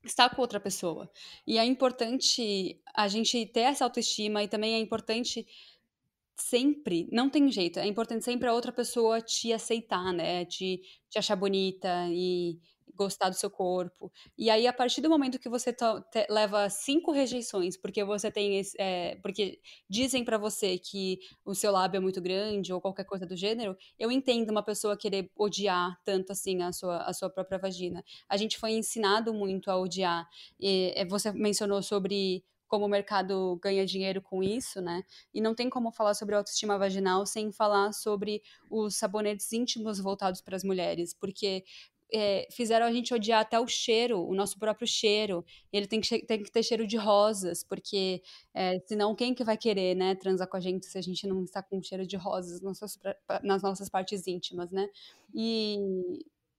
estar 0.03 0.29
com 0.29 0.41
outra 0.41 0.59
pessoa. 0.59 1.09
E 1.45 1.57
é 1.57 1.65
importante 1.65 2.81
a 2.95 3.07
gente 3.07 3.45
ter 3.47 3.61
essa 3.61 3.83
autoestima 3.83 4.43
e 4.43 4.47
também 4.47 4.75
é 4.75 4.79
importante 4.79 5.45
sempre, 6.35 7.07
não 7.11 7.29
tem 7.29 7.51
jeito, 7.51 7.79
é 7.79 7.85
importante 7.85 8.23
sempre 8.23 8.47
a 8.47 8.53
outra 8.53 8.71
pessoa 8.71 9.21
te 9.21 9.51
aceitar, 9.51 10.13
né? 10.13 10.45
Te, 10.45 10.81
te 11.09 11.19
achar 11.19 11.35
bonita 11.35 12.07
e 12.11 12.59
gostar 12.95 13.29
do 13.29 13.35
seu 13.35 13.49
corpo. 13.49 14.11
E 14.37 14.49
aí, 14.49 14.67
a 14.67 14.73
partir 14.73 15.01
do 15.01 15.09
momento 15.09 15.39
que 15.39 15.49
você 15.49 15.75
leva 16.29 16.69
cinco 16.69 17.11
rejeições, 17.11 17.77
porque 17.77 18.03
você 18.03 18.31
tem 18.31 18.61
é, 18.77 19.15
porque 19.21 19.59
dizem 19.89 20.23
para 20.23 20.37
você 20.37 20.77
que 20.77 21.19
o 21.45 21.55
seu 21.55 21.71
lábio 21.71 21.97
é 21.97 22.01
muito 22.01 22.21
grande 22.21 22.73
ou 22.73 22.81
qualquer 22.81 23.05
coisa 23.05 23.25
do 23.25 23.35
gênero, 23.35 23.77
eu 23.97 24.11
entendo 24.11 24.49
uma 24.49 24.63
pessoa 24.63 24.97
querer 24.97 25.31
odiar 25.35 25.97
tanto 26.03 26.31
assim 26.31 26.61
a 26.61 26.71
sua, 26.71 26.97
a 27.03 27.13
sua 27.13 27.29
própria 27.29 27.57
vagina. 27.57 28.03
A 28.27 28.37
gente 28.37 28.57
foi 28.57 28.71
ensinado 28.71 29.33
muito 29.33 29.69
a 29.71 29.77
odiar. 29.77 30.27
E, 30.59 30.93
é, 30.95 31.05
você 31.05 31.31
mencionou 31.31 31.81
sobre 31.81 32.43
como 32.69 32.85
o 32.85 32.89
mercado 32.89 33.59
ganha 33.61 33.85
dinheiro 33.85 34.21
com 34.21 34.43
isso, 34.43 34.79
né? 34.79 35.03
E 35.33 35.41
não 35.41 35.55
tem 35.55 35.69
como 35.69 35.91
falar 35.91 36.13
sobre 36.13 36.35
autoestima 36.35 36.77
vaginal 36.77 37.25
sem 37.25 37.51
falar 37.51 37.91
sobre 37.91 38.43
os 38.69 38.95
sabonetes 38.95 39.51
íntimos 39.51 39.99
voltados 39.99 40.39
para 40.39 40.55
as 40.55 40.63
mulheres, 40.63 41.13
porque 41.13 41.65
é, 42.11 42.47
fizeram 42.51 42.85
a 42.85 42.91
gente 42.91 43.13
odiar 43.13 43.41
até 43.41 43.59
o 43.59 43.67
cheiro, 43.67 44.25
o 44.25 44.33
nosso 44.33 44.57
próprio 44.57 44.87
cheiro. 44.87 45.45
Ele 45.71 45.87
tem 45.87 46.01
que, 46.01 46.25
tem 46.25 46.43
que 46.43 46.51
ter 46.51 46.63
cheiro 46.63 46.87
de 46.87 46.97
rosas, 46.97 47.63
porque 47.63 48.21
é, 48.53 48.79
senão 48.87 49.15
quem 49.15 49.33
que 49.33 49.43
vai 49.43 49.57
querer, 49.57 49.95
né, 49.95 50.15
transar 50.15 50.47
com 50.47 50.57
a 50.57 50.59
gente 50.59 50.85
se 50.85 50.97
a 50.97 51.01
gente 51.01 51.27
não 51.27 51.43
está 51.43 51.61
com 51.61 51.81
cheiro 51.81 52.05
de 52.05 52.17
rosas 52.17 52.61
nas 52.61 52.79
nossas, 52.79 52.99
nas 53.43 53.61
nossas 53.61 53.89
partes 53.89 54.27
íntimas, 54.27 54.71
né? 54.71 54.89
E, 55.33 55.77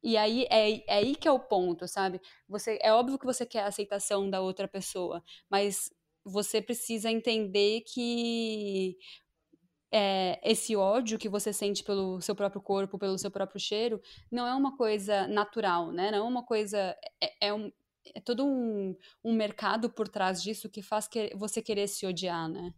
e 0.03 0.17
aí 0.17 0.47
é, 0.51 0.85
é 0.87 0.95
aí 0.99 1.15
que 1.17 1.29
é 1.29 1.33
o 1.33 1.41
ponto, 1.41 1.87
sabe? 1.89 2.21
Você 2.49 2.79
é 2.83 2.93
óbvio 2.93 3.19
que 3.19 3.27
você 3.27 3.45
quer 3.45 3.63
a 3.63 3.69
aceitação 3.69 4.29
da 4.31 4.41
outra 4.41 4.69
pessoa, 4.69 5.23
mas 5.51 5.91
você 6.25 6.61
precisa 6.61 7.11
entender 7.11 7.83
que 7.83 8.97
é, 9.93 10.41
esse 10.43 10.77
ódio 10.77 11.19
que 11.19 11.29
você 11.29 11.53
sente 11.53 11.83
pelo 11.83 12.21
seu 12.21 12.35
próprio 12.35 12.61
corpo, 12.61 12.99
pelo 12.99 13.19
seu 13.19 13.31
próprio 13.31 13.61
cheiro, 13.61 14.01
não 14.31 14.47
é 14.47 14.55
uma 14.55 14.77
coisa 14.77 15.27
natural, 15.27 15.91
né? 15.91 16.11
Não 16.11 16.19
é 16.19 16.23
uma 16.23 16.45
coisa. 16.45 16.97
É, 17.21 17.49
é, 17.49 17.55
um, 17.55 17.73
é 18.15 18.21
todo 18.21 18.45
um, 18.45 18.97
um 19.25 19.33
mercado 19.33 19.91
por 19.91 20.09
trás 20.09 20.43
disso 20.43 20.69
que 20.69 20.83
faz 20.83 21.09
que 21.09 21.35
você 21.37 21.61
querer 21.61 21.89
se 21.89 22.07
odiar, 22.07 22.49
né? 22.49 22.73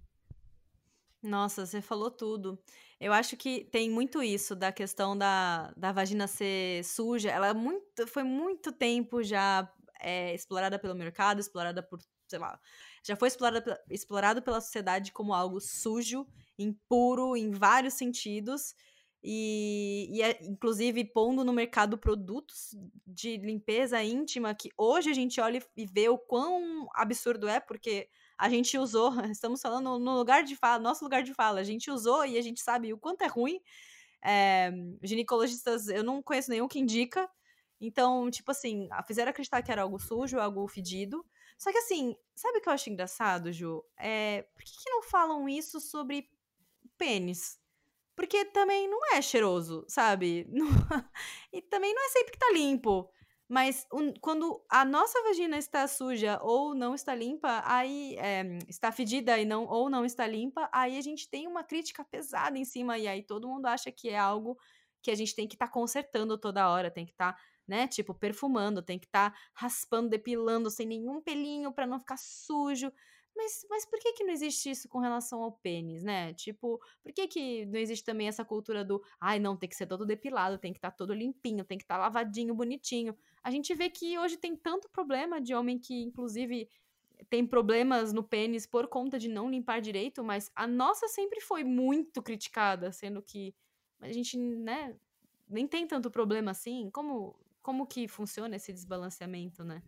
Nossa, 1.23 1.65
você 1.67 1.81
falou 1.81 2.11
tudo. 2.11 2.59
Eu 2.99 3.13
acho 3.13 3.37
que 3.37 3.65
tem 3.65 3.91
muito 3.91 4.23
isso 4.23 4.57
da 4.57 4.73
questão 4.73 5.17
da, 5.17 5.73
da 5.77 5.93
vagina 5.93 6.27
ser 6.27 6.85
suja. 6.85 7.31
Ela 7.31 7.49
é 7.49 7.55
muito, 7.55 8.07
foi 8.09 8.25
muito 8.25 8.73
tempo 8.73 9.23
já 9.23 9.71
é, 10.01 10.35
explorada 10.35 10.79
pelo 10.79 10.95
mercado, 10.95 11.41
explorada 11.41 11.83
por, 11.83 12.01
sei 12.27 12.39
lá, 12.39 12.59
já 13.05 13.15
foi 13.17 13.29
explorada, 13.29 13.81
explorado 13.89 14.43
pela 14.43 14.61
sociedade 14.61 15.13
como 15.13 15.33
algo 15.33 15.61
sujo 15.61 16.27
impuro 16.63 17.37
em 17.37 17.51
vários 17.51 17.95
sentidos. 17.95 18.75
e, 19.23 20.09
e 20.11 20.23
é, 20.23 20.39
inclusive 20.45 21.05
pondo 21.05 21.45
no 21.45 21.53
mercado 21.53 21.97
produtos 21.97 22.71
de 23.07 23.37
limpeza 23.37 24.03
íntima 24.03 24.55
que 24.55 24.71
hoje 24.77 25.11
a 25.11 25.15
gente 25.15 25.41
olha 25.41 25.65
e 25.77 25.87
vê 25.87 26.09
o 26.09 26.19
quão 26.19 26.89
absurdo 26.95 27.49
é, 27.49 27.61
porque 27.61 28.09
a 28.39 28.49
gente 28.49 28.77
usou, 28.77 29.13
estamos 29.31 29.61
falando 29.63 29.99
no 30.01 30.17
lugar 30.17 30.43
de 30.43 30.57
fala, 30.57 30.83
nosso 30.83 31.05
lugar 31.05 31.23
de 31.23 31.33
fala, 31.33 31.61
a 31.61 31.65
gente 31.65 31.91
usou 31.91 32.25
e 32.27 32.37
a 32.37 32.43
gente 32.43 32.61
sabe 32.61 32.93
o 32.93 32.99
quanto 32.99 33.23
é 33.23 33.29
ruim. 33.29 33.61
É, 34.25 34.73
ginecologistas, 35.03 35.89
eu 35.89 36.03
não 36.03 36.23
conheço 36.23 36.51
nenhum 36.51 36.67
que 36.67 36.81
indica. 36.81 37.29
Então, 37.81 38.31
tipo 38.31 38.51
assim, 38.51 38.89
fizeram 39.07 39.31
acreditar 39.31 39.63
que 39.63 39.71
era 39.71 39.83
algo 39.83 39.99
sujo, 39.99 40.39
algo 40.39 40.67
fedido. 40.67 41.25
Só 41.59 41.71
que 41.71 41.79
assim, 41.79 42.17
sabe 42.35 42.59
o 42.59 42.61
que 42.61 42.69
eu 42.69 42.73
acho 42.73 42.91
engraçado, 42.91 43.53
Ju? 43.53 43.85
É, 43.97 44.43
por 44.55 44.65
que, 44.65 44.73
que 44.73 44.91
não 44.91 45.03
falam 45.03 45.49
isso 45.49 45.81
sobre 45.81 46.29
pênis? 47.03 47.59
Porque 48.15 48.45
também 48.45 48.89
não 48.89 49.15
é 49.15 49.21
cheiroso, 49.21 49.85
sabe? 49.89 50.47
e 51.53 51.61
também 51.63 51.93
não 51.93 52.05
é 52.05 52.09
sempre 52.11 52.33
que 52.33 52.39
tá 52.39 52.53
limpo. 52.53 53.11
Mas 53.49 53.87
um, 53.93 54.15
quando 54.21 54.65
a 54.71 54.85
nossa 54.85 55.21
vagina 55.25 55.59
está 55.59 55.87
suja 55.89 56.39
ou 56.43 56.75
não 56.75 56.95
está 56.95 57.15
limpa, 57.15 57.63
aí 57.67 58.17
é, 58.19 58.59
está 58.69 58.93
fedida 58.93 59.37
e 59.39 59.45
não 59.45 59.67
ou 59.67 59.91
não 59.91 60.05
está 60.05 60.27
limpa, 60.27 60.71
aí 60.73 60.97
a 60.97 61.01
gente 61.01 61.29
tem 61.29 61.49
uma 61.49 61.65
crítica 61.65 62.05
pesada 62.05 62.57
em 62.57 62.65
cima 62.65 62.97
e 62.99 63.09
aí 63.09 63.23
todo 63.23 63.49
mundo 63.49 63.67
acha 63.67 63.91
que 63.91 64.09
é 64.09 64.19
algo 64.19 64.57
que 65.03 65.11
a 65.11 65.15
gente 65.15 65.35
tem 65.35 65.49
que 65.49 65.55
estar 65.55 65.67
tá 65.67 65.73
consertando 65.73 66.39
toda 66.39 66.71
hora, 66.71 66.91
tem 66.91 67.05
que 67.05 67.13
estar, 67.13 67.33
tá, 67.33 67.41
né, 67.67 67.89
tipo 67.89 68.15
perfumando, 68.15 68.81
tem 68.81 68.99
que 68.99 69.07
estar 69.07 69.33
tá 69.33 69.39
raspando, 69.55 70.09
depilando 70.09 70.71
sem 70.71 70.87
nenhum 70.87 71.21
pelinho 71.21 71.73
para 71.73 71.87
não 71.87 71.99
ficar 71.99 72.19
sujo. 72.19 72.93
Mas, 73.35 73.67
mas 73.69 73.87
por 73.87 73.99
que 73.99 74.13
que 74.13 74.25
não 74.25 74.33
existe 74.33 74.71
isso 74.71 74.89
com 74.89 74.99
relação 74.99 75.43
ao 75.43 75.53
pênis, 75.53 76.03
né? 76.03 76.35
Tipo, 76.35 76.81
por 77.03 77.13
que 77.13 77.27
que 77.27 77.67
não 77.67 77.79
existe 77.79 78.05
também 78.05 78.29
essa 78.29 78.45
cultura 78.45 78.85
do, 78.85 79.03
ai, 79.21 79.39
não, 79.39 79.57
tem 79.57 79.69
que 79.69 79.77
ser 79.77 79.87
todo 79.87 80.05
depilado, 80.05 80.59
tem 80.59 80.73
que 80.73 80.79
estar 80.79 80.91
tá 80.91 80.97
todo 80.97 81.15
limpinho, 81.15 81.65
tem 81.65 81.79
que 81.79 81.85
estar 81.85 81.97
tá 81.97 82.01
lavadinho, 82.03 82.55
bonitinho. 82.55 83.17
A 83.43 83.51
gente 83.51 83.75
vê 83.75 83.89
que 83.89 84.19
hoje 84.19 84.37
tem 84.37 84.55
tanto 84.55 84.89
problema 84.91 85.41
de 85.41 85.55
homem 85.55 85.79
que, 85.79 86.03
inclusive, 86.03 86.69
tem 87.31 87.47
problemas 87.47 88.13
no 88.13 88.23
pênis 88.23 88.67
por 88.67 88.87
conta 88.87 89.19
de 89.19 89.29
não 89.29 89.51
limpar 89.51 89.81
direito, 89.81 90.23
mas 90.23 90.51
a 90.55 90.67
nossa 90.67 91.09
sempre 91.09 91.41
foi 91.41 91.65
muito 91.65 92.23
criticada, 92.23 92.93
sendo 92.93 93.23
que 93.23 93.55
a 94.01 94.13
gente, 94.13 94.37
né, 94.37 94.97
nem 95.49 95.67
tem 95.67 95.87
tanto 95.87 96.11
problema 96.11 96.51
assim. 96.51 96.91
Como, 96.91 97.39
como 97.63 97.87
que 97.87 98.09
funciona 98.09 98.57
esse 98.57 98.73
desbalanceamento, 98.73 99.65
né? 99.65 99.83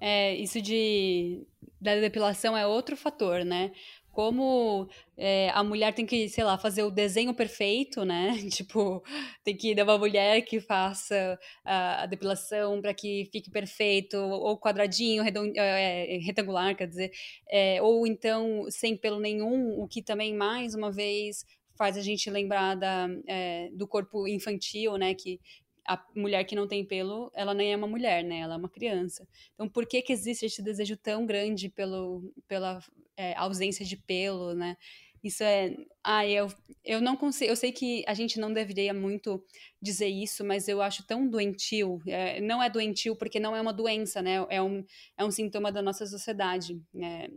É, 0.00 0.34
isso 0.34 0.60
de 0.60 1.46
da 1.80 1.96
depilação 1.96 2.56
é 2.56 2.66
outro 2.66 2.96
fator, 2.96 3.44
né? 3.44 3.70
Como 4.10 4.88
é, 5.18 5.50
a 5.50 5.62
mulher 5.62 5.92
tem 5.92 6.06
que, 6.06 6.28
sei 6.28 6.44
lá, 6.44 6.56
fazer 6.56 6.82
o 6.82 6.90
desenho 6.90 7.34
perfeito, 7.34 8.04
né? 8.04 8.32
Tipo, 8.50 9.02
tem 9.44 9.56
que 9.56 9.74
dar 9.74 9.84
uma 9.84 9.98
mulher 9.98 10.40
que 10.42 10.60
faça 10.60 11.38
a, 11.64 12.04
a 12.04 12.06
depilação 12.06 12.80
para 12.80 12.94
que 12.94 13.28
fique 13.30 13.50
perfeito, 13.50 14.16
ou 14.16 14.58
quadradinho, 14.58 15.22
redond, 15.22 15.52
é, 15.58 16.18
retangular, 16.22 16.74
quer 16.76 16.86
dizer, 16.86 17.10
é, 17.50 17.82
ou 17.82 18.06
então 18.06 18.64
sem 18.70 18.96
pelo 18.96 19.20
nenhum, 19.20 19.78
o 19.80 19.86
que 19.86 20.00
também, 20.00 20.32
mais 20.32 20.74
uma 20.74 20.90
vez, 20.90 21.44
faz 21.76 21.96
a 21.96 22.00
gente 22.00 22.30
lembrar 22.30 22.76
da, 22.76 23.08
é, 23.26 23.68
do 23.72 23.86
corpo 23.86 24.26
infantil, 24.28 24.96
né? 24.96 25.14
Que, 25.14 25.40
a 25.86 26.02
mulher 26.14 26.44
que 26.44 26.56
não 26.56 26.66
tem 26.66 26.84
pelo, 26.84 27.30
ela 27.34 27.54
nem 27.54 27.72
é 27.72 27.76
uma 27.76 27.86
mulher, 27.86 28.24
né? 28.24 28.38
Ela 28.38 28.54
é 28.54 28.56
uma 28.56 28.68
criança. 28.68 29.26
Então, 29.54 29.68
por 29.68 29.86
que 29.86 30.02
que 30.02 30.12
existe 30.12 30.46
esse 30.46 30.62
desejo 30.62 30.96
tão 30.96 31.26
grande 31.26 31.68
pelo, 31.68 32.32
pela 32.48 32.82
é, 33.16 33.34
ausência 33.36 33.84
de 33.84 33.96
pelo, 33.96 34.54
né? 34.54 34.76
Isso 35.24 35.42
é. 35.42 35.74
Ah, 36.02 36.26
eu, 36.26 36.52
eu 36.84 37.00
não 37.00 37.16
consigo. 37.16 37.50
Eu 37.50 37.56
sei 37.56 37.72
que 37.72 38.04
a 38.06 38.12
gente 38.12 38.38
não 38.38 38.52
deveria 38.52 38.92
muito 38.92 39.42
dizer 39.80 40.08
isso, 40.08 40.44
mas 40.44 40.68
eu 40.68 40.82
acho 40.82 41.06
tão 41.06 41.26
doentio. 41.26 41.98
É, 42.06 42.42
não 42.42 42.62
é 42.62 42.68
doentio 42.68 43.16
porque 43.16 43.40
não 43.40 43.56
é 43.56 43.60
uma 43.60 43.72
doença, 43.72 44.20
né? 44.20 44.44
É 44.50 44.60
um, 44.60 44.84
é 45.16 45.24
um 45.24 45.30
sintoma 45.30 45.72
da 45.72 45.80
nossa 45.80 46.04
sociedade. 46.06 46.78
Né? 46.92 47.28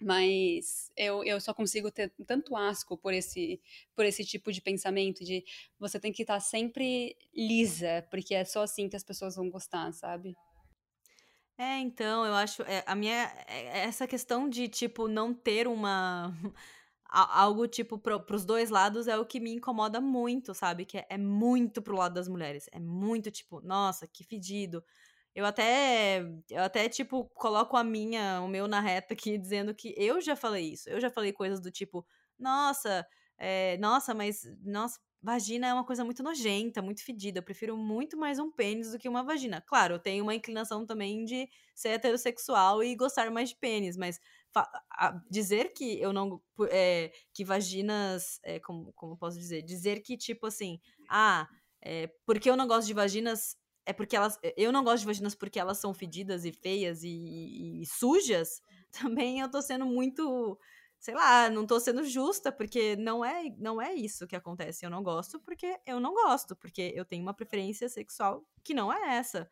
Mas 0.00 0.90
eu, 0.96 1.22
eu 1.24 1.40
só 1.40 1.52
consigo 1.52 1.90
ter 1.90 2.10
tanto 2.26 2.56
asco 2.56 2.96
por 2.96 3.12
esse 3.12 3.60
por 3.94 4.04
esse 4.04 4.24
tipo 4.24 4.50
de 4.50 4.60
pensamento 4.60 5.22
de 5.22 5.44
você 5.78 6.00
tem 6.00 6.12
que 6.12 6.22
estar 6.22 6.40
sempre 6.40 7.16
lisa 7.34 8.06
porque 8.10 8.34
é 8.34 8.44
só 8.44 8.62
assim 8.62 8.88
que 8.88 8.96
as 8.96 9.04
pessoas 9.04 9.36
vão 9.36 9.50
gostar 9.50 9.92
sabe? 9.92 10.34
É 11.58 11.78
então 11.78 12.24
eu 12.24 12.34
acho 12.34 12.62
é, 12.62 12.82
a 12.86 12.94
minha 12.94 13.30
é, 13.46 13.66
é 13.66 13.78
essa 13.80 14.06
questão 14.06 14.48
de 14.48 14.68
tipo 14.68 15.06
não 15.06 15.34
ter 15.34 15.68
uma 15.68 16.34
algo 17.04 17.68
tipo 17.68 17.98
pro, 17.98 18.20
pros 18.20 18.46
dois 18.46 18.70
lados 18.70 19.06
é 19.06 19.18
o 19.18 19.26
que 19.26 19.38
me 19.38 19.52
incomoda 19.52 20.00
muito 20.00 20.54
sabe? 20.54 20.86
Que 20.86 20.98
é, 20.98 21.06
é 21.10 21.18
muito 21.18 21.82
pro 21.82 21.96
lado 21.96 22.14
das 22.14 22.28
mulheres. 22.28 22.68
É 22.72 22.80
muito 22.80 23.30
tipo 23.30 23.60
nossa 23.60 24.06
que 24.06 24.24
fedido 24.24 24.82
eu 25.34 25.44
até, 25.46 26.22
eu 26.50 26.62
até, 26.62 26.88
tipo, 26.88 27.24
coloco 27.34 27.76
a 27.76 27.84
minha, 27.84 28.40
o 28.42 28.48
meu 28.48 28.66
na 28.68 28.80
reta 28.80 29.14
aqui, 29.14 29.38
dizendo 29.38 29.74
que 29.74 29.94
eu 29.96 30.20
já 30.20 30.36
falei 30.36 30.72
isso. 30.72 30.88
Eu 30.88 31.00
já 31.00 31.10
falei 31.10 31.32
coisas 31.32 31.60
do 31.60 31.70
tipo, 31.70 32.06
nossa, 32.38 33.06
é, 33.38 33.76
nossa, 33.78 34.14
mas, 34.14 34.42
nossa, 34.62 34.98
vagina 35.22 35.68
é 35.68 35.74
uma 35.74 35.84
coisa 35.84 36.04
muito 36.04 36.22
nojenta, 36.22 36.82
muito 36.82 37.04
fedida. 37.04 37.38
Eu 37.38 37.42
prefiro 37.42 37.76
muito 37.76 38.16
mais 38.16 38.38
um 38.38 38.50
pênis 38.50 38.92
do 38.92 38.98
que 38.98 39.08
uma 39.08 39.22
vagina. 39.22 39.60
Claro, 39.60 39.94
eu 39.94 39.98
tenho 39.98 40.22
uma 40.22 40.34
inclinação 40.34 40.86
também 40.86 41.24
de 41.24 41.48
ser 41.74 41.90
heterossexual 41.90 42.82
e 42.82 42.96
gostar 42.96 43.30
mais 43.30 43.50
de 43.50 43.56
pênis, 43.56 43.96
mas 43.96 44.18
dizer 45.30 45.72
que 45.72 46.00
eu 46.00 46.12
não. 46.12 46.40
É, 46.70 47.12
que 47.32 47.44
vaginas. 47.44 48.40
É, 48.42 48.58
como, 48.60 48.92
como 48.94 49.16
posso 49.16 49.38
dizer? 49.38 49.62
Dizer 49.62 50.00
que, 50.02 50.16
tipo 50.16 50.46
assim, 50.46 50.80
ah, 51.08 51.48
é, 51.82 52.08
porque 52.26 52.50
eu 52.50 52.56
não 52.56 52.66
gosto 52.66 52.86
de 52.86 52.94
vaginas 52.94 53.56
é 53.90 53.92
porque 53.92 54.16
elas. 54.16 54.38
Eu 54.56 54.72
não 54.72 54.84
gosto 54.84 55.00
de 55.00 55.06
vaginas 55.06 55.34
porque 55.34 55.58
elas 55.58 55.78
são 55.78 55.92
fedidas 55.92 56.44
e 56.44 56.52
feias 56.52 57.02
e, 57.02 57.08
e, 57.08 57.82
e, 57.82 57.86
sujas. 57.86 58.62
Também 59.18 59.40
eu 59.40 59.50
tô 59.50 59.60
sendo 59.60 59.84
muito. 59.84 60.58
Sei 60.98 61.14
lá, 61.14 61.48
não 61.48 61.66
tô 61.66 61.80
sendo 61.80 62.04
justa, 62.04 62.52
porque 62.52 62.94
não 62.96 63.24
é, 63.24 63.44
não 63.58 63.80
é 63.80 63.94
isso 63.94 64.26
que 64.26 64.36
acontece. 64.36 64.84
Eu 64.84 64.90
não 64.90 65.02
gosto 65.02 65.40
porque 65.40 65.76
eu 65.86 65.98
não 65.98 66.14
gosto, 66.14 66.54
porque 66.54 66.92
eu 66.94 67.04
tenho 67.04 67.22
uma 67.22 67.34
preferência 67.34 67.88
sexual 67.88 68.46
que 68.62 68.74
não 68.74 68.92
é 68.92 69.16
essa. 69.16 69.50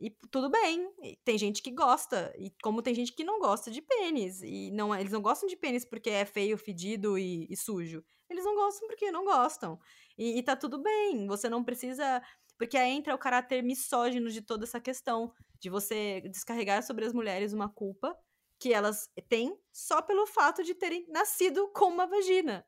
E 0.00 0.10
tudo 0.30 0.50
bem, 0.50 0.90
tem 1.24 1.38
gente 1.38 1.62
que 1.62 1.70
gosta, 1.70 2.30
e 2.38 2.50
como 2.62 2.82
tem 2.82 2.94
gente 2.94 3.14
que 3.14 3.24
não 3.24 3.38
gosta 3.38 3.70
de 3.70 3.80
pênis, 3.80 4.42
e 4.42 4.70
não 4.70 4.94
eles 4.94 5.12
não 5.12 5.22
gostam 5.22 5.48
de 5.48 5.56
pênis 5.56 5.86
porque 5.86 6.10
é 6.10 6.26
feio, 6.26 6.58
fedido 6.58 7.18
e, 7.18 7.46
e 7.48 7.56
sujo. 7.56 8.04
Eles 8.28 8.44
não 8.44 8.54
gostam 8.54 8.86
porque 8.88 9.10
não 9.10 9.24
gostam. 9.24 9.78
E, 10.18 10.38
e 10.38 10.42
tá 10.42 10.54
tudo 10.56 10.82
bem, 10.82 11.26
você 11.26 11.48
não 11.48 11.64
precisa 11.64 12.22
porque 12.58 12.76
aí 12.76 12.90
entra 12.92 13.14
o 13.14 13.18
caráter 13.18 13.62
misógino 13.62 14.30
de 14.30 14.42
toda 14.42 14.64
essa 14.64 14.80
questão, 14.80 15.32
de 15.60 15.68
você 15.68 16.20
descarregar 16.22 16.82
sobre 16.82 17.04
as 17.04 17.12
mulheres 17.12 17.52
uma 17.52 17.68
culpa 17.68 18.16
que 18.58 18.72
elas 18.72 19.10
têm 19.28 19.56
só 19.72 20.00
pelo 20.00 20.26
fato 20.26 20.62
de 20.62 20.74
terem 20.74 21.06
nascido 21.08 21.70
com 21.72 21.86
uma 21.86 22.06
vagina. 22.06 22.64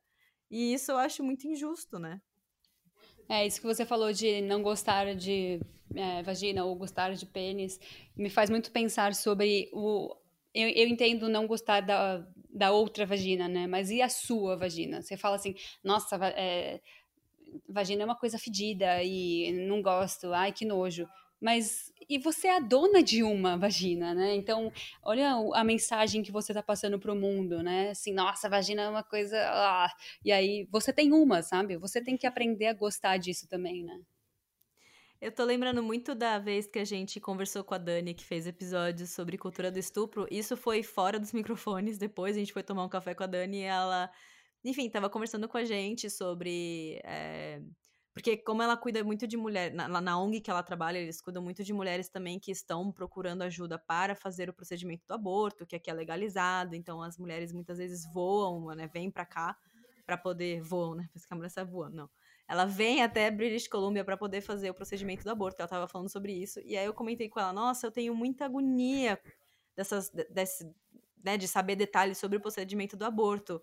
E 0.50 0.74
isso 0.74 0.92
eu 0.92 0.98
acho 0.98 1.22
muito 1.22 1.46
injusto, 1.46 1.98
né? 1.98 2.20
É, 3.28 3.46
isso 3.46 3.60
que 3.60 3.66
você 3.66 3.84
falou 3.84 4.12
de 4.12 4.40
não 4.42 4.62
gostar 4.62 5.14
de 5.14 5.60
é, 5.94 6.22
vagina 6.22 6.64
ou 6.64 6.74
gostar 6.74 7.12
de 7.12 7.26
pênis, 7.26 7.78
me 8.16 8.30
faz 8.30 8.50
muito 8.50 8.70
pensar 8.70 9.14
sobre 9.14 9.68
o. 9.72 10.14
Eu, 10.54 10.68
eu 10.70 10.88
entendo 10.88 11.28
não 11.28 11.46
gostar 11.46 11.80
da, 11.80 12.26
da 12.48 12.72
outra 12.72 13.04
vagina, 13.04 13.46
né? 13.46 13.66
Mas 13.66 13.90
e 13.90 14.00
a 14.00 14.08
sua 14.08 14.56
vagina? 14.56 15.02
Você 15.02 15.16
fala 15.16 15.36
assim, 15.36 15.54
nossa, 15.84 16.16
é, 16.36 16.80
vagina 17.68 18.02
é 18.02 18.04
uma 18.04 18.16
coisa 18.16 18.38
fedida 18.38 19.02
e 19.02 19.52
não 19.52 19.82
gosto, 19.82 20.32
ai 20.32 20.52
que 20.52 20.64
nojo. 20.64 21.06
Mas 21.40 21.92
e 22.08 22.18
você 22.18 22.48
é 22.48 22.56
a 22.56 22.60
dona 22.60 23.02
de 23.02 23.22
uma 23.22 23.56
vagina, 23.56 24.14
né? 24.14 24.34
Então, 24.34 24.72
olha 25.02 25.34
a 25.54 25.62
mensagem 25.62 26.22
que 26.22 26.32
você 26.32 26.52
tá 26.52 26.62
passando 26.62 26.98
pro 26.98 27.14
mundo, 27.14 27.62
né? 27.62 27.90
Assim, 27.90 28.12
nossa, 28.12 28.48
vagina 28.48 28.82
é 28.82 28.88
uma 28.88 29.04
coisa. 29.04 29.38
Ah. 29.38 29.92
E 30.24 30.32
aí, 30.32 30.66
você 30.70 30.92
tem 30.92 31.12
uma, 31.12 31.42
sabe? 31.42 31.76
Você 31.76 32.02
tem 32.02 32.16
que 32.16 32.26
aprender 32.26 32.66
a 32.66 32.72
gostar 32.72 33.18
disso 33.18 33.46
também, 33.48 33.84
né? 33.84 34.00
Eu 35.20 35.32
tô 35.32 35.44
lembrando 35.44 35.82
muito 35.82 36.14
da 36.14 36.38
vez 36.38 36.66
que 36.66 36.78
a 36.78 36.84
gente 36.84 37.20
conversou 37.20 37.62
com 37.64 37.74
a 37.74 37.78
Dani, 37.78 38.14
que 38.14 38.24
fez 38.24 38.46
episódios 38.46 39.10
sobre 39.10 39.36
cultura 39.36 39.70
do 39.70 39.78
estupro. 39.78 40.26
Isso 40.30 40.56
foi 40.56 40.82
fora 40.82 41.18
dos 41.18 41.32
microfones. 41.32 41.98
Depois 41.98 42.36
a 42.36 42.38
gente 42.38 42.52
foi 42.52 42.62
tomar 42.62 42.84
um 42.84 42.88
café 42.88 43.14
com 43.14 43.24
a 43.24 43.26
Dani 43.26 43.58
e 43.58 43.62
ela 43.62 44.10
enfim, 44.64 44.88
tava 44.90 45.08
conversando 45.10 45.48
com 45.48 45.56
a 45.56 45.64
gente 45.64 46.10
sobre. 46.10 47.00
É, 47.04 47.60
porque, 48.12 48.36
como 48.36 48.62
ela 48.62 48.76
cuida 48.76 49.04
muito 49.04 49.28
de 49.28 49.36
mulheres, 49.36 49.76
na, 49.76 49.88
na 49.88 50.20
ONG 50.20 50.40
que 50.40 50.50
ela 50.50 50.62
trabalha, 50.62 50.98
eles 50.98 51.20
cuidam 51.20 51.42
muito 51.42 51.62
de 51.62 51.72
mulheres 51.72 52.08
também 52.08 52.40
que 52.40 52.50
estão 52.50 52.90
procurando 52.90 53.42
ajuda 53.42 53.78
para 53.78 54.16
fazer 54.16 54.50
o 54.50 54.52
procedimento 54.52 55.06
do 55.06 55.14
aborto, 55.14 55.64
que 55.64 55.76
aqui 55.76 55.88
é 55.88 55.94
legalizado. 55.94 56.74
Então, 56.74 57.00
as 57.00 57.16
mulheres 57.16 57.52
muitas 57.52 57.78
vezes 57.78 58.04
voam, 58.12 58.74
né? 58.74 58.88
Vêm 58.88 59.10
para 59.10 59.24
cá 59.24 59.56
para 60.04 60.18
poder. 60.18 60.60
Voam, 60.62 60.96
né? 60.96 61.08
Parece 61.12 61.28
que 61.28 61.32
a 61.32 61.36
mulher 61.36 61.50
sai 61.50 61.64
voando, 61.64 61.96
não. 61.96 62.10
Ela 62.48 62.64
vem 62.64 63.02
até 63.02 63.30
British 63.30 63.68
Columbia 63.68 64.04
para 64.04 64.16
poder 64.16 64.40
fazer 64.40 64.70
o 64.70 64.74
procedimento 64.74 65.22
do 65.22 65.30
aborto. 65.30 65.60
Ela 65.60 65.68
tava 65.68 65.86
falando 65.86 66.10
sobre 66.10 66.32
isso. 66.32 66.60
E 66.64 66.76
aí 66.76 66.86
eu 66.86 66.94
comentei 66.94 67.28
com 67.28 67.38
ela: 67.38 67.52
nossa, 67.52 67.86
eu 67.86 67.90
tenho 67.92 68.14
muita 68.14 68.46
agonia 68.46 69.20
dessas, 69.76 70.10
desse, 70.10 70.68
né, 71.22 71.36
de 71.36 71.46
saber 71.46 71.76
detalhes 71.76 72.18
sobre 72.18 72.38
o 72.38 72.40
procedimento 72.40 72.96
do 72.96 73.04
aborto. 73.04 73.62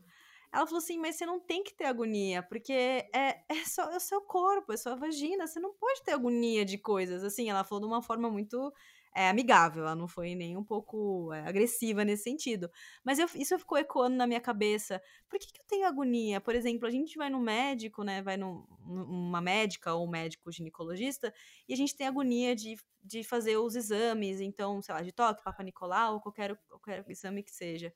Ela 0.54 0.66
falou 0.66 0.80
assim, 0.80 0.98
mas 1.00 1.16
você 1.16 1.26
não 1.26 1.40
tem 1.40 1.64
que 1.64 1.74
ter 1.74 1.86
agonia, 1.86 2.44
porque 2.44 2.74
é, 2.74 3.44
é 3.50 3.66
só 3.66 3.92
é 3.92 3.98
o 3.98 4.00
seu 4.00 4.22
corpo, 4.22 4.74
é 4.74 4.78
sua 4.78 4.96
vagina, 4.96 5.48
você 5.48 5.60
não 5.60 5.74
pode 5.74 6.04
ter 6.04 6.12
agonia 6.12 6.66
de 6.66 6.78
coisas. 6.78 7.24
Assim, 7.24 7.50
ela 7.50 7.64
falou 7.64 7.82
de 7.82 7.88
uma 7.88 8.02
forma 8.02 8.30
muito 8.30 8.72
é, 9.16 9.30
amigável, 9.30 9.84
ela 9.84 9.96
não 9.96 10.10
foi 10.10 10.36
nem 10.36 10.58
um 10.58 10.64
pouco 10.64 11.32
é, 11.34 11.48
agressiva 11.48 12.04
nesse 12.04 12.24
sentido. 12.24 12.70
Mas 13.04 13.18
eu, 13.18 13.28
isso 13.36 13.58
ficou 13.58 13.78
ecoando 13.78 14.18
na 14.18 14.28
minha 14.28 14.42
cabeça. 14.42 15.02
Por 15.30 15.40
que, 15.40 15.54
que 15.54 15.62
eu 15.62 15.66
tenho 15.68 15.88
agonia? 15.88 16.42
Por 16.42 16.54
exemplo, 16.54 16.86
a 16.86 16.92
gente 16.92 17.18
vai 17.18 17.30
no 17.30 17.40
médico, 17.40 18.04
né? 18.04 18.22
Vai 18.22 18.36
num, 18.36 18.66
numa 18.86 19.40
médica 19.42 19.94
ou 19.94 20.06
um 20.06 20.10
médico 20.10 20.52
ginecologista, 20.52 21.34
e 21.68 21.74
a 21.74 21.78
gente 21.78 21.96
tem 21.96 22.08
agonia 22.08 22.54
de, 22.56 22.78
de 23.02 23.24
fazer 23.24 23.56
os 23.58 23.76
exames, 23.76 24.42
então, 24.42 24.82
sei 24.82 24.94
lá, 24.94 25.02
de 25.02 25.14
toque, 25.14 25.44
Papa 25.44 25.64
Nicolau, 25.64 26.16
ou 26.16 26.22
qualquer, 26.22 26.58
qualquer 26.68 27.06
exame 27.10 27.42
que 27.42 27.52
seja. 27.52 27.94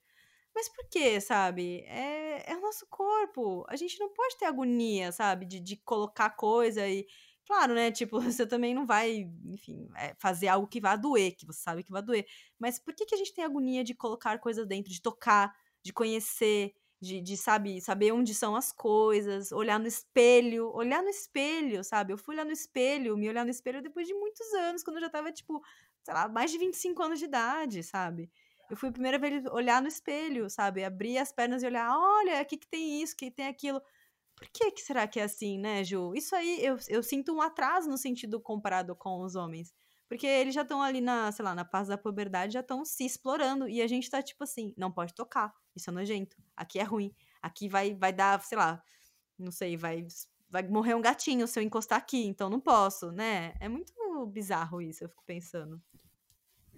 Mas 0.55 0.67
por 0.69 0.87
quê, 0.89 1.19
sabe? 1.21 1.81
É, 1.87 2.51
é 2.51 2.57
o 2.57 2.61
nosso 2.61 2.85
corpo. 2.89 3.65
A 3.69 3.75
gente 3.75 3.99
não 3.99 4.09
pode 4.13 4.37
ter 4.37 4.45
agonia, 4.45 5.11
sabe? 5.11 5.45
De, 5.45 5.59
de 5.59 5.77
colocar 5.77 6.31
coisa 6.31 6.87
e, 6.87 7.07
Claro, 7.49 7.73
né? 7.73 7.91
Tipo, 7.91 8.19
você 8.21 8.45
também 8.45 8.75
não 8.75 8.85
vai, 8.85 9.27
enfim, 9.45 9.89
é, 9.97 10.13
fazer 10.19 10.47
algo 10.49 10.67
que 10.67 10.79
vá 10.79 10.95
doer, 10.95 11.35
que 11.35 11.47
você 11.47 11.59
sabe 11.59 11.83
que 11.83 11.91
vai 11.91 12.01
doer. 12.03 12.25
Mas 12.59 12.77
por 12.77 12.93
que, 12.93 13.05
que 13.07 13.15
a 13.15 13.17
gente 13.17 13.33
tem 13.33 13.43
agonia 13.43 13.83
de 13.83 13.95
colocar 13.95 14.37
coisas 14.37 14.67
dentro, 14.67 14.91
de 14.91 15.01
tocar, 15.01 15.51
de 15.83 15.91
conhecer, 15.91 16.75
de, 17.01 17.19
de, 17.19 17.35
sabe, 17.35 17.81
saber 17.81 18.11
onde 18.11 18.35
são 18.35 18.55
as 18.55 18.71
coisas, 18.71 19.51
olhar 19.51 19.79
no 19.79 19.87
espelho, 19.87 20.71
olhar 20.75 21.01
no 21.01 21.09
espelho, 21.09 21.83
sabe? 21.83 22.13
Eu 22.13 22.19
fui 22.19 22.35
olhar 22.35 22.45
no 22.45 22.51
espelho, 22.51 23.17
me 23.17 23.27
olhar 23.27 23.43
no 23.43 23.49
espelho 23.51 23.81
depois 23.81 24.07
de 24.07 24.13
muitos 24.13 24.53
anos, 24.53 24.83
quando 24.83 24.97
eu 24.97 25.01
já 25.01 25.09
tava, 25.09 25.31
tipo, 25.31 25.59
sei 26.03 26.13
lá, 26.13 26.27
mais 26.27 26.51
de 26.51 26.59
25 26.59 27.01
anos 27.01 27.17
de 27.17 27.25
idade, 27.25 27.81
sabe? 27.81 28.29
Eu 28.69 28.77
fui 28.77 28.89
a 28.89 28.91
primeira 28.91 29.17
vez 29.17 29.45
olhar 29.47 29.81
no 29.81 29.87
espelho, 29.87 30.49
sabe? 30.49 30.83
Abrir 30.83 31.17
as 31.17 31.31
pernas 31.31 31.63
e 31.63 31.65
olhar, 31.65 31.91
olha, 31.97 32.39
aqui 32.39 32.55
que 32.57 32.67
tem 32.67 33.01
isso, 33.01 33.15
que 33.15 33.31
tem 33.31 33.47
aquilo. 33.47 33.81
Por 34.35 34.47
que, 34.49 34.71
que 34.71 34.81
será 34.81 35.07
que 35.07 35.19
é 35.19 35.23
assim, 35.23 35.57
né, 35.57 35.83
Ju? 35.83 36.13
Isso 36.15 36.35
aí 36.35 36.63
eu, 36.63 36.77
eu 36.87 37.03
sinto 37.03 37.33
um 37.33 37.41
atraso 37.41 37.89
no 37.89 37.97
sentido 37.97 38.39
comparado 38.39 38.95
com 38.95 39.21
os 39.21 39.35
homens. 39.35 39.73
Porque 40.07 40.25
eles 40.25 40.55
já 40.55 40.61
estão 40.63 40.81
ali 40.81 41.01
na, 41.01 41.31
sei 41.31 41.45
lá, 41.45 41.53
na 41.53 41.65
paz 41.65 41.87
da 41.87 41.97
puberdade, 41.97 42.53
já 42.53 42.61
estão 42.61 42.83
se 42.85 43.05
explorando. 43.05 43.67
E 43.67 43.81
a 43.81 43.87
gente 43.87 44.09
tá 44.09 44.21
tipo 44.21 44.43
assim, 44.43 44.73
não 44.77 44.91
pode 44.91 45.13
tocar, 45.13 45.53
isso 45.75 45.89
é 45.89 45.93
nojento. 45.93 46.37
Aqui 46.55 46.79
é 46.79 46.83
ruim. 46.83 47.13
Aqui 47.41 47.67
vai, 47.69 47.93
vai 47.95 48.13
dar, 48.13 48.41
sei 48.41 48.57
lá, 48.57 48.81
não 49.37 49.51
sei, 49.51 49.77
vai, 49.77 50.05
vai 50.49 50.67
morrer 50.67 50.95
um 50.95 51.01
gatinho 51.01 51.47
se 51.47 51.59
eu 51.59 51.63
encostar 51.63 51.97
aqui, 51.97 52.25
então 52.25 52.49
não 52.49 52.59
posso, 52.59 53.11
né? 53.11 53.53
É 53.59 53.69
muito 53.69 53.93
bizarro 54.27 54.81
isso, 54.81 55.03
eu 55.03 55.09
fico 55.09 55.23
pensando. 55.25 55.81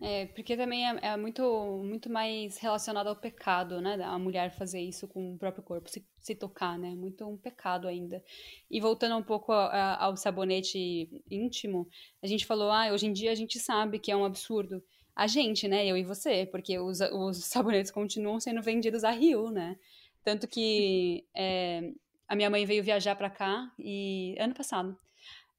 É, 0.03 0.25
porque 0.27 0.57
também 0.57 0.89
é, 0.89 0.99
é, 1.13 1.17
muito, 1.17 1.43
muito 1.83 2.09
mais 2.09 2.57
relacionado 2.57 3.05
ao 3.05 3.15
pecado, 3.15 3.79
né? 3.79 4.01
A 4.03 4.17
mulher 4.17 4.51
fazer 4.51 4.81
isso 4.81 5.07
com 5.07 5.35
o 5.35 5.37
próprio 5.37 5.63
corpo, 5.63 5.87
se, 5.87 6.03
se 6.17 6.33
tocar, 6.33 6.77
né? 6.79 6.95
Muito 6.95 7.23
um 7.27 7.37
pecado 7.37 7.87
ainda. 7.87 8.23
E 8.69 8.81
voltando 8.81 9.15
um 9.15 9.21
pouco 9.21 9.51
a, 9.51 9.67
a, 9.67 10.05
ao 10.05 10.17
sabonete 10.17 11.07
íntimo, 11.29 11.87
a 12.21 12.25
gente 12.25 12.47
falou, 12.47 12.71
ah, 12.71 12.91
hoje 12.91 13.05
em 13.05 13.13
dia 13.13 13.31
a 13.31 13.35
gente 13.35 13.59
sabe 13.59 13.99
que 13.99 14.11
é 14.11 14.15
um 14.17 14.25
absurdo. 14.25 14.83
A 15.15 15.27
gente, 15.27 15.67
né? 15.67 15.85
Eu 15.85 15.95
e 15.95 16.03
você, 16.03 16.47
porque 16.47 16.79
os, 16.79 16.99
os 16.99 17.37
sabonetes 17.45 17.91
continuam 17.91 18.39
sendo 18.39 18.61
vendidos 18.61 19.03
a 19.03 19.11
Rio, 19.11 19.51
né? 19.51 19.77
Tanto 20.23 20.47
que 20.47 21.27
é, 21.35 21.91
a 22.27 22.35
minha 22.35 22.49
mãe 22.49 22.65
veio 22.65 22.83
viajar 22.83 23.15
para 23.15 23.29
cá 23.29 23.71
e 23.77 24.35
ano 24.39 24.55
passado. 24.55 24.97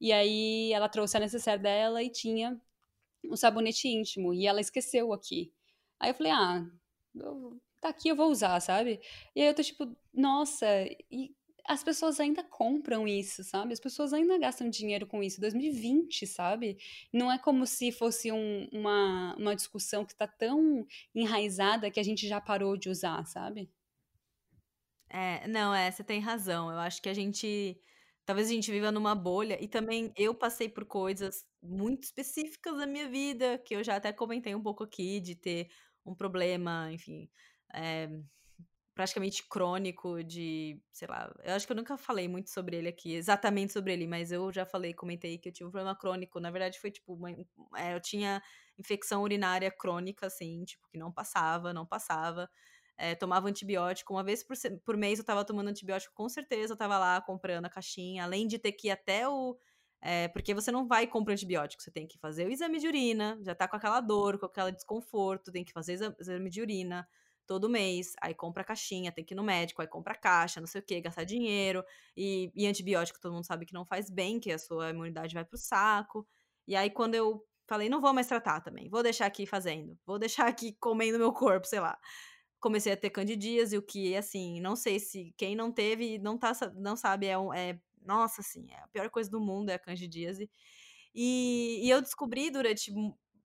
E 0.01 0.13
aí 0.13 0.73
ela 0.73 0.89
trouxe 0.89 1.17
a 1.17 1.21
necessaire 1.21 1.63
dela 1.63 2.03
e 2.03 2.11
tinha 2.11 2.61
um 3.25 3.37
sabonete 3.37 3.89
íntimo 3.89 4.35
e 4.35 4.47
ela 4.47 4.61
esqueceu 4.61 5.13
aqui. 5.13 5.53
Aí 6.01 6.11
eu 6.11 6.15
falei, 6.15 6.33
ah, 6.33 6.67
tá 7.81 7.89
aqui, 7.89 8.09
eu 8.09 8.17
vou 8.17 8.31
usar, 8.31 8.61
sabe? 8.61 9.01
E 9.35 9.43
aí 9.43 9.49
eu 9.49 9.55
tô 9.55 9.63
tipo, 9.63 9.97
nossa, 10.13 10.67
e 11.11 11.35
as 11.65 11.83
pessoas 11.85 12.19
ainda 12.19 12.43
compram 12.43 13.07
isso, 13.07 13.45
sabe? 13.45 13.73
As 13.73 13.81
pessoas 13.81 14.13
ainda 14.13 14.39
gastam 14.39 14.69
dinheiro 14.69 15.07
com 15.07 15.23
isso. 15.23 15.41
2020, 15.41 16.27
sabe? 16.27 16.77
Não 17.13 17.31
é 17.31 17.39
como 17.39 17.67
se 17.67 17.93
fosse 17.93 18.33
um, 18.33 18.69
uma, 18.73 19.35
uma 19.37 19.55
discussão 19.55 20.05
que 20.05 20.15
tá 20.15 20.27
tão 20.27 20.87
enraizada 21.15 21.91
que 21.91 22.01
a 22.01 22.03
gente 22.03 22.27
já 22.27 22.41
parou 22.41 22.77
de 22.77 22.89
usar, 22.89 23.25
sabe? 23.27 23.71
É, 25.09 25.47
não, 25.47 25.75
é, 25.75 25.91
você 25.91 26.03
tem 26.03 26.21
razão. 26.21 26.71
Eu 26.71 26.79
acho 26.79 27.01
que 27.01 27.09
a 27.09 27.15
gente 27.15 27.79
Talvez 28.25 28.49
a 28.49 28.53
gente 28.53 28.71
viva 28.71 28.93
numa 28.93 29.15
bolha 29.15 29.59
e 29.63 29.67
também 29.69 30.13
eu 30.17 30.35
passei 30.35 30.69
por 30.69 30.85
coisas 30.85 31.45
muito 31.63 32.05
específicas 32.05 32.77
da 32.77 32.87
minha 32.87 33.09
vida, 33.09 33.59
que 33.59 33.75
eu 33.75 33.83
já 33.83 33.97
até 33.97 34.13
comentei 34.13 34.55
um 34.55 34.63
pouco 34.63 34.85
aqui, 34.85 35.21
de 35.21 35.35
ter 35.35 35.69
um 36.07 36.15
problema, 36.15 36.91
enfim, 36.93 37.29
é, 37.75 38.09
praticamente 38.95 39.49
crônico 39.49 40.23
de, 40.23 40.81
sei 40.93 41.09
lá, 41.09 41.33
eu 41.43 41.55
acho 41.55 41.67
que 41.67 41.73
eu 41.73 41.77
nunca 41.77 41.97
falei 41.97 42.29
muito 42.29 42.51
sobre 42.51 42.77
ele 42.77 42.89
aqui, 42.89 43.15
exatamente 43.15 43.73
sobre 43.73 43.93
ele, 43.93 44.07
mas 44.07 44.31
eu 44.31 44.53
já 44.53 44.67
falei, 44.67 44.93
comentei 44.93 45.39
que 45.39 45.49
eu 45.49 45.53
tive 45.53 45.69
um 45.69 45.71
problema 45.73 45.97
crônico, 45.97 46.39
na 46.41 46.51
verdade 46.51 46.79
foi 46.79 46.91
tipo, 46.91 47.15
uma, 47.15 47.31
é, 47.77 47.95
eu 47.95 48.01
tinha 48.01 48.43
infecção 48.79 49.23
urinária 49.23 49.71
crônica, 49.71 50.27
assim, 50.27 50.65
tipo, 50.65 50.87
que 50.91 50.99
não 50.99 51.11
passava, 51.13 51.73
não 51.73 51.87
passava, 51.87 52.49
é, 52.97 53.15
tomava 53.15 53.49
antibiótico. 53.49 54.13
Uma 54.15 54.23
vez 54.23 54.43
por, 54.43 54.57
por 54.85 54.97
mês 54.97 55.19
eu 55.19 55.25
tava 55.25 55.45
tomando 55.45 55.69
antibiótico, 55.69 56.15
com 56.15 56.29
certeza 56.29 56.73
eu 56.73 56.77
tava 56.77 56.99
lá 56.99 57.21
comprando 57.21 57.67
a 57.67 57.71
caixinha, 57.71 58.25
além 58.25 58.47
de 58.47 58.59
ter 58.59 58.73
que 58.73 58.89
ir 58.89 58.91
até 58.91 59.29
o. 59.29 59.57
É, 60.01 60.27
porque 60.29 60.53
você 60.53 60.73
não 60.73 60.87
vai 60.87 61.07
comprar 61.07 61.33
antibiótico, 61.33 61.81
você 61.81 61.91
tem 61.91 62.09
que 62.09 62.19
fazer 62.19 62.47
o 62.47 62.51
exame 62.51 62.81
de 62.81 62.89
urina, 62.89 63.39
já 63.43 63.55
tá 63.55 63.69
com 63.69 63.77
aquela 63.77 64.01
dor, 64.01 64.37
com 64.37 64.47
aquele 64.47 64.73
desconforto, 64.73 65.53
tem 65.53 65.65
que 65.65 65.73
fazer 65.73 65.93
exame 66.19 66.51
de 66.51 66.61
urina 66.61 67.09
todo 67.47 67.69
mês, 67.69 68.13
aí 68.21 68.35
compra 68.35 68.63
a 68.63 68.67
caixinha, 68.67 69.13
tem 69.13 69.25
que 69.25 69.33
ir 69.33 69.37
no 69.37 69.45
médico, 69.45 69.81
aí 69.81 69.87
compra 69.87 70.13
a 70.15 70.17
caixa, 70.17 70.61
não 70.61 70.67
sei 70.67 70.81
o 70.81 70.85
que, 70.85 71.01
gastar 71.01 71.23
dinheiro, 71.23 71.85
e, 72.17 72.51
e 72.55 72.67
antibiótico 72.67 73.21
todo 73.21 73.33
mundo 73.33 73.47
sabe 73.47 73.65
que 73.65 73.75
não 73.75 73.85
faz 73.87 74.11
bem, 74.11 74.41
que 74.41 74.51
a 74.51 74.59
sua 74.59 74.91
imunidade 74.91 75.35
vai 75.35 75.45
pro 75.45 75.57
saco. 75.57 76.27
E 76.67 76.75
aí 76.75 76.91
quando 76.91 77.15
eu 77.15 77.45
falei, 77.69 77.89
não 77.89 78.01
vou 78.01 78.13
mais 78.13 78.27
tratar 78.27 78.61
também, 78.61 78.89
vou 78.89 79.05
deixar 79.05 79.27
aqui 79.27 79.47
fazendo, 79.47 79.97
vou 80.05 80.19
deixar 80.19 80.49
aqui 80.49 80.73
comendo 80.81 81.19
meu 81.19 81.33
corpo, 81.33 81.67
sei 81.67 81.79
lá 81.79 81.97
comecei 82.63 82.93
a 82.93 82.97
ter 82.97 83.11
candidíase, 83.11 83.77
o 83.77 83.83
que, 83.83 84.17
assim, 84.17 84.61
não 84.61 84.77
sei 84.77 85.01
se 85.01 85.35
quem 85.37 85.57
não 85.57 85.73
teve, 85.73 86.19
não, 86.19 86.39
tá, 86.39 86.53
não 86.77 86.97
sabe, 86.97 87.27
é, 87.27 87.37
um, 87.37 87.53
é 87.53 87.79
nossa, 88.07 88.41
assim, 88.41 88.67
é 88.71 88.79
a 88.79 88.89
pior 88.89 89.11
coisa 89.11 89.29
do 89.29 89.41
mundo 89.41 89.71
é 89.71 89.75
a 89.75 89.79
candidíase. 89.79 90.49
E, 91.15 91.81
e 91.83 91.91
eu 91.91 92.01
descobri 92.01 92.51
durante, 92.51 92.93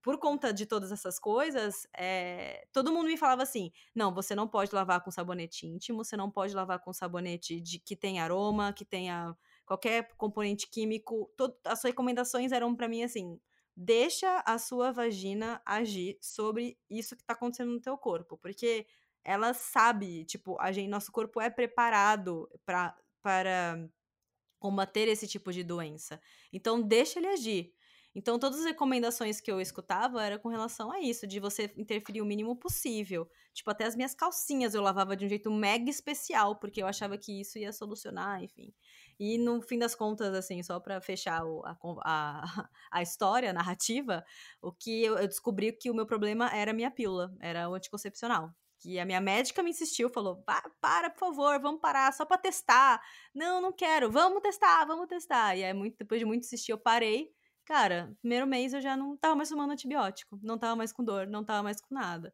por 0.03 0.19
conta 0.19 0.53
de 0.53 0.67
todas 0.67 0.91
essas 0.91 1.17
coisas, 1.19 1.87
é, 1.97 2.67
todo 2.71 2.93
mundo 2.93 3.07
me 3.07 3.17
falava 3.17 3.41
assim, 3.41 3.71
não, 3.93 4.13
você 4.13 4.35
não 4.35 4.47
pode 4.47 4.73
lavar 4.73 5.03
com 5.03 5.09
sabonete 5.09 5.65
íntimo, 5.65 6.05
você 6.05 6.15
não 6.15 6.29
pode 6.29 6.53
lavar 6.53 6.79
com 6.79 6.93
sabonete 6.93 7.59
de, 7.59 7.79
que 7.79 7.95
tem 7.95 8.19
aroma, 8.19 8.71
que 8.71 8.85
tenha 8.85 9.35
qualquer 9.65 10.09
componente 10.15 10.69
químico, 10.69 11.29
todo, 11.35 11.55
as 11.65 11.83
recomendações 11.83 12.51
eram 12.51 12.75
para 12.75 12.87
mim 12.87 13.03
assim, 13.03 13.39
deixa 13.75 14.43
a 14.45 14.59
sua 14.59 14.91
vagina 14.91 15.59
agir 15.65 16.17
sobre 16.21 16.77
isso 16.89 17.15
que 17.15 17.23
tá 17.23 17.33
acontecendo 17.33 17.71
no 17.71 17.81
teu 17.81 17.97
corpo, 17.97 18.37
porque 18.37 18.85
ela 19.27 19.53
sabe, 19.53 20.23
tipo, 20.23 20.55
a 20.57 20.71
gente, 20.71 20.87
nosso 20.87 21.11
corpo 21.11 21.41
é 21.41 21.49
preparado 21.49 22.49
pra, 22.65 22.97
para 23.21 23.77
combater 24.57 25.09
esse 25.09 25.27
tipo 25.27 25.51
de 25.51 25.65
doença. 25.65 26.21
Então, 26.53 26.81
deixa 26.81 27.19
ele 27.19 27.27
agir. 27.27 27.73
Então, 28.15 28.39
todas 28.39 28.59
as 28.59 28.65
recomendações 28.65 29.41
que 29.41 29.51
eu 29.51 29.59
escutava 29.59 30.23
era 30.23 30.39
com 30.39 30.47
relação 30.47 30.89
a 30.93 31.01
isso, 31.01 31.27
de 31.27 31.41
você 31.41 31.69
interferir 31.75 32.21
o 32.21 32.25
mínimo 32.25 32.55
possível. 32.55 33.29
Tipo, 33.53 33.69
até 33.69 33.83
as 33.83 33.97
minhas 33.97 34.15
calcinhas 34.15 34.73
eu 34.73 34.81
lavava 34.81 35.13
de 35.13 35.25
um 35.25 35.29
jeito 35.29 35.51
mega 35.51 35.89
especial, 35.89 36.55
porque 36.55 36.81
eu 36.81 36.87
achava 36.87 37.17
que 37.17 37.41
isso 37.41 37.59
ia 37.59 37.73
solucionar, 37.73 38.41
enfim. 38.41 38.73
E 39.19 39.37
no 39.37 39.61
fim 39.61 39.77
das 39.77 39.93
contas, 39.93 40.33
assim, 40.33 40.63
só 40.63 40.79
para 40.79 41.01
fechar 41.01 41.41
a, 41.65 41.77
a, 42.05 42.43
a, 42.91 43.01
história, 43.01 43.49
a 43.49 43.53
narrativa, 43.53 44.23
o 44.61 44.71
que 44.71 45.03
eu, 45.03 45.17
eu 45.17 45.27
descobri 45.27 45.73
que 45.73 45.91
o 45.91 45.93
meu 45.93 46.05
problema 46.05 46.49
era 46.55 46.71
a 46.71 46.73
minha 46.73 46.89
pílula, 46.89 47.35
era 47.41 47.69
o 47.69 47.75
anticoncepcional 47.75 48.55
que 48.79 48.99
a 48.99 49.05
minha 49.05 49.21
médica 49.21 49.63
me 49.63 49.71
insistiu, 49.71 50.09
falou: 50.09 50.43
para, 50.81 51.09
por 51.09 51.19
favor, 51.19 51.59
vamos 51.59 51.81
parar, 51.81 52.13
só 52.13 52.25
para 52.25 52.37
testar. 52.37 53.01
Não, 53.33 53.61
não 53.61 53.71
quero, 53.71 54.11
vamos 54.11 54.41
testar, 54.41 54.85
vamos 54.85 55.07
testar. 55.07 55.55
E 55.55 55.63
aí, 55.63 55.73
muito, 55.73 55.97
depois 55.97 56.19
de 56.19 56.25
muito 56.25 56.43
insistir, 56.45 56.71
eu 56.71 56.77
parei. 56.77 57.31
Cara, 57.65 58.15
primeiro 58.21 58.47
mês 58.47 58.73
eu 58.73 58.81
já 58.81 58.95
não 58.95 59.17
tava 59.17 59.35
mais 59.35 59.49
tomando 59.49 59.71
antibiótico, 59.73 60.39
não 60.41 60.57
tava 60.57 60.75
mais 60.75 60.93
com 60.93 61.03
dor, 61.03 61.27
não 61.27 61.43
tava 61.43 61.63
mais 61.63 61.81
com 61.81 61.93
nada. 61.93 62.33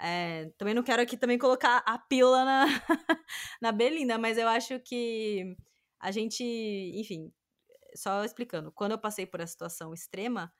É, 0.00 0.50
também 0.56 0.74
não 0.74 0.82
quero 0.84 1.02
aqui 1.02 1.16
também 1.16 1.38
colocar 1.38 1.78
a 1.78 1.98
pílula 1.98 2.44
na, 2.44 2.66
na 3.60 3.72
Belinda, 3.72 4.16
mas 4.16 4.38
eu 4.38 4.46
acho 4.46 4.78
que 4.80 5.56
a 5.98 6.12
gente, 6.12 6.44
enfim, 6.94 7.32
só 7.96 8.24
explicando, 8.24 8.70
quando 8.72 8.92
eu 8.92 8.98
passei 8.98 9.26
por 9.26 9.40
essa 9.40 9.52
situação 9.52 9.92
extrema, 9.92 10.52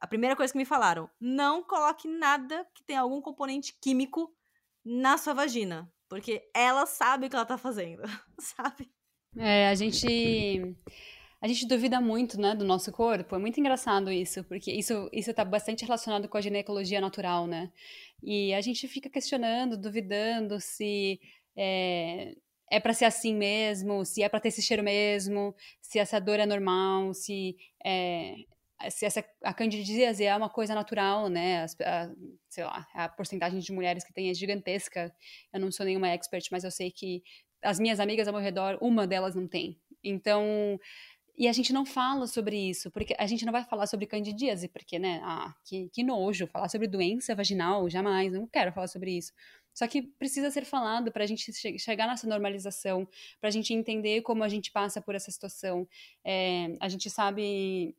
a 0.00 0.06
primeira 0.06 0.36
coisa 0.36 0.52
que 0.52 0.58
me 0.58 0.64
falaram, 0.66 1.08
não 1.20 1.62
coloque 1.62 2.06
nada 2.08 2.66
que 2.74 2.84
tenha 2.84 3.00
algum 3.00 3.22
componente 3.22 3.74
químico 3.80 4.34
na 4.84 5.18
sua 5.18 5.34
vagina. 5.34 5.90
Porque 6.08 6.42
ela 6.54 6.84
sabe 6.84 7.26
o 7.26 7.30
que 7.30 7.36
ela 7.36 7.46
tá 7.46 7.56
fazendo, 7.56 8.02
sabe? 8.38 8.90
É, 9.36 9.68
a 9.68 9.74
gente. 9.74 10.76
A 11.40 11.48
gente 11.48 11.66
duvida 11.66 12.00
muito, 12.00 12.40
né, 12.40 12.54
do 12.54 12.64
nosso 12.64 12.92
corpo. 12.92 13.34
É 13.34 13.38
muito 13.38 13.58
engraçado 13.58 14.12
isso, 14.12 14.44
porque 14.44 14.70
isso 14.70 15.08
isso 15.12 15.34
tá 15.34 15.44
bastante 15.44 15.84
relacionado 15.84 16.28
com 16.28 16.36
a 16.36 16.40
ginecologia 16.40 17.00
natural, 17.00 17.46
né? 17.48 17.72
E 18.22 18.54
a 18.54 18.60
gente 18.60 18.86
fica 18.86 19.10
questionando, 19.10 19.76
duvidando 19.76 20.60
se 20.60 21.18
é, 21.56 22.36
é 22.70 22.78
para 22.78 22.94
ser 22.94 23.06
assim 23.06 23.34
mesmo, 23.34 24.04
se 24.04 24.22
é 24.22 24.28
para 24.28 24.38
ter 24.38 24.48
esse 24.48 24.62
cheiro 24.62 24.82
mesmo, 24.82 25.54
se 25.80 25.98
essa 25.98 26.20
dor 26.20 26.38
é 26.38 26.46
normal, 26.46 27.12
se 27.12 27.56
é, 27.84 28.36
se 28.90 29.04
essa 29.04 29.24
a 29.42 29.54
candidíase 29.54 30.24
é 30.24 30.36
uma 30.36 30.48
coisa 30.48 30.74
natural, 30.74 31.28
né? 31.28 31.64
A, 31.64 32.10
sei 32.48 32.64
lá, 32.64 32.86
a 32.94 33.08
porcentagem 33.08 33.58
de 33.60 33.72
mulheres 33.72 34.04
que 34.04 34.12
tem 34.12 34.30
é 34.30 34.34
gigantesca. 34.34 35.14
Eu 35.52 35.60
não 35.60 35.70
sou 35.70 35.86
nenhuma 35.86 36.08
expert, 36.08 36.48
mas 36.50 36.64
eu 36.64 36.70
sei 36.70 36.90
que 36.90 37.22
as 37.62 37.78
minhas 37.78 38.00
amigas 38.00 38.26
ao 38.26 38.34
meu 38.34 38.42
redor, 38.42 38.78
uma 38.80 39.06
delas 39.06 39.34
não 39.34 39.46
tem. 39.46 39.78
Então, 40.02 40.78
e 41.36 41.48
a 41.48 41.52
gente 41.52 41.72
não 41.72 41.86
fala 41.86 42.26
sobre 42.26 42.56
isso, 42.56 42.90
porque 42.90 43.14
a 43.18 43.26
gente 43.26 43.44
não 43.44 43.52
vai 43.52 43.64
falar 43.64 43.86
sobre 43.86 44.06
candidíase, 44.06 44.68
porque, 44.68 44.98
né, 44.98 45.20
ah, 45.24 45.54
que, 45.64 45.88
que 45.90 46.02
nojo, 46.02 46.46
falar 46.46 46.68
sobre 46.68 46.86
doença 46.86 47.34
vaginal, 47.34 47.88
jamais, 47.88 48.32
não 48.32 48.46
quero 48.46 48.72
falar 48.72 48.88
sobre 48.88 49.16
isso. 49.16 49.32
Só 49.74 49.88
que 49.88 50.02
precisa 50.02 50.50
ser 50.50 50.64
falado 50.66 51.10
para 51.10 51.24
a 51.24 51.26
gente 51.26 51.50
che 51.52 51.78
chegar 51.78 52.06
nessa 52.06 52.26
normalização, 52.26 53.08
para 53.40 53.48
a 53.48 53.50
gente 53.50 53.72
entender 53.72 54.20
como 54.22 54.44
a 54.44 54.48
gente 54.48 54.70
passa 54.70 55.00
por 55.00 55.14
essa 55.14 55.30
situação. 55.30 55.88
É, 56.24 56.76
a 56.78 56.88
gente 56.88 57.08
sabe 57.08 57.96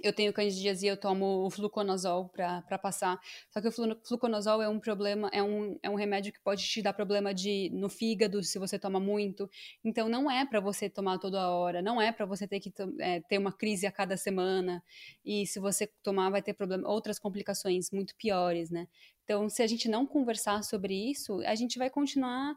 eu 0.00 0.12
tenho 0.12 0.32
candidíase 0.32 0.86
e 0.86 0.88
eu 0.88 0.96
tomo 0.96 1.44
o 1.44 1.50
fluconazol 1.50 2.28
para 2.28 2.78
passar. 2.78 3.20
Só 3.50 3.60
que 3.60 3.68
o 3.68 3.72
fluconazol 3.72 4.62
é 4.62 4.68
um 4.68 4.78
problema, 4.78 5.28
é 5.32 5.42
um, 5.42 5.78
é 5.82 5.90
um 5.90 5.96
remédio 5.96 6.32
que 6.32 6.40
pode 6.40 6.64
te 6.64 6.80
dar 6.80 6.92
problema 6.92 7.34
de 7.34 7.70
no 7.72 7.88
fígado 7.88 8.42
se 8.42 8.58
você 8.58 8.78
toma 8.78 9.00
muito. 9.00 9.50
Então 9.84 10.08
não 10.08 10.30
é 10.30 10.46
para 10.46 10.60
você 10.60 10.88
tomar 10.88 11.18
toda 11.18 11.50
hora, 11.50 11.82
não 11.82 12.00
é 12.00 12.12
para 12.12 12.26
você 12.26 12.46
ter 12.46 12.60
que 12.60 12.72
é, 13.00 13.20
ter 13.22 13.38
uma 13.38 13.52
crise 13.52 13.86
a 13.86 13.92
cada 13.92 14.16
semana. 14.16 14.82
E 15.24 15.46
se 15.46 15.58
você 15.58 15.88
tomar 16.02 16.30
vai 16.30 16.42
ter 16.42 16.54
problema, 16.54 16.88
outras 16.88 17.18
complicações 17.18 17.90
muito 17.90 18.14
piores, 18.16 18.70
né? 18.70 18.86
Então 19.24 19.48
se 19.48 19.62
a 19.62 19.66
gente 19.66 19.88
não 19.88 20.06
conversar 20.06 20.62
sobre 20.62 20.94
isso, 20.94 21.40
a 21.42 21.54
gente 21.54 21.78
vai 21.78 21.90
continuar 21.90 22.56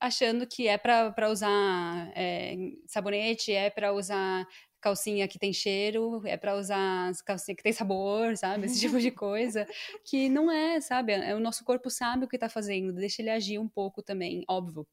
achando 0.00 0.46
que 0.46 0.68
é 0.68 0.78
para 0.78 1.30
usar 1.30 2.12
é, 2.14 2.54
sabonete, 2.86 3.52
é 3.52 3.70
para 3.70 3.92
usar 3.92 4.46
calcinha 4.80 5.28
que 5.28 5.38
tem 5.38 5.52
cheiro, 5.52 6.22
é 6.26 6.36
para 6.36 6.56
usar 6.56 7.12
calcinha 7.24 7.56
que 7.56 7.62
tem 7.62 7.72
sabor, 7.72 8.36
sabe? 8.36 8.66
Esse 8.66 8.80
tipo 8.80 8.98
de 8.98 9.10
coisa. 9.10 9.66
Que 10.04 10.28
não 10.28 10.50
é, 10.50 10.80
sabe? 10.80 11.12
É, 11.12 11.34
o 11.34 11.40
nosso 11.40 11.64
corpo 11.64 11.90
sabe 11.90 12.24
o 12.24 12.28
que 12.28 12.38
tá 12.38 12.48
fazendo, 12.48 12.92
deixa 12.92 13.20
ele 13.22 13.30
agir 13.30 13.58
um 13.58 13.68
pouco 13.68 14.02
também, 14.02 14.44
óbvio. 14.48 14.86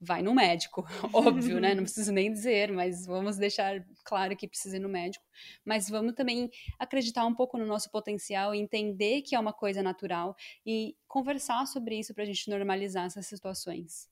Vai 0.00 0.20
no 0.22 0.34
médico, 0.34 0.84
óbvio, 1.14 1.60
né? 1.60 1.74
Não 1.74 1.84
preciso 1.84 2.12
nem 2.12 2.32
dizer, 2.32 2.72
mas 2.72 3.06
vamos 3.06 3.36
deixar 3.36 3.84
claro 4.04 4.36
que 4.36 4.48
precisa 4.48 4.76
ir 4.76 4.80
no 4.80 4.88
médico. 4.88 5.24
Mas 5.64 5.88
vamos 5.88 6.14
também 6.14 6.50
acreditar 6.78 7.24
um 7.24 7.34
pouco 7.34 7.56
no 7.56 7.66
nosso 7.66 7.90
potencial, 7.90 8.54
entender 8.54 9.22
que 9.22 9.34
é 9.34 9.38
uma 9.38 9.52
coisa 9.52 9.82
natural 9.82 10.36
e 10.66 10.96
conversar 11.06 11.66
sobre 11.66 11.98
isso 11.98 12.12
para 12.14 12.24
a 12.24 12.26
gente 12.26 12.50
normalizar 12.50 13.06
essas 13.06 13.26
situações. 13.26 14.11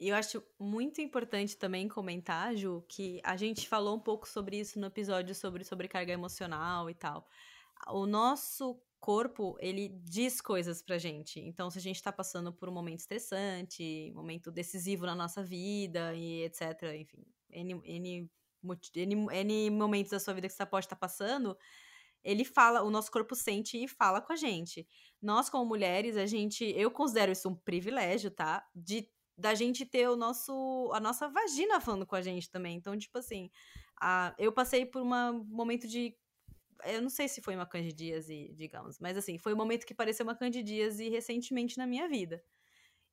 E 0.00 0.08
eu 0.08 0.16
acho 0.16 0.42
muito 0.58 1.02
importante 1.02 1.58
também 1.58 1.86
comentar, 1.86 2.56
Ju, 2.56 2.82
que 2.88 3.20
a 3.22 3.36
gente 3.36 3.68
falou 3.68 3.94
um 3.94 4.00
pouco 4.00 4.26
sobre 4.26 4.58
isso 4.58 4.80
no 4.80 4.86
episódio 4.86 5.34
sobre 5.34 5.62
sobrecarga 5.62 6.10
emocional 6.10 6.88
e 6.88 6.94
tal. 6.94 7.28
O 7.88 8.06
nosso 8.06 8.80
corpo, 8.98 9.58
ele 9.60 9.90
diz 10.02 10.40
coisas 10.40 10.80
pra 10.80 10.96
gente. 10.96 11.38
Então, 11.38 11.70
se 11.70 11.76
a 11.76 11.82
gente 11.82 12.02
tá 12.02 12.10
passando 12.10 12.50
por 12.50 12.66
um 12.66 12.72
momento 12.72 13.00
estressante, 13.00 14.10
momento 14.14 14.50
decisivo 14.50 15.04
na 15.04 15.14
nossa 15.14 15.42
vida 15.42 16.14
e 16.14 16.44
etc, 16.44 16.94
enfim, 16.98 17.22
N, 17.50 17.82
N, 17.84 18.30
N, 18.94 19.28
N 19.32 19.70
momentos 19.70 20.12
da 20.12 20.18
sua 20.18 20.32
vida 20.32 20.48
que 20.48 20.54
você 20.54 20.64
pode 20.64 20.86
estar 20.86 20.96
tá 20.96 21.00
passando, 21.00 21.54
ele 22.24 22.44
fala, 22.46 22.82
o 22.82 22.90
nosso 22.90 23.12
corpo 23.12 23.34
sente 23.34 23.76
e 23.76 23.86
fala 23.86 24.22
com 24.22 24.32
a 24.32 24.36
gente. 24.36 24.88
Nós, 25.20 25.50
como 25.50 25.66
mulheres, 25.66 26.16
a 26.16 26.24
gente, 26.24 26.64
eu 26.64 26.90
considero 26.90 27.32
isso 27.32 27.50
um 27.50 27.54
privilégio, 27.54 28.30
tá? 28.30 28.66
De 28.74 29.06
da 29.40 29.54
gente 29.54 29.86
ter 29.86 30.08
o 30.08 30.16
nosso 30.16 30.90
a 30.92 31.00
nossa 31.00 31.28
vagina 31.28 31.80
falando 31.80 32.06
com 32.06 32.16
a 32.16 32.22
gente 32.22 32.50
também. 32.50 32.76
Então, 32.76 32.96
tipo 32.96 33.18
assim, 33.18 33.50
a, 34.00 34.34
eu 34.38 34.52
passei 34.52 34.86
por 34.86 35.02
um 35.02 35.44
momento 35.44 35.88
de 35.88 36.16
eu 36.84 37.02
não 37.02 37.10
sei 37.10 37.28
se 37.28 37.42
foi 37.42 37.54
uma 37.54 37.66
candidíase, 37.66 38.52
digamos, 38.54 38.98
mas 38.98 39.16
assim, 39.16 39.38
foi 39.38 39.52
um 39.52 39.56
momento 39.56 39.86
que 39.86 39.94
pareceu 39.94 40.24
uma 40.24 40.34
candidíase 40.34 41.08
recentemente 41.08 41.76
na 41.78 41.86
minha 41.86 42.08
vida. 42.08 42.42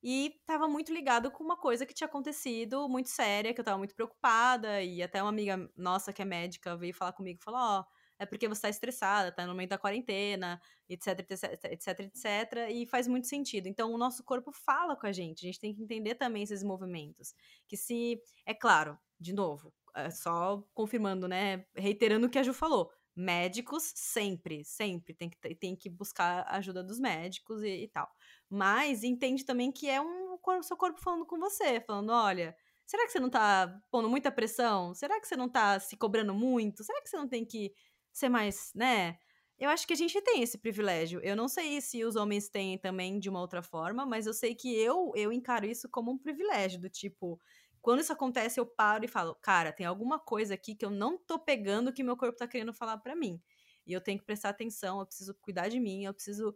E 0.02 0.40
tava 0.46 0.68
muito 0.68 0.92
ligado 0.92 1.30
com 1.30 1.42
uma 1.42 1.56
coisa 1.56 1.84
que 1.84 1.92
tinha 1.92 2.06
acontecido, 2.06 2.88
muito 2.88 3.08
séria, 3.08 3.52
que 3.52 3.60
eu 3.60 3.64
tava 3.64 3.78
muito 3.78 3.94
preocupada, 3.94 4.82
e 4.82 5.02
até 5.02 5.20
uma 5.22 5.30
amiga 5.30 5.70
nossa 5.76 6.12
que 6.12 6.22
é 6.22 6.24
médica 6.24 6.76
veio 6.76 6.94
falar 6.94 7.12
comigo 7.12 7.40
falou: 7.42 7.60
Ó, 7.60 7.80
oh, 7.80 7.84
é 8.18 8.26
porque 8.26 8.48
você 8.48 8.62
tá 8.62 8.68
estressada, 8.68 9.32
tá 9.32 9.44
no 9.44 9.52
momento 9.52 9.70
da 9.70 9.78
quarentena, 9.78 10.60
etc, 10.88 11.20
etc, 11.20 11.64
etc, 11.64 12.00
etc, 12.00 12.70
e 12.70 12.86
faz 12.86 13.06
muito 13.06 13.26
sentido. 13.26 13.66
Então, 13.66 13.92
o 13.92 13.98
nosso 13.98 14.24
corpo 14.24 14.50
fala 14.52 14.96
com 14.96 15.06
a 15.06 15.12
gente, 15.12 15.44
a 15.44 15.46
gente 15.46 15.60
tem 15.60 15.74
que 15.74 15.82
entender 15.82 16.14
também 16.14 16.42
esses 16.42 16.62
movimentos. 16.62 17.34
Que 17.66 17.76
se, 17.76 18.20
é 18.44 18.54
claro, 18.54 18.98
de 19.20 19.32
novo, 19.32 19.72
é 19.94 20.10
só 20.10 20.62
confirmando, 20.74 21.28
né, 21.28 21.64
reiterando 21.76 22.26
o 22.26 22.30
que 22.30 22.38
a 22.38 22.42
Ju 22.42 22.52
falou, 22.52 22.90
médicos 23.14 23.92
sempre, 23.96 24.64
sempre 24.64 25.12
tem 25.12 25.28
que, 25.28 25.54
tem 25.56 25.74
que 25.74 25.90
buscar 25.90 26.42
a 26.42 26.56
ajuda 26.58 26.84
dos 26.84 27.00
médicos 27.00 27.62
e, 27.62 27.84
e 27.84 27.88
tal. 27.88 28.08
Mas 28.48 29.02
entende 29.02 29.44
também 29.44 29.72
que 29.72 29.88
é 29.88 30.00
um 30.00 30.28
o 30.56 30.62
seu 30.62 30.76
corpo 30.76 31.00
falando 31.00 31.26
com 31.26 31.38
você, 31.38 31.80
falando, 31.80 32.10
olha, 32.10 32.56
será 32.86 33.04
que 33.04 33.12
você 33.12 33.20
não 33.20 33.28
tá 33.28 33.80
pondo 33.90 34.08
muita 34.08 34.32
pressão? 34.32 34.94
Será 34.94 35.20
que 35.20 35.26
você 35.26 35.36
não 35.36 35.48
tá 35.48 35.78
se 35.78 35.96
cobrando 35.96 36.32
muito? 36.32 36.82
Será 36.82 37.02
que 37.02 37.08
você 37.08 37.16
não 37.16 37.28
tem 37.28 37.44
que 37.44 37.72
ser 38.18 38.28
mais, 38.28 38.72
né? 38.74 39.18
Eu 39.58 39.70
acho 39.70 39.86
que 39.86 39.92
a 39.92 39.96
gente 39.96 40.20
tem 40.22 40.42
esse 40.42 40.58
privilégio. 40.58 41.20
Eu 41.22 41.34
não 41.36 41.48
sei 41.48 41.80
se 41.80 42.04
os 42.04 42.14
homens 42.16 42.48
têm 42.48 42.78
também 42.78 43.18
de 43.18 43.28
uma 43.28 43.40
outra 43.40 43.62
forma, 43.62 44.06
mas 44.06 44.26
eu 44.26 44.32
sei 44.34 44.54
que 44.54 44.74
eu 44.76 45.12
eu 45.16 45.32
encaro 45.32 45.66
isso 45.66 45.88
como 45.88 46.12
um 46.12 46.18
privilégio 46.18 46.80
do 46.80 46.88
tipo, 46.88 47.40
quando 47.80 48.00
isso 48.00 48.12
acontece 48.12 48.60
eu 48.60 48.66
paro 48.66 49.04
e 49.04 49.08
falo, 49.08 49.34
cara, 49.36 49.72
tem 49.72 49.86
alguma 49.86 50.18
coisa 50.18 50.54
aqui 50.54 50.74
que 50.74 50.84
eu 50.84 50.90
não 50.90 51.18
tô 51.18 51.38
pegando 51.38 51.92
que 51.92 52.02
meu 52.04 52.16
corpo 52.16 52.38
tá 52.38 52.46
querendo 52.48 52.72
falar 52.72 52.98
para 52.98 53.16
mim. 53.16 53.40
E 53.86 53.92
eu 53.92 54.00
tenho 54.00 54.18
que 54.18 54.24
prestar 54.26 54.50
atenção, 54.50 55.00
eu 55.00 55.06
preciso 55.06 55.34
cuidar 55.40 55.68
de 55.68 55.80
mim, 55.80 56.04
eu 56.04 56.12
preciso, 56.14 56.54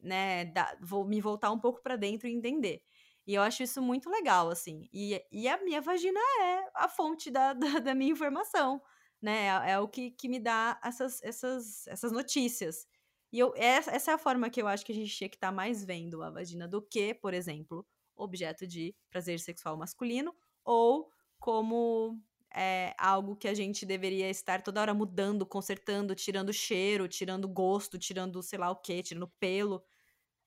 né, 0.00 0.46
dar, 0.46 0.76
vou 0.80 1.04
me 1.06 1.20
voltar 1.20 1.50
um 1.52 1.58
pouco 1.58 1.82
para 1.82 1.96
dentro 1.96 2.26
e 2.28 2.32
entender. 2.32 2.82
E 3.26 3.34
eu 3.34 3.42
acho 3.42 3.62
isso 3.62 3.82
muito 3.82 4.08
legal, 4.10 4.48
assim. 4.50 4.88
E, 4.92 5.22
e 5.30 5.48
a 5.48 5.62
minha 5.62 5.80
vagina 5.80 6.18
é 6.42 6.70
a 6.74 6.88
fonte 6.88 7.30
da, 7.30 7.52
da, 7.54 7.78
da 7.80 7.94
minha 7.94 8.12
informação 8.12 8.80
né? 9.20 9.46
É, 9.46 9.72
é, 9.72 9.78
o 9.78 9.88
que, 9.88 10.10
que 10.10 10.28
me 10.28 10.38
dá 10.38 10.80
essas, 10.84 11.22
essas, 11.22 11.86
essas 11.86 12.12
notícias. 12.12 12.86
E 13.32 13.38
eu, 13.38 13.52
essa, 13.56 14.10
é 14.10 14.14
a 14.14 14.18
forma 14.18 14.50
que 14.50 14.60
eu 14.60 14.66
acho 14.66 14.84
que 14.84 14.92
a 14.92 14.94
gente 14.94 15.14
tinha 15.14 15.28
que 15.28 15.36
estar 15.36 15.48
tá 15.48 15.52
mais 15.52 15.84
vendo 15.84 16.22
a 16.22 16.30
vagina 16.30 16.66
do 16.66 16.82
que, 16.82 17.14
por 17.14 17.32
exemplo, 17.32 17.86
objeto 18.16 18.66
de 18.66 18.94
prazer 19.08 19.38
sexual 19.38 19.76
masculino 19.76 20.34
ou 20.64 21.10
como 21.38 22.20
é, 22.54 22.94
algo 22.98 23.36
que 23.36 23.48
a 23.48 23.54
gente 23.54 23.86
deveria 23.86 24.28
estar 24.28 24.62
toda 24.62 24.80
hora 24.80 24.92
mudando, 24.92 25.46
consertando, 25.46 26.14
tirando 26.14 26.52
cheiro, 26.52 27.08
tirando 27.08 27.48
gosto, 27.48 27.98
tirando 27.98 28.42
sei 28.42 28.58
lá 28.58 28.70
o 28.70 28.76
que, 28.76 29.02
tirando 29.02 29.28
pelo. 29.38 29.82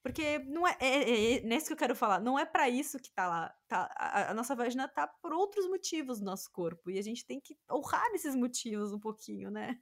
Porque 0.04 0.40
não 0.40 0.68
é, 0.68 0.76
é, 0.82 0.88
é, 0.88 1.38
é 1.38 1.42
nesse 1.42 1.68
que 1.68 1.74
eu 1.74 1.78
quero 1.78 1.96
falar, 1.96 2.20
não 2.20 2.38
é 2.38 2.46
para 2.46 2.70
isso 2.70 3.00
que 3.00 3.10
tá 3.10 3.26
lá. 3.26 3.56
Tá, 3.70 3.90
a, 3.96 4.32
a, 4.32 4.34
nossa 4.34 4.54
vagina 4.54 4.86
tá 4.86 5.08
por 5.08 5.32
outros 5.32 5.66
motivos 5.70 6.20
no 6.20 6.26
nosso 6.26 6.52
corpo. 6.52 6.92
E 6.92 7.00
a 7.00 7.02
gente 7.02 7.26
tem 7.26 7.40
que 7.40 7.58
honrar 7.72 8.12
esses 8.14 8.36
motivos 8.36 8.92
um 8.92 9.00
pouquinho, 9.00 9.50
né? 9.50 9.80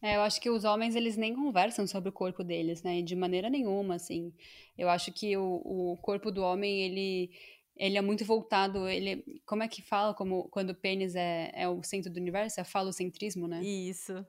É, 0.00 0.16
eu 0.16 0.22
acho 0.22 0.40
que 0.40 0.48
os 0.48 0.64
homens, 0.64 0.96
eles 0.96 1.16
nem 1.16 1.34
conversam 1.34 1.86
sobre 1.86 2.08
o 2.08 2.12
corpo 2.12 2.42
deles, 2.42 2.82
né? 2.82 3.02
De 3.02 3.14
maneira 3.14 3.50
nenhuma, 3.50 3.96
assim. 3.96 4.32
Eu 4.78 4.88
acho 4.88 5.12
que 5.12 5.36
o, 5.36 5.60
o 5.64 5.98
corpo 5.98 6.30
do 6.30 6.40
homem, 6.40 6.80
ele, 6.80 7.30
ele 7.76 7.98
é 7.98 8.00
muito 8.00 8.24
voltado, 8.24 8.88
ele... 8.88 9.42
Como 9.44 9.62
é 9.62 9.68
que 9.68 9.82
fala 9.82 10.14
como, 10.14 10.48
quando 10.48 10.70
o 10.70 10.74
pênis 10.74 11.14
é, 11.14 11.52
é 11.52 11.68
o 11.68 11.82
centro 11.82 12.10
do 12.10 12.18
universo? 12.18 12.60
É 12.60 12.64
falocentrismo, 12.64 13.46
né? 13.46 13.62
Isso. 13.62 14.24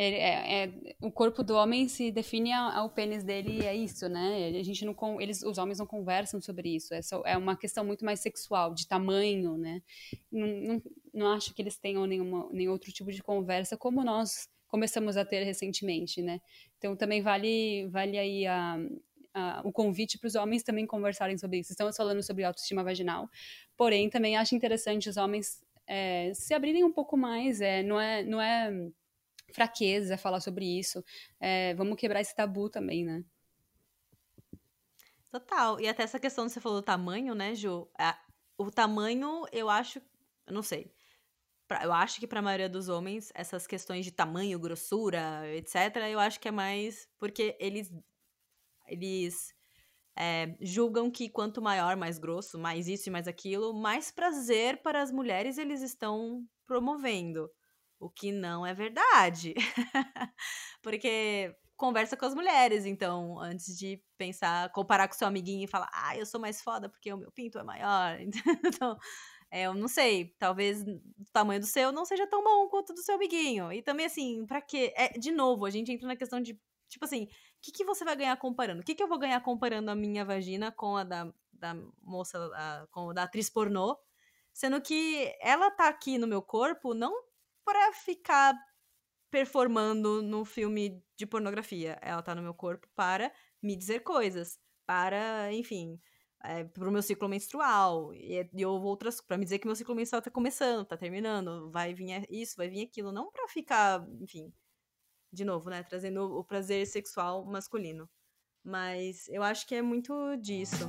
É, 0.00 0.62
é, 0.62 0.72
o 1.02 1.10
corpo 1.10 1.42
do 1.42 1.56
homem 1.56 1.88
se 1.88 2.12
define 2.12 2.52
ao 2.52 2.88
pênis 2.88 3.24
dele 3.24 3.62
e 3.62 3.66
é 3.66 3.74
isso, 3.74 4.08
né? 4.08 4.46
A 4.56 4.62
gente 4.62 4.84
não, 4.84 5.20
eles, 5.20 5.42
os 5.42 5.58
homens 5.58 5.80
não 5.80 5.86
conversam 5.86 6.40
sobre 6.40 6.68
isso. 6.76 6.94
É, 6.94 7.02
só, 7.02 7.20
é 7.26 7.36
uma 7.36 7.56
questão 7.56 7.84
muito 7.84 8.04
mais 8.04 8.20
sexual, 8.20 8.72
de 8.72 8.86
tamanho, 8.86 9.58
né? 9.58 9.82
Não, 10.30 10.46
não, 10.46 10.82
não 11.12 11.32
acho 11.32 11.52
que 11.52 11.60
eles 11.60 11.76
tenham 11.76 12.06
nenhuma, 12.06 12.48
nenhum 12.52 12.70
outro 12.70 12.92
tipo 12.92 13.10
de 13.10 13.20
conversa 13.20 13.76
como 13.76 14.04
nós 14.04 14.48
começamos 14.68 15.16
a 15.16 15.24
ter 15.24 15.42
recentemente, 15.42 16.22
né? 16.22 16.40
Então 16.76 16.94
também 16.94 17.20
vale, 17.20 17.88
vale 17.88 18.16
aí 18.16 18.46
a, 18.46 18.78
a, 19.34 19.62
o 19.64 19.72
convite 19.72 20.16
para 20.16 20.28
os 20.28 20.36
homens 20.36 20.62
também 20.62 20.86
conversarem 20.86 21.36
sobre 21.36 21.58
isso. 21.58 21.72
Estamos 21.72 21.96
falando 21.96 22.22
sobre 22.22 22.44
autoestima 22.44 22.84
vaginal, 22.84 23.28
porém 23.76 24.08
também 24.08 24.36
acho 24.36 24.54
interessante 24.54 25.08
os 25.08 25.16
homens 25.16 25.60
é, 25.88 26.32
se 26.34 26.54
abrirem 26.54 26.84
um 26.84 26.92
pouco 26.92 27.16
mais. 27.16 27.60
É, 27.60 27.82
não 27.82 28.00
é, 28.00 28.22
não 28.22 28.40
é 28.40 28.70
fraqueza 29.52 30.16
falar 30.16 30.40
sobre 30.40 30.64
isso. 30.64 31.02
É, 31.40 31.74
vamos 31.74 31.96
quebrar 31.96 32.20
esse 32.20 32.34
tabu 32.34 32.68
também, 32.68 33.04
né? 33.04 33.24
Total. 35.30 35.80
E 35.80 35.88
até 35.88 36.02
essa 36.02 36.18
questão 36.18 36.46
que 36.46 36.52
você 36.52 36.60
falou 36.60 36.80
do 36.80 36.84
tamanho, 36.84 37.34
né, 37.34 37.54
Ju? 37.54 37.88
o 38.56 38.70
tamanho, 38.70 39.44
eu 39.52 39.68
acho. 39.68 40.00
Eu 40.46 40.54
não 40.54 40.62
sei. 40.62 40.90
Eu 41.82 41.92
acho 41.92 42.18
que 42.18 42.26
para 42.26 42.40
a 42.40 42.42
maioria 42.42 42.68
dos 42.68 42.88
homens, 42.88 43.30
essas 43.34 43.66
questões 43.66 44.04
de 44.04 44.10
tamanho, 44.10 44.58
grossura, 44.58 45.42
etc., 45.54 45.96
eu 46.10 46.18
acho 46.18 46.40
que 46.40 46.48
é 46.48 46.50
mais 46.50 47.08
porque 47.18 47.56
eles. 47.60 47.92
Eles 48.86 49.54
é, 50.16 50.56
julgam 50.60 51.10
que 51.10 51.28
quanto 51.28 51.62
maior, 51.62 51.94
mais 51.96 52.18
grosso, 52.18 52.58
mais 52.58 52.88
isso 52.88 53.08
e 53.08 53.12
mais 53.12 53.28
aquilo, 53.28 53.72
mais 53.72 54.10
prazer 54.10 54.82
para 54.82 55.00
as 55.02 55.12
mulheres 55.12 55.58
eles 55.58 55.82
estão 55.82 56.44
promovendo. 56.66 57.48
O 57.98 58.08
que 58.08 58.30
não 58.30 58.64
é 58.64 58.72
verdade. 58.72 59.54
Porque 60.82 61.54
conversa 61.76 62.16
com 62.16 62.26
as 62.26 62.34
mulheres, 62.34 62.84
então, 62.84 63.38
antes 63.38 63.76
de 63.78 64.02
pensar, 64.16 64.70
comparar 64.72 65.06
com 65.06 65.14
seu 65.14 65.28
amiguinho 65.28 65.64
e 65.64 65.68
falar, 65.68 65.88
ah, 65.92 66.16
eu 66.16 66.26
sou 66.26 66.40
mais 66.40 66.60
foda 66.60 66.88
porque 66.88 67.12
o 67.12 67.16
meu 67.16 67.30
pinto 67.30 67.56
é 67.56 67.62
maior. 67.62 68.18
então, 68.66 68.98
é, 69.50 69.62
eu 69.62 69.74
não 69.74 69.86
sei, 69.86 70.34
talvez 70.38 70.82
o 70.82 71.24
tamanho 71.32 71.60
do 71.60 71.66
seu 71.66 71.92
não 71.92 72.04
seja 72.04 72.26
tão 72.26 72.42
bom 72.42 72.68
quanto 72.68 72.92
do 72.92 73.00
seu 73.00 73.14
amiguinho. 73.14 73.72
E 73.72 73.80
também, 73.80 74.06
assim, 74.06 74.44
para 74.44 74.60
quê? 74.60 74.92
É, 74.96 75.10
de 75.18 75.30
novo, 75.30 75.64
a 75.64 75.70
gente 75.70 75.92
entra 75.92 76.08
na 76.08 76.16
questão 76.16 76.40
de, 76.40 76.58
tipo 76.88 77.04
assim, 77.04 77.24
o 77.24 77.28
que, 77.62 77.72
que 77.72 77.84
você 77.84 78.04
vai 78.04 78.16
ganhar 78.16 78.36
comparando? 78.36 78.80
O 78.82 78.84
que, 78.84 78.94
que 78.94 79.02
eu 79.02 79.08
vou 79.08 79.18
ganhar 79.18 79.40
comparando 79.40 79.90
a 79.90 79.94
minha 79.94 80.24
vagina 80.24 80.72
com 80.72 80.96
a 80.96 81.04
da, 81.04 81.32
da 81.52 81.74
moça, 82.02 82.38
a, 82.54 82.86
com 82.90 83.10
a 83.10 83.12
da 83.12 83.22
atriz 83.22 83.48
pornô? 83.48 83.96
Sendo 84.52 84.80
que 84.80 85.32
ela 85.40 85.70
tá 85.70 85.88
aqui 85.88 86.18
no 86.18 86.26
meu 86.26 86.42
corpo 86.42 86.92
não 86.92 87.27
para 87.68 87.92
ficar 87.92 88.58
performando 89.30 90.22
no 90.22 90.42
filme 90.42 91.04
de 91.18 91.26
pornografia. 91.26 91.98
Ela 92.00 92.22
tá 92.22 92.34
no 92.34 92.40
meu 92.40 92.54
corpo 92.54 92.88
para 92.96 93.30
me 93.62 93.76
dizer 93.76 94.00
coisas, 94.00 94.58
para, 94.86 95.52
enfim, 95.52 96.00
é, 96.42 96.64
pro 96.64 96.90
meu 96.90 97.02
ciclo 97.02 97.28
menstrual. 97.28 98.14
E, 98.14 98.48
e 98.54 98.64
outras. 98.64 99.20
para 99.20 99.36
me 99.36 99.44
dizer 99.44 99.58
que 99.58 99.66
meu 99.66 99.76
ciclo 99.76 99.94
menstrual 99.94 100.22
tá 100.22 100.30
começando, 100.30 100.86
tá 100.86 100.96
terminando, 100.96 101.70
vai 101.70 101.92
vir 101.92 102.24
isso, 102.30 102.56
vai 102.56 102.70
vir 102.70 102.86
aquilo. 102.86 103.12
Não 103.12 103.30
para 103.30 103.46
ficar, 103.48 104.02
enfim, 104.18 104.50
de 105.30 105.44
novo, 105.44 105.68
né? 105.68 105.82
Trazendo 105.82 106.22
o 106.38 106.42
prazer 106.42 106.86
sexual 106.86 107.44
masculino. 107.44 108.08
Mas 108.64 109.28
eu 109.28 109.42
acho 109.42 109.66
que 109.66 109.74
é 109.74 109.82
muito 109.82 110.36
disso. 110.36 110.86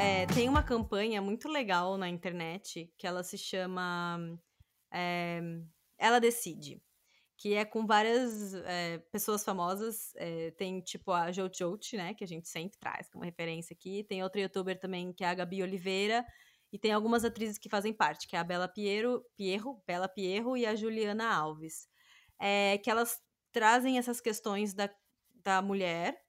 É, 0.00 0.26
tem 0.26 0.48
uma 0.48 0.62
campanha 0.62 1.20
muito 1.20 1.48
legal 1.48 1.98
na 1.98 2.08
internet 2.08 2.88
que 2.96 3.04
ela 3.04 3.24
se 3.24 3.36
chama 3.36 4.38
é, 4.92 5.40
Ela 5.98 6.20
Decide, 6.20 6.80
que 7.36 7.54
é 7.54 7.64
com 7.64 7.84
várias 7.84 8.54
é, 8.54 8.98
pessoas 9.10 9.42
famosas. 9.44 10.12
É, 10.14 10.52
tem 10.52 10.80
tipo 10.80 11.10
a 11.10 11.32
Jojo, 11.32 11.76
né, 11.94 12.14
que 12.14 12.22
a 12.22 12.28
gente 12.28 12.48
sempre 12.48 12.78
traz 12.78 13.10
como 13.10 13.24
referência 13.24 13.74
aqui. 13.74 14.04
Tem 14.04 14.22
outra 14.22 14.40
youtuber 14.40 14.78
também 14.78 15.12
que 15.12 15.24
é 15.24 15.28
a 15.28 15.34
Gabi 15.34 15.64
Oliveira. 15.64 16.24
E 16.72 16.78
tem 16.78 16.92
algumas 16.92 17.24
atrizes 17.24 17.58
que 17.58 17.68
fazem 17.68 17.92
parte, 17.92 18.28
que 18.28 18.36
é 18.36 18.38
a 18.38 18.44
Bela 18.44 18.68
Piero, 18.68 19.24
Pierro, 19.36 19.82
Bela 19.84 20.06
Pierro 20.06 20.56
e 20.56 20.64
a 20.64 20.76
Juliana 20.76 21.34
Alves. 21.34 21.88
que 22.84 22.88
elas 22.88 23.18
trazem 23.50 23.98
essas 23.98 24.20
questões 24.20 24.74
da, 24.74 24.88
da 25.42 25.60
mulher 25.60 26.27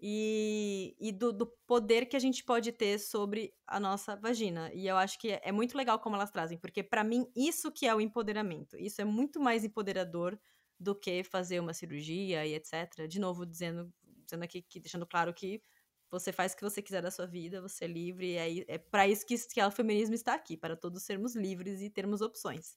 e, 0.00 0.96
e 0.98 1.12
do, 1.12 1.32
do, 1.32 1.46
poder 1.66 2.06
que 2.06 2.16
a 2.16 2.20
gente 2.20 2.42
pode 2.42 2.72
ter 2.72 2.98
sobre 2.98 3.52
a 3.66 3.78
nossa 3.78 4.16
vagina. 4.16 4.70
E 4.72 4.86
eu 4.86 4.96
acho 4.96 5.18
que 5.18 5.32
é, 5.32 5.40
é 5.44 5.52
muito 5.52 5.76
legal 5.76 5.98
como 5.98 6.16
elas 6.16 6.30
trazem, 6.30 6.56
porque 6.58 6.82
para 6.82 7.04
mim 7.04 7.30
isso 7.36 7.70
que 7.70 7.86
é 7.86 7.94
o 7.94 8.00
empoderamento. 8.00 8.76
Isso 8.78 9.00
é 9.00 9.04
muito 9.04 9.38
mais 9.38 9.64
empoderador 9.64 10.38
do 10.78 10.94
que 10.94 11.22
fazer 11.22 11.60
uma 11.60 11.74
cirurgia 11.74 12.46
e 12.46 12.54
etc. 12.54 13.06
De 13.06 13.20
novo, 13.20 13.44
dizendo, 13.44 13.92
dizendo 14.24 14.44
aqui, 14.44 14.62
que, 14.62 14.80
deixando 14.80 15.06
claro 15.06 15.34
que 15.34 15.62
você 16.10 16.32
faz 16.32 16.52
o 16.52 16.56
que 16.56 16.62
você 16.62 16.80
quiser 16.80 17.02
da 17.02 17.10
sua 17.10 17.26
vida, 17.26 17.60
você 17.60 17.84
é 17.84 17.88
livre, 17.88 18.36
é, 18.36 18.74
é 18.74 18.78
para 18.78 19.06
isso 19.06 19.26
que, 19.26 19.36
que 19.36 19.62
o 19.62 19.70
feminismo 19.70 20.14
está 20.14 20.34
aqui, 20.34 20.56
para 20.56 20.76
todos 20.76 21.02
sermos 21.02 21.36
livres 21.36 21.82
e 21.82 21.90
termos 21.90 22.22
opções. 22.22 22.76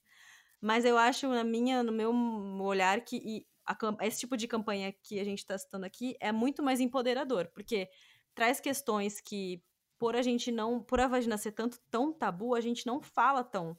Mas 0.61 0.85
eu 0.85 0.97
acho, 0.97 1.27
na 1.27 1.43
minha, 1.43 1.83
no 1.83 1.91
meu 1.91 2.13
olhar, 2.63 3.01
que 3.01 3.45
a, 3.65 3.77
esse 4.01 4.19
tipo 4.19 4.35
de 4.37 4.47
campanha 4.47 4.93
que 5.03 5.19
a 5.19 5.23
gente 5.23 5.39
está 5.39 5.57
citando 5.57 5.85
aqui 5.85 6.15
é 6.19 6.31
muito 6.31 6.61
mais 6.61 6.79
empoderador, 6.79 7.49
porque 7.53 7.89
traz 8.35 8.59
questões 8.59 9.21
que, 9.21 9.63
por 9.97 10.15
a 10.15 10.21
gente 10.21 10.51
não, 10.51 10.81
por 10.81 10.99
a 10.99 11.07
vagina 11.07 11.37
ser 11.37 11.51
tanto 11.51 11.79
tão 11.89 12.11
tabu, 12.13 12.55
a 12.55 12.61
gente 12.61 12.85
não 12.85 13.01
fala 13.01 13.43
tão 13.43 13.77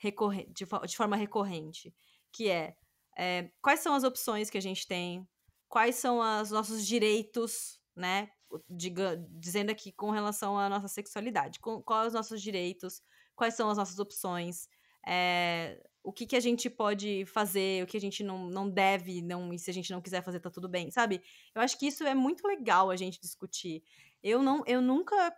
de, 0.00 0.66
de 0.86 0.96
forma 0.96 1.16
recorrente, 1.16 1.94
que 2.32 2.48
é, 2.48 2.74
é, 3.16 3.50
quais 3.62 3.80
são 3.80 3.94
as 3.94 4.04
opções 4.04 4.50
que 4.50 4.58
a 4.58 4.62
gente 4.62 4.86
tem, 4.86 5.28
quais 5.68 5.96
são 5.96 6.18
os 6.40 6.50
nossos 6.50 6.86
direitos, 6.86 7.80
né, 7.94 8.30
diga, 8.68 9.16
dizendo 9.30 9.70
aqui 9.70 9.92
com 9.92 10.10
relação 10.10 10.58
à 10.58 10.68
nossa 10.68 10.88
sexualidade, 10.88 11.60
com, 11.60 11.82
quais 11.82 12.08
os 12.08 12.14
nossos 12.14 12.42
direitos, 12.42 13.00
quais 13.34 13.54
são 13.54 13.70
as 13.70 13.78
nossas 13.78 13.98
opções, 13.98 14.68
é, 15.06 15.80
o 16.02 16.12
que, 16.12 16.26
que 16.26 16.36
a 16.36 16.40
gente 16.40 16.68
pode 16.68 17.24
fazer, 17.26 17.82
o 17.82 17.86
que 17.86 17.96
a 17.96 18.00
gente 18.00 18.24
não, 18.24 18.46
não 18.48 18.68
deve, 18.68 19.22
não, 19.22 19.52
e 19.52 19.58
se 19.58 19.70
a 19.70 19.74
gente 19.74 19.90
não 19.90 20.00
quiser 20.00 20.22
fazer, 20.22 20.40
tá 20.40 20.50
tudo 20.50 20.68
bem, 20.68 20.90
sabe? 20.90 21.22
Eu 21.54 21.62
acho 21.62 21.78
que 21.78 21.86
isso 21.86 22.04
é 22.04 22.14
muito 22.14 22.46
legal 22.46 22.90
a 22.90 22.96
gente 22.96 23.20
discutir. 23.20 23.82
Eu 24.22 24.42
não, 24.42 24.64
eu 24.66 24.82
nunca, 24.82 25.34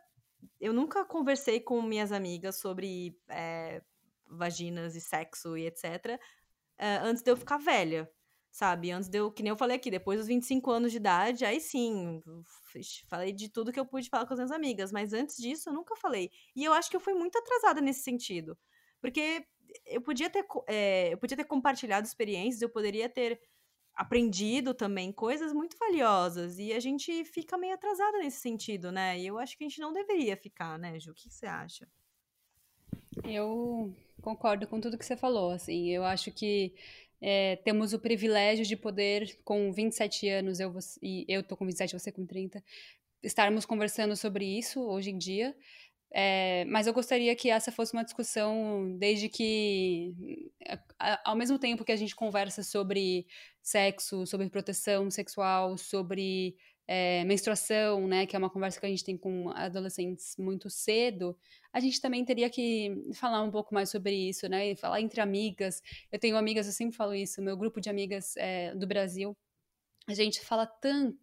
eu 0.60 0.72
nunca 0.72 1.04
conversei 1.04 1.60
com 1.60 1.82
minhas 1.82 2.12
amigas 2.12 2.56
sobre 2.56 3.18
é, 3.28 3.82
vaginas 4.26 4.96
e 4.96 5.00
sexo 5.00 5.56
e 5.56 5.66
etc. 5.66 6.18
Eh, 6.78 6.96
antes 7.02 7.22
de 7.22 7.30
eu 7.30 7.36
ficar 7.36 7.58
velha, 7.58 8.10
sabe? 8.50 8.90
Antes 8.90 9.08
de 9.08 9.18
eu, 9.18 9.30
que 9.30 9.42
nem 9.42 9.50
eu 9.50 9.56
falei 9.56 9.76
aqui, 9.76 9.90
depois 9.90 10.18
dos 10.18 10.28
25 10.28 10.70
anos 10.70 10.92
de 10.92 10.98
idade, 10.98 11.44
aí 11.44 11.60
sim, 11.60 12.22
falei 13.08 13.32
de 13.32 13.48
tudo 13.48 13.72
que 13.72 13.80
eu 13.80 13.86
pude 13.86 14.08
falar 14.08 14.26
com 14.26 14.32
as 14.34 14.38
minhas 14.38 14.52
amigas, 14.52 14.92
mas 14.92 15.12
antes 15.12 15.36
disso 15.36 15.68
eu 15.68 15.74
nunca 15.74 15.96
falei. 15.96 16.30
E 16.56 16.64
eu 16.64 16.72
acho 16.72 16.90
que 16.90 16.96
eu 16.96 17.00
fui 17.00 17.14
muito 17.14 17.38
atrasada 17.38 17.80
nesse 17.80 18.02
sentido. 18.02 18.56
Porque 19.00 19.46
eu 19.86 20.00
podia 20.00 20.30
ter, 20.30 20.44
é, 20.66 21.12
eu 21.12 21.18
podia 21.18 21.36
ter 21.36 21.44
compartilhado 21.44 22.06
experiências, 22.06 22.62
eu 22.62 22.68
poderia 22.68 23.08
ter 23.08 23.40
aprendido 23.94 24.74
também 24.74 25.12
coisas 25.12 25.52
muito 25.52 25.76
valiosas 25.78 26.58
e 26.58 26.72
a 26.72 26.80
gente 26.80 27.24
fica 27.24 27.56
meio 27.56 27.74
atrasada 27.74 28.18
nesse 28.18 28.40
sentido, 28.40 28.90
né? 28.90 29.18
E 29.18 29.26
eu 29.26 29.38
acho 29.38 29.56
que 29.56 29.64
a 29.64 29.68
gente 29.68 29.80
não 29.80 29.92
deveria 29.92 30.36
ficar, 30.36 30.78
né, 30.78 30.98
Ju? 30.98 31.12
O 31.12 31.14
que 31.14 31.30
você 31.30 31.46
acha? 31.46 31.88
Eu 33.24 33.94
concordo 34.20 34.66
com 34.66 34.80
tudo 34.80 34.98
que 34.98 35.04
você 35.04 35.16
falou, 35.16 35.52
assim, 35.52 35.90
eu 35.90 36.04
acho 36.04 36.32
que 36.32 36.74
é, 37.20 37.56
temos 37.56 37.92
o 37.92 37.98
privilégio 37.98 38.64
de 38.64 38.76
poder, 38.76 39.38
com 39.44 39.72
27 39.72 40.28
anos, 40.28 40.60
eu, 40.60 40.74
e 41.00 41.24
eu 41.28 41.42
tô 41.42 41.56
com 41.56 41.64
27, 41.64 41.92
você 41.92 42.10
com 42.10 42.26
30, 42.26 42.62
estarmos 43.22 43.64
conversando 43.64 44.16
sobre 44.16 44.44
isso 44.44 44.80
hoje 44.82 45.10
em 45.10 45.18
dia, 45.18 45.56
é, 46.16 46.64
mas 46.66 46.86
eu 46.86 46.94
gostaria 46.94 47.34
que 47.34 47.50
essa 47.50 47.72
fosse 47.72 47.92
uma 47.92 48.04
discussão 48.04 48.96
desde 48.96 49.28
que, 49.28 50.14
ao 51.24 51.34
mesmo 51.34 51.58
tempo 51.58 51.84
que 51.84 51.90
a 51.90 51.96
gente 51.96 52.14
conversa 52.14 52.62
sobre 52.62 53.26
sexo, 53.60 54.24
sobre 54.24 54.48
proteção 54.48 55.10
sexual, 55.10 55.76
sobre 55.76 56.54
é, 56.86 57.24
menstruação, 57.24 58.06
né, 58.06 58.26
que 58.26 58.36
é 58.36 58.38
uma 58.38 58.48
conversa 58.48 58.78
que 58.78 58.86
a 58.86 58.88
gente 58.88 59.02
tem 59.02 59.18
com 59.18 59.50
adolescentes 59.50 60.36
muito 60.38 60.70
cedo, 60.70 61.36
a 61.72 61.80
gente 61.80 62.00
também 62.00 62.24
teria 62.24 62.48
que 62.48 62.94
falar 63.14 63.42
um 63.42 63.50
pouco 63.50 63.74
mais 63.74 63.90
sobre 63.90 64.14
isso, 64.14 64.48
né, 64.48 64.70
e 64.70 64.76
falar 64.76 65.00
entre 65.00 65.20
amigas. 65.20 65.82
Eu 66.12 66.20
tenho 66.20 66.36
amigas, 66.36 66.66
eu 66.66 66.72
sempre 66.72 66.96
falo 66.96 67.12
isso, 67.12 67.42
meu 67.42 67.56
grupo 67.56 67.80
de 67.80 67.90
amigas 67.90 68.36
é, 68.36 68.72
do 68.76 68.86
Brasil, 68.86 69.36
a 70.06 70.14
gente 70.14 70.40
fala 70.42 70.64
tanto 70.64 71.18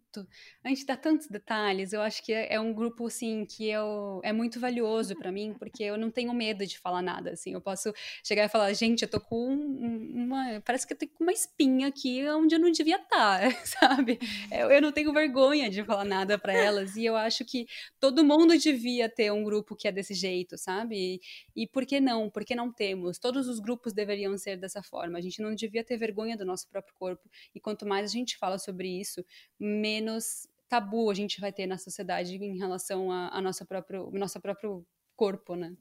a 0.62 0.68
gente 0.68 0.84
dá 0.84 0.96
tantos 0.96 1.26
detalhes. 1.26 1.92
Eu 1.92 2.02
acho 2.02 2.22
que 2.22 2.32
é, 2.32 2.54
é 2.54 2.60
um 2.60 2.72
grupo 2.72 3.06
assim 3.06 3.44
que 3.44 3.68
eu, 3.68 4.20
é 4.22 4.32
muito 4.32 4.60
valioso 4.60 5.16
para 5.16 5.32
mim, 5.32 5.54
porque 5.58 5.82
eu 5.82 5.96
não 5.96 6.10
tenho 6.10 6.32
medo 6.32 6.66
de 6.66 6.78
falar 6.78 7.02
nada. 7.02 7.30
Assim, 7.30 7.52
eu 7.52 7.60
posso 7.60 7.92
chegar 8.22 8.44
e 8.44 8.48
falar, 8.48 8.72
gente, 8.74 9.02
eu 9.02 9.08
tô 9.08 9.20
com 9.20 9.48
uma, 9.54 10.60
parece 10.64 10.86
que 10.86 10.92
eu 10.92 10.98
tenho 10.98 11.12
uma 11.20 11.32
espinha 11.32 11.88
aqui 11.88 12.28
onde 12.30 12.54
eu 12.54 12.58
não 12.58 12.70
devia 12.70 12.96
estar, 12.96 13.40
tá", 13.40 13.50
sabe? 13.64 14.18
Eu, 14.50 14.70
eu 14.70 14.82
não 14.82 14.92
tenho 14.92 15.12
vergonha 15.12 15.70
de 15.70 15.82
falar 15.84 16.04
nada 16.04 16.38
para 16.38 16.52
elas 16.52 16.96
e 16.96 17.04
eu 17.04 17.16
acho 17.16 17.44
que 17.44 17.66
todo 17.98 18.24
mundo 18.24 18.56
devia 18.58 19.08
ter 19.08 19.32
um 19.32 19.42
grupo 19.42 19.74
que 19.74 19.88
é 19.88 19.92
desse 19.92 20.14
jeito, 20.14 20.58
sabe? 20.58 21.20
E, 21.56 21.62
e 21.62 21.66
por 21.66 21.86
que 21.86 22.00
não? 22.00 22.28
Por 22.28 22.44
que 22.44 22.54
não 22.54 22.72
temos? 22.72 23.18
Todos 23.18 23.48
os 23.48 23.58
grupos 23.58 23.92
deveriam 23.92 24.36
ser 24.36 24.56
dessa 24.56 24.82
forma. 24.82 25.18
A 25.18 25.20
gente 25.20 25.40
não 25.40 25.54
devia 25.54 25.82
ter 25.82 25.96
vergonha 25.96 26.36
do 26.36 26.44
nosso 26.44 26.68
próprio 26.68 26.94
corpo 26.94 27.28
e 27.54 27.60
quanto 27.60 27.86
mais 27.86 28.10
a 28.10 28.12
gente 28.12 28.36
fala 28.36 28.58
sobre 28.58 28.88
isso, 28.88 29.24
menos 29.58 30.01
menos 30.02 30.48
tabu 30.68 31.10
a 31.10 31.14
gente 31.14 31.40
vai 31.40 31.52
ter 31.52 31.66
na 31.66 31.78
sociedade 31.78 32.34
em 32.36 32.58
relação 32.58 33.10
a, 33.12 33.28
a 33.28 33.40
nosso 33.40 33.64
próprio, 33.64 34.10
nosso 34.12 34.40
próprio 34.40 34.84
corpo, 35.16 35.54
né? 35.54 35.76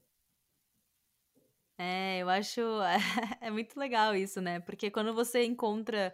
É, 1.78 2.20
eu 2.20 2.30
acho 2.30 2.62
é 3.42 3.50
muito 3.50 3.80
legal 3.80 4.16
isso, 4.16 4.40
né? 4.40 4.60
Porque 4.60 4.92
quando 4.92 5.14
você 5.14 5.44
encontra 5.44 6.14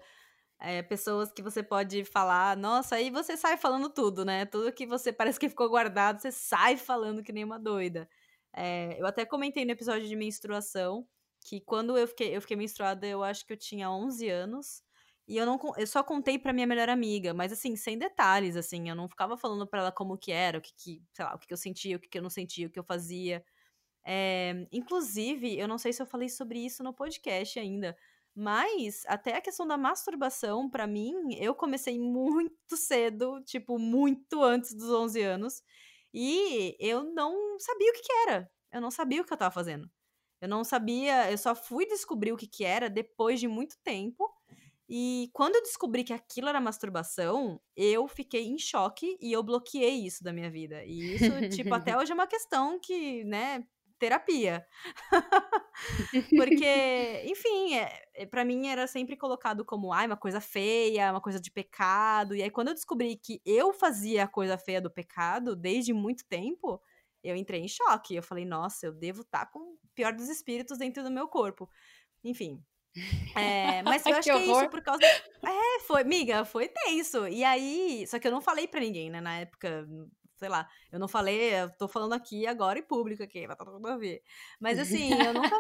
é, 0.60 0.82
pessoas 0.82 1.32
que 1.32 1.42
você 1.42 1.62
pode 1.62 2.06
falar, 2.06 2.56
nossa, 2.56 2.96
aí 2.96 3.10
você 3.10 3.36
sai 3.36 3.58
falando 3.58 3.90
tudo, 3.90 4.24
né? 4.24 4.46
Tudo 4.46 4.72
que 4.72 4.86
você 4.86 5.12
parece 5.14 5.40
que 5.40 5.50
ficou 5.50 5.70
guardado, 5.70 6.22
você 6.22 6.32
sai 6.32 6.78
falando 6.78 7.24
que 7.24 7.34
nem 7.34 7.44
uma 7.44 7.60
doida. 7.60 8.10
É, 8.54 9.00
eu 9.00 9.06
até 9.06 9.26
comentei 9.26 9.66
no 9.66 9.72
episódio 9.72 10.08
de 10.08 10.16
menstruação 10.16 11.08
que 11.42 11.62
quando 11.62 11.98
eu 11.98 12.08
fiquei, 12.08 12.36
eu 12.36 12.42
fiquei 12.42 12.58
menstruada, 12.58 13.06
eu 13.08 13.24
acho 13.24 13.46
que 13.46 13.54
eu 13.54 13.58
tinha 13.58 13.90
11 13.92 14.30
anos. 14.30 14.84
E 15.28 15.38
eu 15.38 15.46
não 15.46 15.60
eu 15.78 15.88
só 15.88 16.04
contei 16.04 16.40
pra 16.40 16.54
minha 16.54 16.68
melhor 16.68 16.90
amiga, 16.90 17.34
mas 17.34 17.52
assim, 17.52 17.76
sem 17.76 17.98
detalhes, 17.98 18.56
assim, 18.56 18.90
eu 18.90 18.96
não 18.96 19.10
ficava 19.10 19.38
falando 19.38 19.68
pra 19.68 19.82
ela 19.82 19.92
como 19.92 20.18
que 20.18 20.32
era, 20.32 20.58
o 20.60 20.62
que, 20.62 20.72
que 20.78 21.04
sei 21.14 21.26
lá, 21.26 21.36
o 21.36 21.40
que, 21.40 21.48
que 21.48 21.54
eu 21.54 21.58
sentia, 21.58 21.98
o 21.98 22.00
que, 22.00 22.08
que 22.10 22.18
eu 22.18 22.22
não 22.24 22.30
sentia, 22.30 22.68
o 22.68 22.70
que 22.72 22.80
eu 22.80 22.84
fazia. 22.84 23.44
É, 24.06 24.68
inclusive, 24.72 25.58
eu 25.60 25.68
não 25.68 25.78
sei 25.78 25.92
se 25.94 26.02
eu 26.02 26.06
falei 26.06 26.30
sobre 26.30 26.60
isso 26.66 26.84
no 26.84 26.94
podcast 26.94 27.60
ainda, 27.60 27.98
Mas 28.36 29.04
até 29.08 29.36
a 29.36 29.42
questão 29.42 29.68
da 29.68 29.78
masturbação, 29.78 30.70
para 30.70 30.88
mim, 30.88 31.14
eu 31.40 31.56
comecei 31.56 32.00
muito 32.00 32.78
cedo, 32.78 33.42
tipo, 33.44 33.80
muito 33.80 34.42
antes 34.44 34.74
dos 34.76 34.90
11 34.92 35.22
anos, 35.22 35.62
e 36.14 36.76
eu 36.80 37.04
não 37.04 37.60
sabia 37.60 37.92
o 37.92 37.94
que, 37.96 38.02
que 38.04 38.14
era. 38.28 38.52
Eu 38.72 38.82
não 38.82 38.92
sabia 38.92 39.22
o 39.22 39.26
que 39.26 39.34
eu 39.34 39.38
tava 39.38 39.52
fazendo. 39.54 39.90
Eu 40.42 40.48
não 40.50 40.64
sabia, 40.64 41.32
eu 41.32 41.38
só 41.38 41.56
fui 41.56 41.86
descobrir 41.88 42.32
o 42.34 42.38
que, 42.38 42.48
que 42.48 42.64
era 42.66 42.90
depois 42.90 43.40
de 43.40 43.48
muito 43.48 43.78
tempo. 43.84 44.24
E 44.90 45.30
quando 45.34 45.56
eu 45.56 45.64
descobri 45.64 46.04
que 46.04 46.14
aquilo 46.14 46.48
era 46.48 46.62
masturbação, 46.62 47.60
eu 47.76 48.08
fiquei 48.08 48.48
em 48.48 48.58
choque 48.58 49.18
e 49.22 49.34
eu 49.34 49.44
bloqueei 49.44 50.06
isso 50.06 50.24
da 50.24 50.32
minha 50.32 50.50
vida. 50.50 50.84
E 50.86 51.16
isso, 51.16 51.50
tipo, 51.50 51.74
até 51.74 51.96
hoje 51.98 52.12
é 52.12 52.16
uma 52.16 52.28
questão 52.28 52.80
que, 52.80 53.24
né, 53.26 53.66
terapia. 54.00 54.66
Porque, 56.38 57.24
enfim, 57.26 57.76
é, 57.76 58.02
é 58.14 58.26
para 58.26 58.46
mim 58.46 58.68
era 58.68 58.88
sempre 58.88 59.18
colocado 59.18 59.66
como, 59.66 59.92
ai, 59.92 60.08
uma 60.08 60.18
coisa 60.18 60.40
feia, 60.40 61.12
uma 61.12 61.22
coisa 61.22 61.40
de 61.40 61.52
pecado. 61.52 62.34
E 62.34 62.42
aí, 62.42 62.50
quando 62.50 62.70
eu 62.70 62.74
descobri 62.74 63.18
que 63.18 63.42
eu 63.46 63.74
fazia 63.74 64.24
a 64.24 64.28
coisa 64.28 64.58
feia 64.58 64.82
do 64.82 64.90
pecado 64.90 65.56
desde 65.56 65.94
muito 65.94 66.26
tempo, 66.26 66.82
eu 67.24 67.36
entrei 67.36 67.62
em 67.62 67.68
choque. 67.68 68.16
Eu 68.16 68.24
falei, 68.24 68.46
nossa, 68.46 68.86
eu 68.86 68.94
devo 68.94 69.22
estar 69.22 69.46
tá 69.46 69.52
com 69.52 69.60
o 69.60 69.78
pior 69.94 70.14
dos 70.14 70.30
espíritos 70.30 70.78
dentro 70.78 71.04
do 71.04 71.12
meu 71.12 71.28
corpo. 71.28 71.70
Enfim. 72.24 72.64
É, 73.36 73.84
mas 73.84 74.06
eu 74.06 74.16
acho 74.16 74.30
que, 74.30 74.38
que 74.38 74.50
é 74.50 74.52
isso 74.52 74.70
por 74.70 74.82
causa. 74.82 75.04
É, 75.04 75.80
foi, 75.82 76.04
miga, 76.04 76.44
foi 76.46 76.68
tenso. 76.68 77.28
E 77.28 77.44
aí, 77.44 78.06
só 78.08 78.20
que 78.20 78.28
eu 78.28 78.32
não 78.32 78.42
falei 78.42 78.68
pra 78.68 78.80
ninguém, 78.80 79.10
né? 79.10 79.22
Na 79.22 79.40
época, 79.40 79.88
sei 80.38 80.50
lá, 80.50 80.70
eu 80.92 81.00
não 81.00 81.08
falei, 81.08 81.54
eu 81.54 81.70
tô 81.78 81.88
falando 81.88 82.14
aqui 82.14 82.48
agora 82.48 82.80
em 82.80 82.84
público 82.84 83.24
aqui, 83.24 83.48
vai 83.48 83.56
todo 83.56 83.72
mundo 83.74 83.98
ver. 83.98 84.22
Mas 84.60 84.80
assim, 84.80 85.12
eu 85.14 85.34
nunca. 85.34 85.56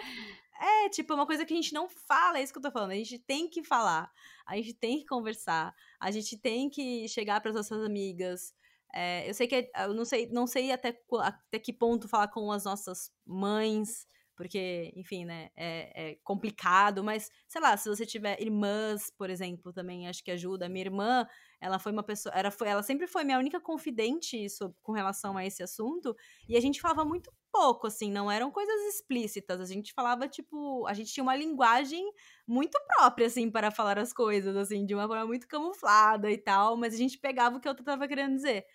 É, 0.60 0.90
tipo, 0.90 1.14
uma 1.14 1.28
coisa 1.28 1.46
que 1.46 1.54
a 1.54 1.56
gente 1.56 1.72
não 1.72 1.88
fala, 1.88 2.40
é 2.40 2.44
isso 2.44 2.52
que 2.52 2.58
eu 2.58 2.64
tô 2.64 2.72
falando. 2.72 2.92
A 2.92 2.96
gente 2.96 3.20
tem 3.20 3.48
que 3.48 3.64
falar, 3.64 4.12
a 4.46 4.56
gente 4.56 4.74
tem 4.74 5.00
que 5.00 5.06
conversar, 5.06 5.72
a 6.00 6.10
gente 6.10 6.36
tem 6.36 6.68
que 6.70 7.08
chegar 7.08 7.40
para 7.42 7.52
as 7.52 7.56
nossas 7.56 7.84
amigas. 7.86 8.56
É, 8.94 9.30
eu 9.30 9.34
sei 9.34 9.48
que 9.48 9.56
é, 9.56 9.86
eu 9.86 9.94
não 9.94 10.04
sei, 10.04 10.28
não 10.32 10.48
sei 10.48 10.72
até, 10.72 11.00
até 11.22 11.60
que 11.60 11.72
ponto 11.72 12.08
falar 12.08 12.30
com 12.30 12.52
as 12.52 12.64
nossas 12.64 13.12
mães, 13.26 14.08
porque, 14.38 14.94
enfim, 14.96 15.26
né, 15.26 15.50
é, 15.56 16.12
é, 16.12 16.16
complicado, 16.24 17.04
mas, 17.04 17.30
sei 17.48 17.60
lá, 17.60 17.76
se 17.76 17.90
você 17.90 18.06
tiver 18.06 18.40
irmãs, 18.42 19.12
por 19.18 19.30
exemplo, 19.30 19.74
também 19.74 20.08
acho 20.08 20.24
que 20.24 20.32
ajuda. 20.32 20.70
Minha 20.70 20.86
irmã, 20.86 21.28
ela 21.60 21.80
foi 21.80 21.92
uma 21.92 22.04
pessoa, 22.04 22.34
era, 22.36 22.52
foi, 22.52 22.70
ela 22.70 22.84
sempre 22.84 23.08
foi 23.08 23.24
minha 23.24 23.40
única 23.40 23.60
confidente 23.60 24.50
sobre, 24.50 24.78
com 24.84 24.92
relação 24.94 25.36
a 25.36 25.46
esse 25.46 25.64
assunto, 25.64 26.16
e 26.48 26.56
a 26.56 26.62
gente 26.62 26.80
falava 26.80 27.04
muito 27.04 27.32
pouco, 27.52 27.88
assim, 27.88 28.12
não 28.12 28.32
eram 28.32 28.52
coisas 28.52 28.94
explícitas, 28.96 29.60
a 29.60 29.66
gente 29.66 29.92
falava, 29.94 30.28
tipo, 30.28 30.86
a 30.88 30.94
gente 30.94 31.12
tinha 31.12 31.24
uma 31.24 31.36
linguagem 31.36 32.04
muito 32.48 32.80
própria, 32.88 33.28
assim, 33.28 33.50
para 33.50 33.72
falar 33.72 33.98
as 33.98 34.14
coisas, 34.14 34.56
assim, 34.56 34.86
de 34.86 34.94
uma 34.94 35.08
forma 35.08 35.26
muito 35.26 35.48
camuflada 35.48 36.30
e 36.32 36.38
tal, 36.38 36.78
mas 36.78 36.94
a 36.94 36.98
gente 36.98 37.18
pegava 37.18 37.58
o 37.58 37.60
que 37.60 37.68
a 37.68 37.72
outra 37.72 37.84
tava 37.84 38.08
querendo 38.08 38.36
dizer. 38.36 38.66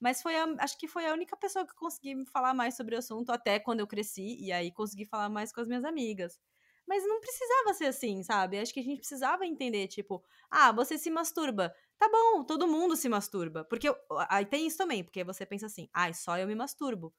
Mas 0.00 0.22
foi 0.22 0.36
a, 0.36 0.44
acho 0.60 0.78
que 0.78 0.88
foi 0.88 1.06
a 1.06 1.12
única 1.12 1.36
pessoa 1.36 1.66
que 1.66 1.74
consegui 1.74 2.24
falar 2.26 2.54
mais 2.54 2.76
sobre 2.76 2.94
o 2.94 2.98
assunto 2.98 3.30
até 3.30 3.58
quando 3.58 3.80
eu 3.80 3.86
cresci, 3.86 4.36
e 4.40 4.52
aí 4.52 4.70
consegui 4.72 5.04
falar 5.06 5.28
mais 5.28 5.52
com 5.52 5.60
as 5.60 5.68
minhas 5.68 5.84
amigas. 5.84 6.38
Mas 6.86 7.04
não 7.06 7.20
precisava 7.20 7.74
ser 7.74 7.86
assim, 7.86 8.22
sabe? 8.22 8.58
Acho 8.58 8.72
que 8.72 8.80
a 8.80 8.82
gente 8.82 8.98
precisava 8.98 9.44
entender, 9.46 9.88
tipo, 9.88 10.22
ah, 10.50 10.70
você 10.72 10.96
se 10.98 11.10
masturba. 11.10 11.74
Tá 11.98 12.08
bom, 12.08 12.44
todo 12.44 12.68
mundo 12.68 12.94
se 12.96 13.08
masturba. 13.08 13.64
Porque 13.64 13.88
aí 14.28 14.46
tem 14.46 14.66
isso 14.66 14.76
também, 14.78 15.02
porque 15.02 15.24
você 15.24 15.44
pensa 15.44 15.66
assim, 15.66 15.88
ah, 15.92 16.12
só 16.12 16.38
eu 16.38 16.46
me 16.46 16.54
masturbo. 16.54 17.12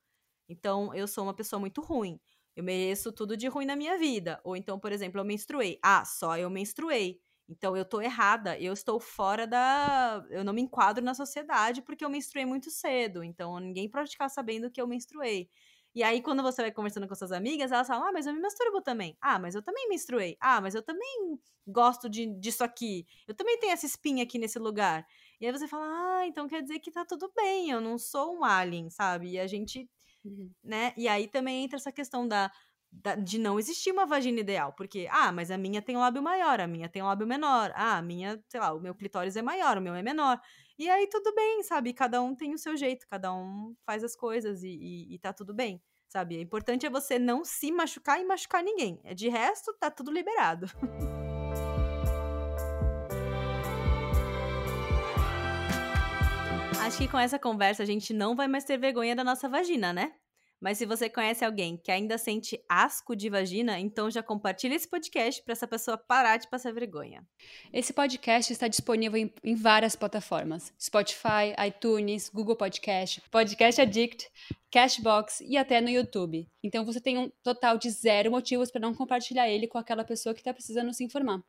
Então 0.50 0.94
eu 0.94 1.08
sou 1.08 1.24
uma 1.24 1.34
pessoa 1.36 1.60
muito 1.60 1.82
ruim. 1.82 2.20
Eu 2.56 2.64
mereço 2.64 3.12
tudo 3.12 3.38
de 3.38 3.48
ruim 3.48 3.66
na 3.66 3.76
minha 3.76 3.98
vida. 3.98 4.40
Ou 4.44 4.56
então, 4.56 4.80
por 4.80 4.92
exemplo, 4.92 5.20
eu 5.20 5.26
menstruei. 5.26 5.80
Ah, 5.84 6.06
só 6.06 6.38
eu 6.38 6.50
menstruei. 6.50 7.22
Então 7.50 7.78
eu 7.78 7.86
tô 7.86 8.02
errada, 8.02 8.60
eu 8.60 8.74
estou 8.74 9.00
fora 9.00 9.48
da. 9.48 10.26
Eu 10.30 10.44
não 10.44 10.54
me 10.54 10.62
enquadro 10.62 11.04
na 11.04 11.14
sociedade 11.14 11.82
porque 11.82 12.04
eu 12.04 12.10
menstruei 12.10 12.46
muito 12.46 12.70
cedo. 12.70 13.24
Então 13.24 13.60
ninguém 13.60 13.90
pode 13.90 14.12
ficar 14.12 14.30
sabendo 14.30 14.70
que 14.72 14.82
eu 14.82 14.88
menstruei. 14.88 15.50
E 15.96 16.04
aí, 16.04 16.22
quando 16.22 16.44
você 16.44 16.62
vai 16.62 16.72
conversando 16.72 17.08
com 17.08 17.16
suas 17.16 17.32
amigas, 17.32 17.72
elas 17.72 17.88
falam: 17.88 18.08
Ah, 18.08 18.12
mas 18.12 18.28
eu 18.28 18.34
me 18.34 18.40
masturbo 18.40 18.82
também. 18.82 19.18
Ah, 19.22 19.40
mas 19.40 19.56
eu 19.56 19.62
também 19.64 19.88
menstruei. 19.90 20.38
Ah, 20.40 20.62
mas 20.62 20.76
eu 20.76 20.84
também 20.84 21.40
gosto 21.66 22.10
de, 22.10 22.28
disso 22.40 22.64
aqui. 22.64 23.06
Eu 23.28 23.34
também 23.34 23.58
tenho 23.60 23.74
essa 23.74 23.86
espinha 23.86 24.24
aqui 24.24 24.38
nesse 24.38 24.60
lugar. 24.60 25.06
E 25.40 25.46
aí 25.46 25.52
você 25.52 25.68
fala: 25.68 25.86
Ah, 26.20 26.28
então 26.28 26.48
quer 26.48 26.62
dizer 26.62 26.80
que 26.80 26.92
tá 26.92 27.06
tudo 27.06 27.32
bem, 27.36 27.72
eu 27.72 27.82
não 27.82 27.98
sou 27.98 28.36
um 28.38 28.44
alien, 28.44 28.90
sabe? 28.90 29.32
E 29.32 29.40
a 29.40 29.48
gente. 29.48 29.90
Uhum. 30.24 30.52
Né? 30.64 30.94
E 30.98 31.08
aí 31.08 31.28
também 31.28 31.64
entra 31.64 31.78
essa 31.78 31.92
questão 31.92 32.28
da 32.28 32.52
de 33.24 33.38
não 33.38 33.60
existir 33.60 33.92
uma 33.92 34.06
vagina 34.06 34.40
ideal, 34.40 34.74
porque, 34.74 35.08
ah, 35.12 35.32
mas 35.32 35.52
a 35.52 35.58
minha 35.58 35.82
tem 35.82 35.96
um 35.96 36.00
lábio 36.00 36.22
maior, 36.22 36.60
a 36.60 36.68
minha 36.68 36.90
tem 36.90 37.02
um 37.02 37.06
lábio 37.06 37.28
menor, 37.28 37.72
ah, 37.76 37.98
a 37.98 38.02
minha, 38.02 38.42
sei 38.48 38.60
lá, 38.60 38.74
o 38.74 38.80
meu 38.80 38.96
clitóris 38.96 39.36
é 39.36 39.42
maior, 39.42 39.78
o 39.78 39.82
meu 39.82 39.94
é 39.94 40.02
menor. 40.02 40.40
E 40.80 40.90
aí 40.90 41.08
tudo 41.08 41.34
bem, 41.34 41.64
sabe? 41.64 41.94
Cada 41.94 42.22
um 42.22 42.36
tem 42.36 42.54
o 42.54 42.58
seu 42.58 42.76
jeito, 42.78 43.08
cada 43.10 43.34
um 43.34 43.76
faz 43.86 44.04
as 44.04 44.16
coisas 44.16 44.64
e, 44.64 44.70
e, 44.70 45.16
e 45.16 45.20
tá 45.20 45.34
tudo 45.34 45.54
bem, 45.54 45.82
sabe? 46.08 46.38
O 46.38 46.42
importante 46.42 46.86
é 46.86 46.90
você 46.90 47.20
não 47.20 47.44
se 47.44 47.72
machucar 47.72 48.20
e 48.20 48.26
machucar 48.26 48.64
ninguém. 48.64 49.02
De 49.16 49.30
resto, 49.30 49.74
tá 49.80 49.92
tudo 49.92 50.12
liberado. 50.12 50.68
Acho 56.80 57.00
que 57.00 57.08
com 57.08 57.20
essa 57.20 57.38
conversa 57.38 57.84
a 57.84 57.86
gente 57.86 58.14
não 58.14 58.34
vai 58.34 58.48
mais 58.48 58.64
ter 58.64 58.78
vergonha 58.78 59.14
da 59.14 59.24
nossa 59.24 59.50
vagina, 59.50 59.92
né? 59.92 60.14
Mas 60.60 60.78
se 60.78 60.86
você 60.86 61.10
conhece 61.10 61.46
alguém 61.46 61.78
que 61.78 61.92
ainda 61.92 62.18
sente 62.18 62.60
asco 62.68 63.16
de 63.16 63.30
vagina, 63.30 63.80
então 63.80 64.10
já 64.10 64.24
compartilha 64.24 64.76
esse 64.76 64.88
podcast 64.88 65.44
para 65.44 65.52
essa 65.52 65.68
pessoa 65.68 65.98
parar 65.98 66.38
de 66.38 66.48
passar 66.50 66.74
vergonha. 66.74 67.26
Esse 67.72 67.94
podcast 67.94 68.52
está 68.52 68.68
disponível 68.68 69.18
em, 69.18 69.34
em, 69.44 69.56
várias 69.56 69.96
plataformas: 69.96 70.74
Spotify, 70.80 71.54
iTunes, 71.68 72.30
Google 72.30 72.56
Podcast, 72.56 73.22
Podcast 73.30 73.82
Addict, 73.82 74.30
Cashbox 74.72 75.42
e 75.42 75.58
até 75.58 75.80
no 75.80 75.90
YouTube. 75.90 76.48
Então 76.64 76.84
você 76.84 77.00
tem 77.00 77.18
um 77.18 77.32
total 77.44 77.78
de 77.78 77.90
zero 77.90 78.32
motivos 78.32 78.72
para 78.72 78.82
não 78.82 78.94
compartilhar 78.94 79.48
ele 79.48 79.68
com 79.68 79.78
aquela 79.78 80.04
pessoa 80.04 80.34
que 80.34 80.42
está 80.42 80.54
precisando 80.54 80.94
se 80.94 81.04
informar. 81.04 81.44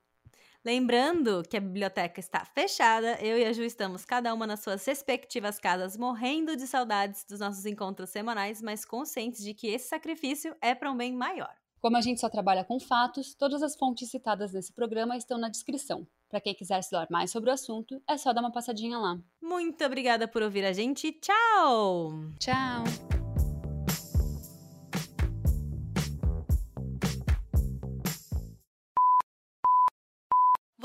Lembrando 0.65 1.43
que 1.49 1.57
a 1.57 1.61
biblioteca 1.61 2.21
está 2.21 2.45
fechada, 2.45 3.19
eu 3.23 3.39
e 3.39 3.45
a 3.45 3.53
Ju 3.53 3.63
estamos 3.63 4.05
cada 4.05 4.35
uma 4.35 4.47
nas 4.47 4.61
suas 4.61 4.85
respectivas 4.85 5.59
casas, 5.59 5.97
morrendo 5.97 6.57
de 6.57 6.67
saudades 6.67 7.25
dos 7.25 7.41
nossos 7.41 7.65
encontros 7.65 8.11
semanais, 8.11 8.61
mas 8.61 8.85
conscientes 8.85 9.43
de 9.43 9.55
que 9.55 9.69
esse 9.69 9.89
sacrifício 9.89 10.55
é 10.61 10.75
para 10.75 10.91
um 10.91 10.97
bem 10.97 11.15
maior. 11.15 11.55
Como 11.81 11.97
a 11.97 12.01
gente 12.01 12.21
só 12.21 12.29
trabalha 12.29 12.65
com 12.65 12.81
fatos, 12.81 13.35
todas 13.35 13.63
as 13.63 13.77
fontes 13.77 14.11
citadas 14.11 14.53
nesse 14.53 14.73
programa 14.73 15.17
estão 15.17 15.39
na 15.39 15.49
descrição. 15.49 16.07
Para 16.29 16.41
quem 16.41 16.55
quiser 16.55 16.81
estudar 16.81 17.07
mais 17.09 17.31
sobre 17.31 17.51
o 17.51 17.53
assunto, 17.53 18.03
é 18.09 18.17
só 18.17 18.33
dar 18.33 18.41
uma 18.41 18.53
passadinha 18.53 18.99
lá. 18.99 19.17
Muito 19.41 19.85
obrigada 19.85 20.27
por 20.27 20.43
ouvir 20.43 20.65
a 20.65 20.73
gente. 20.73 21.13
Tchau! 21.13 22.11
Tchau! 22.41 23.28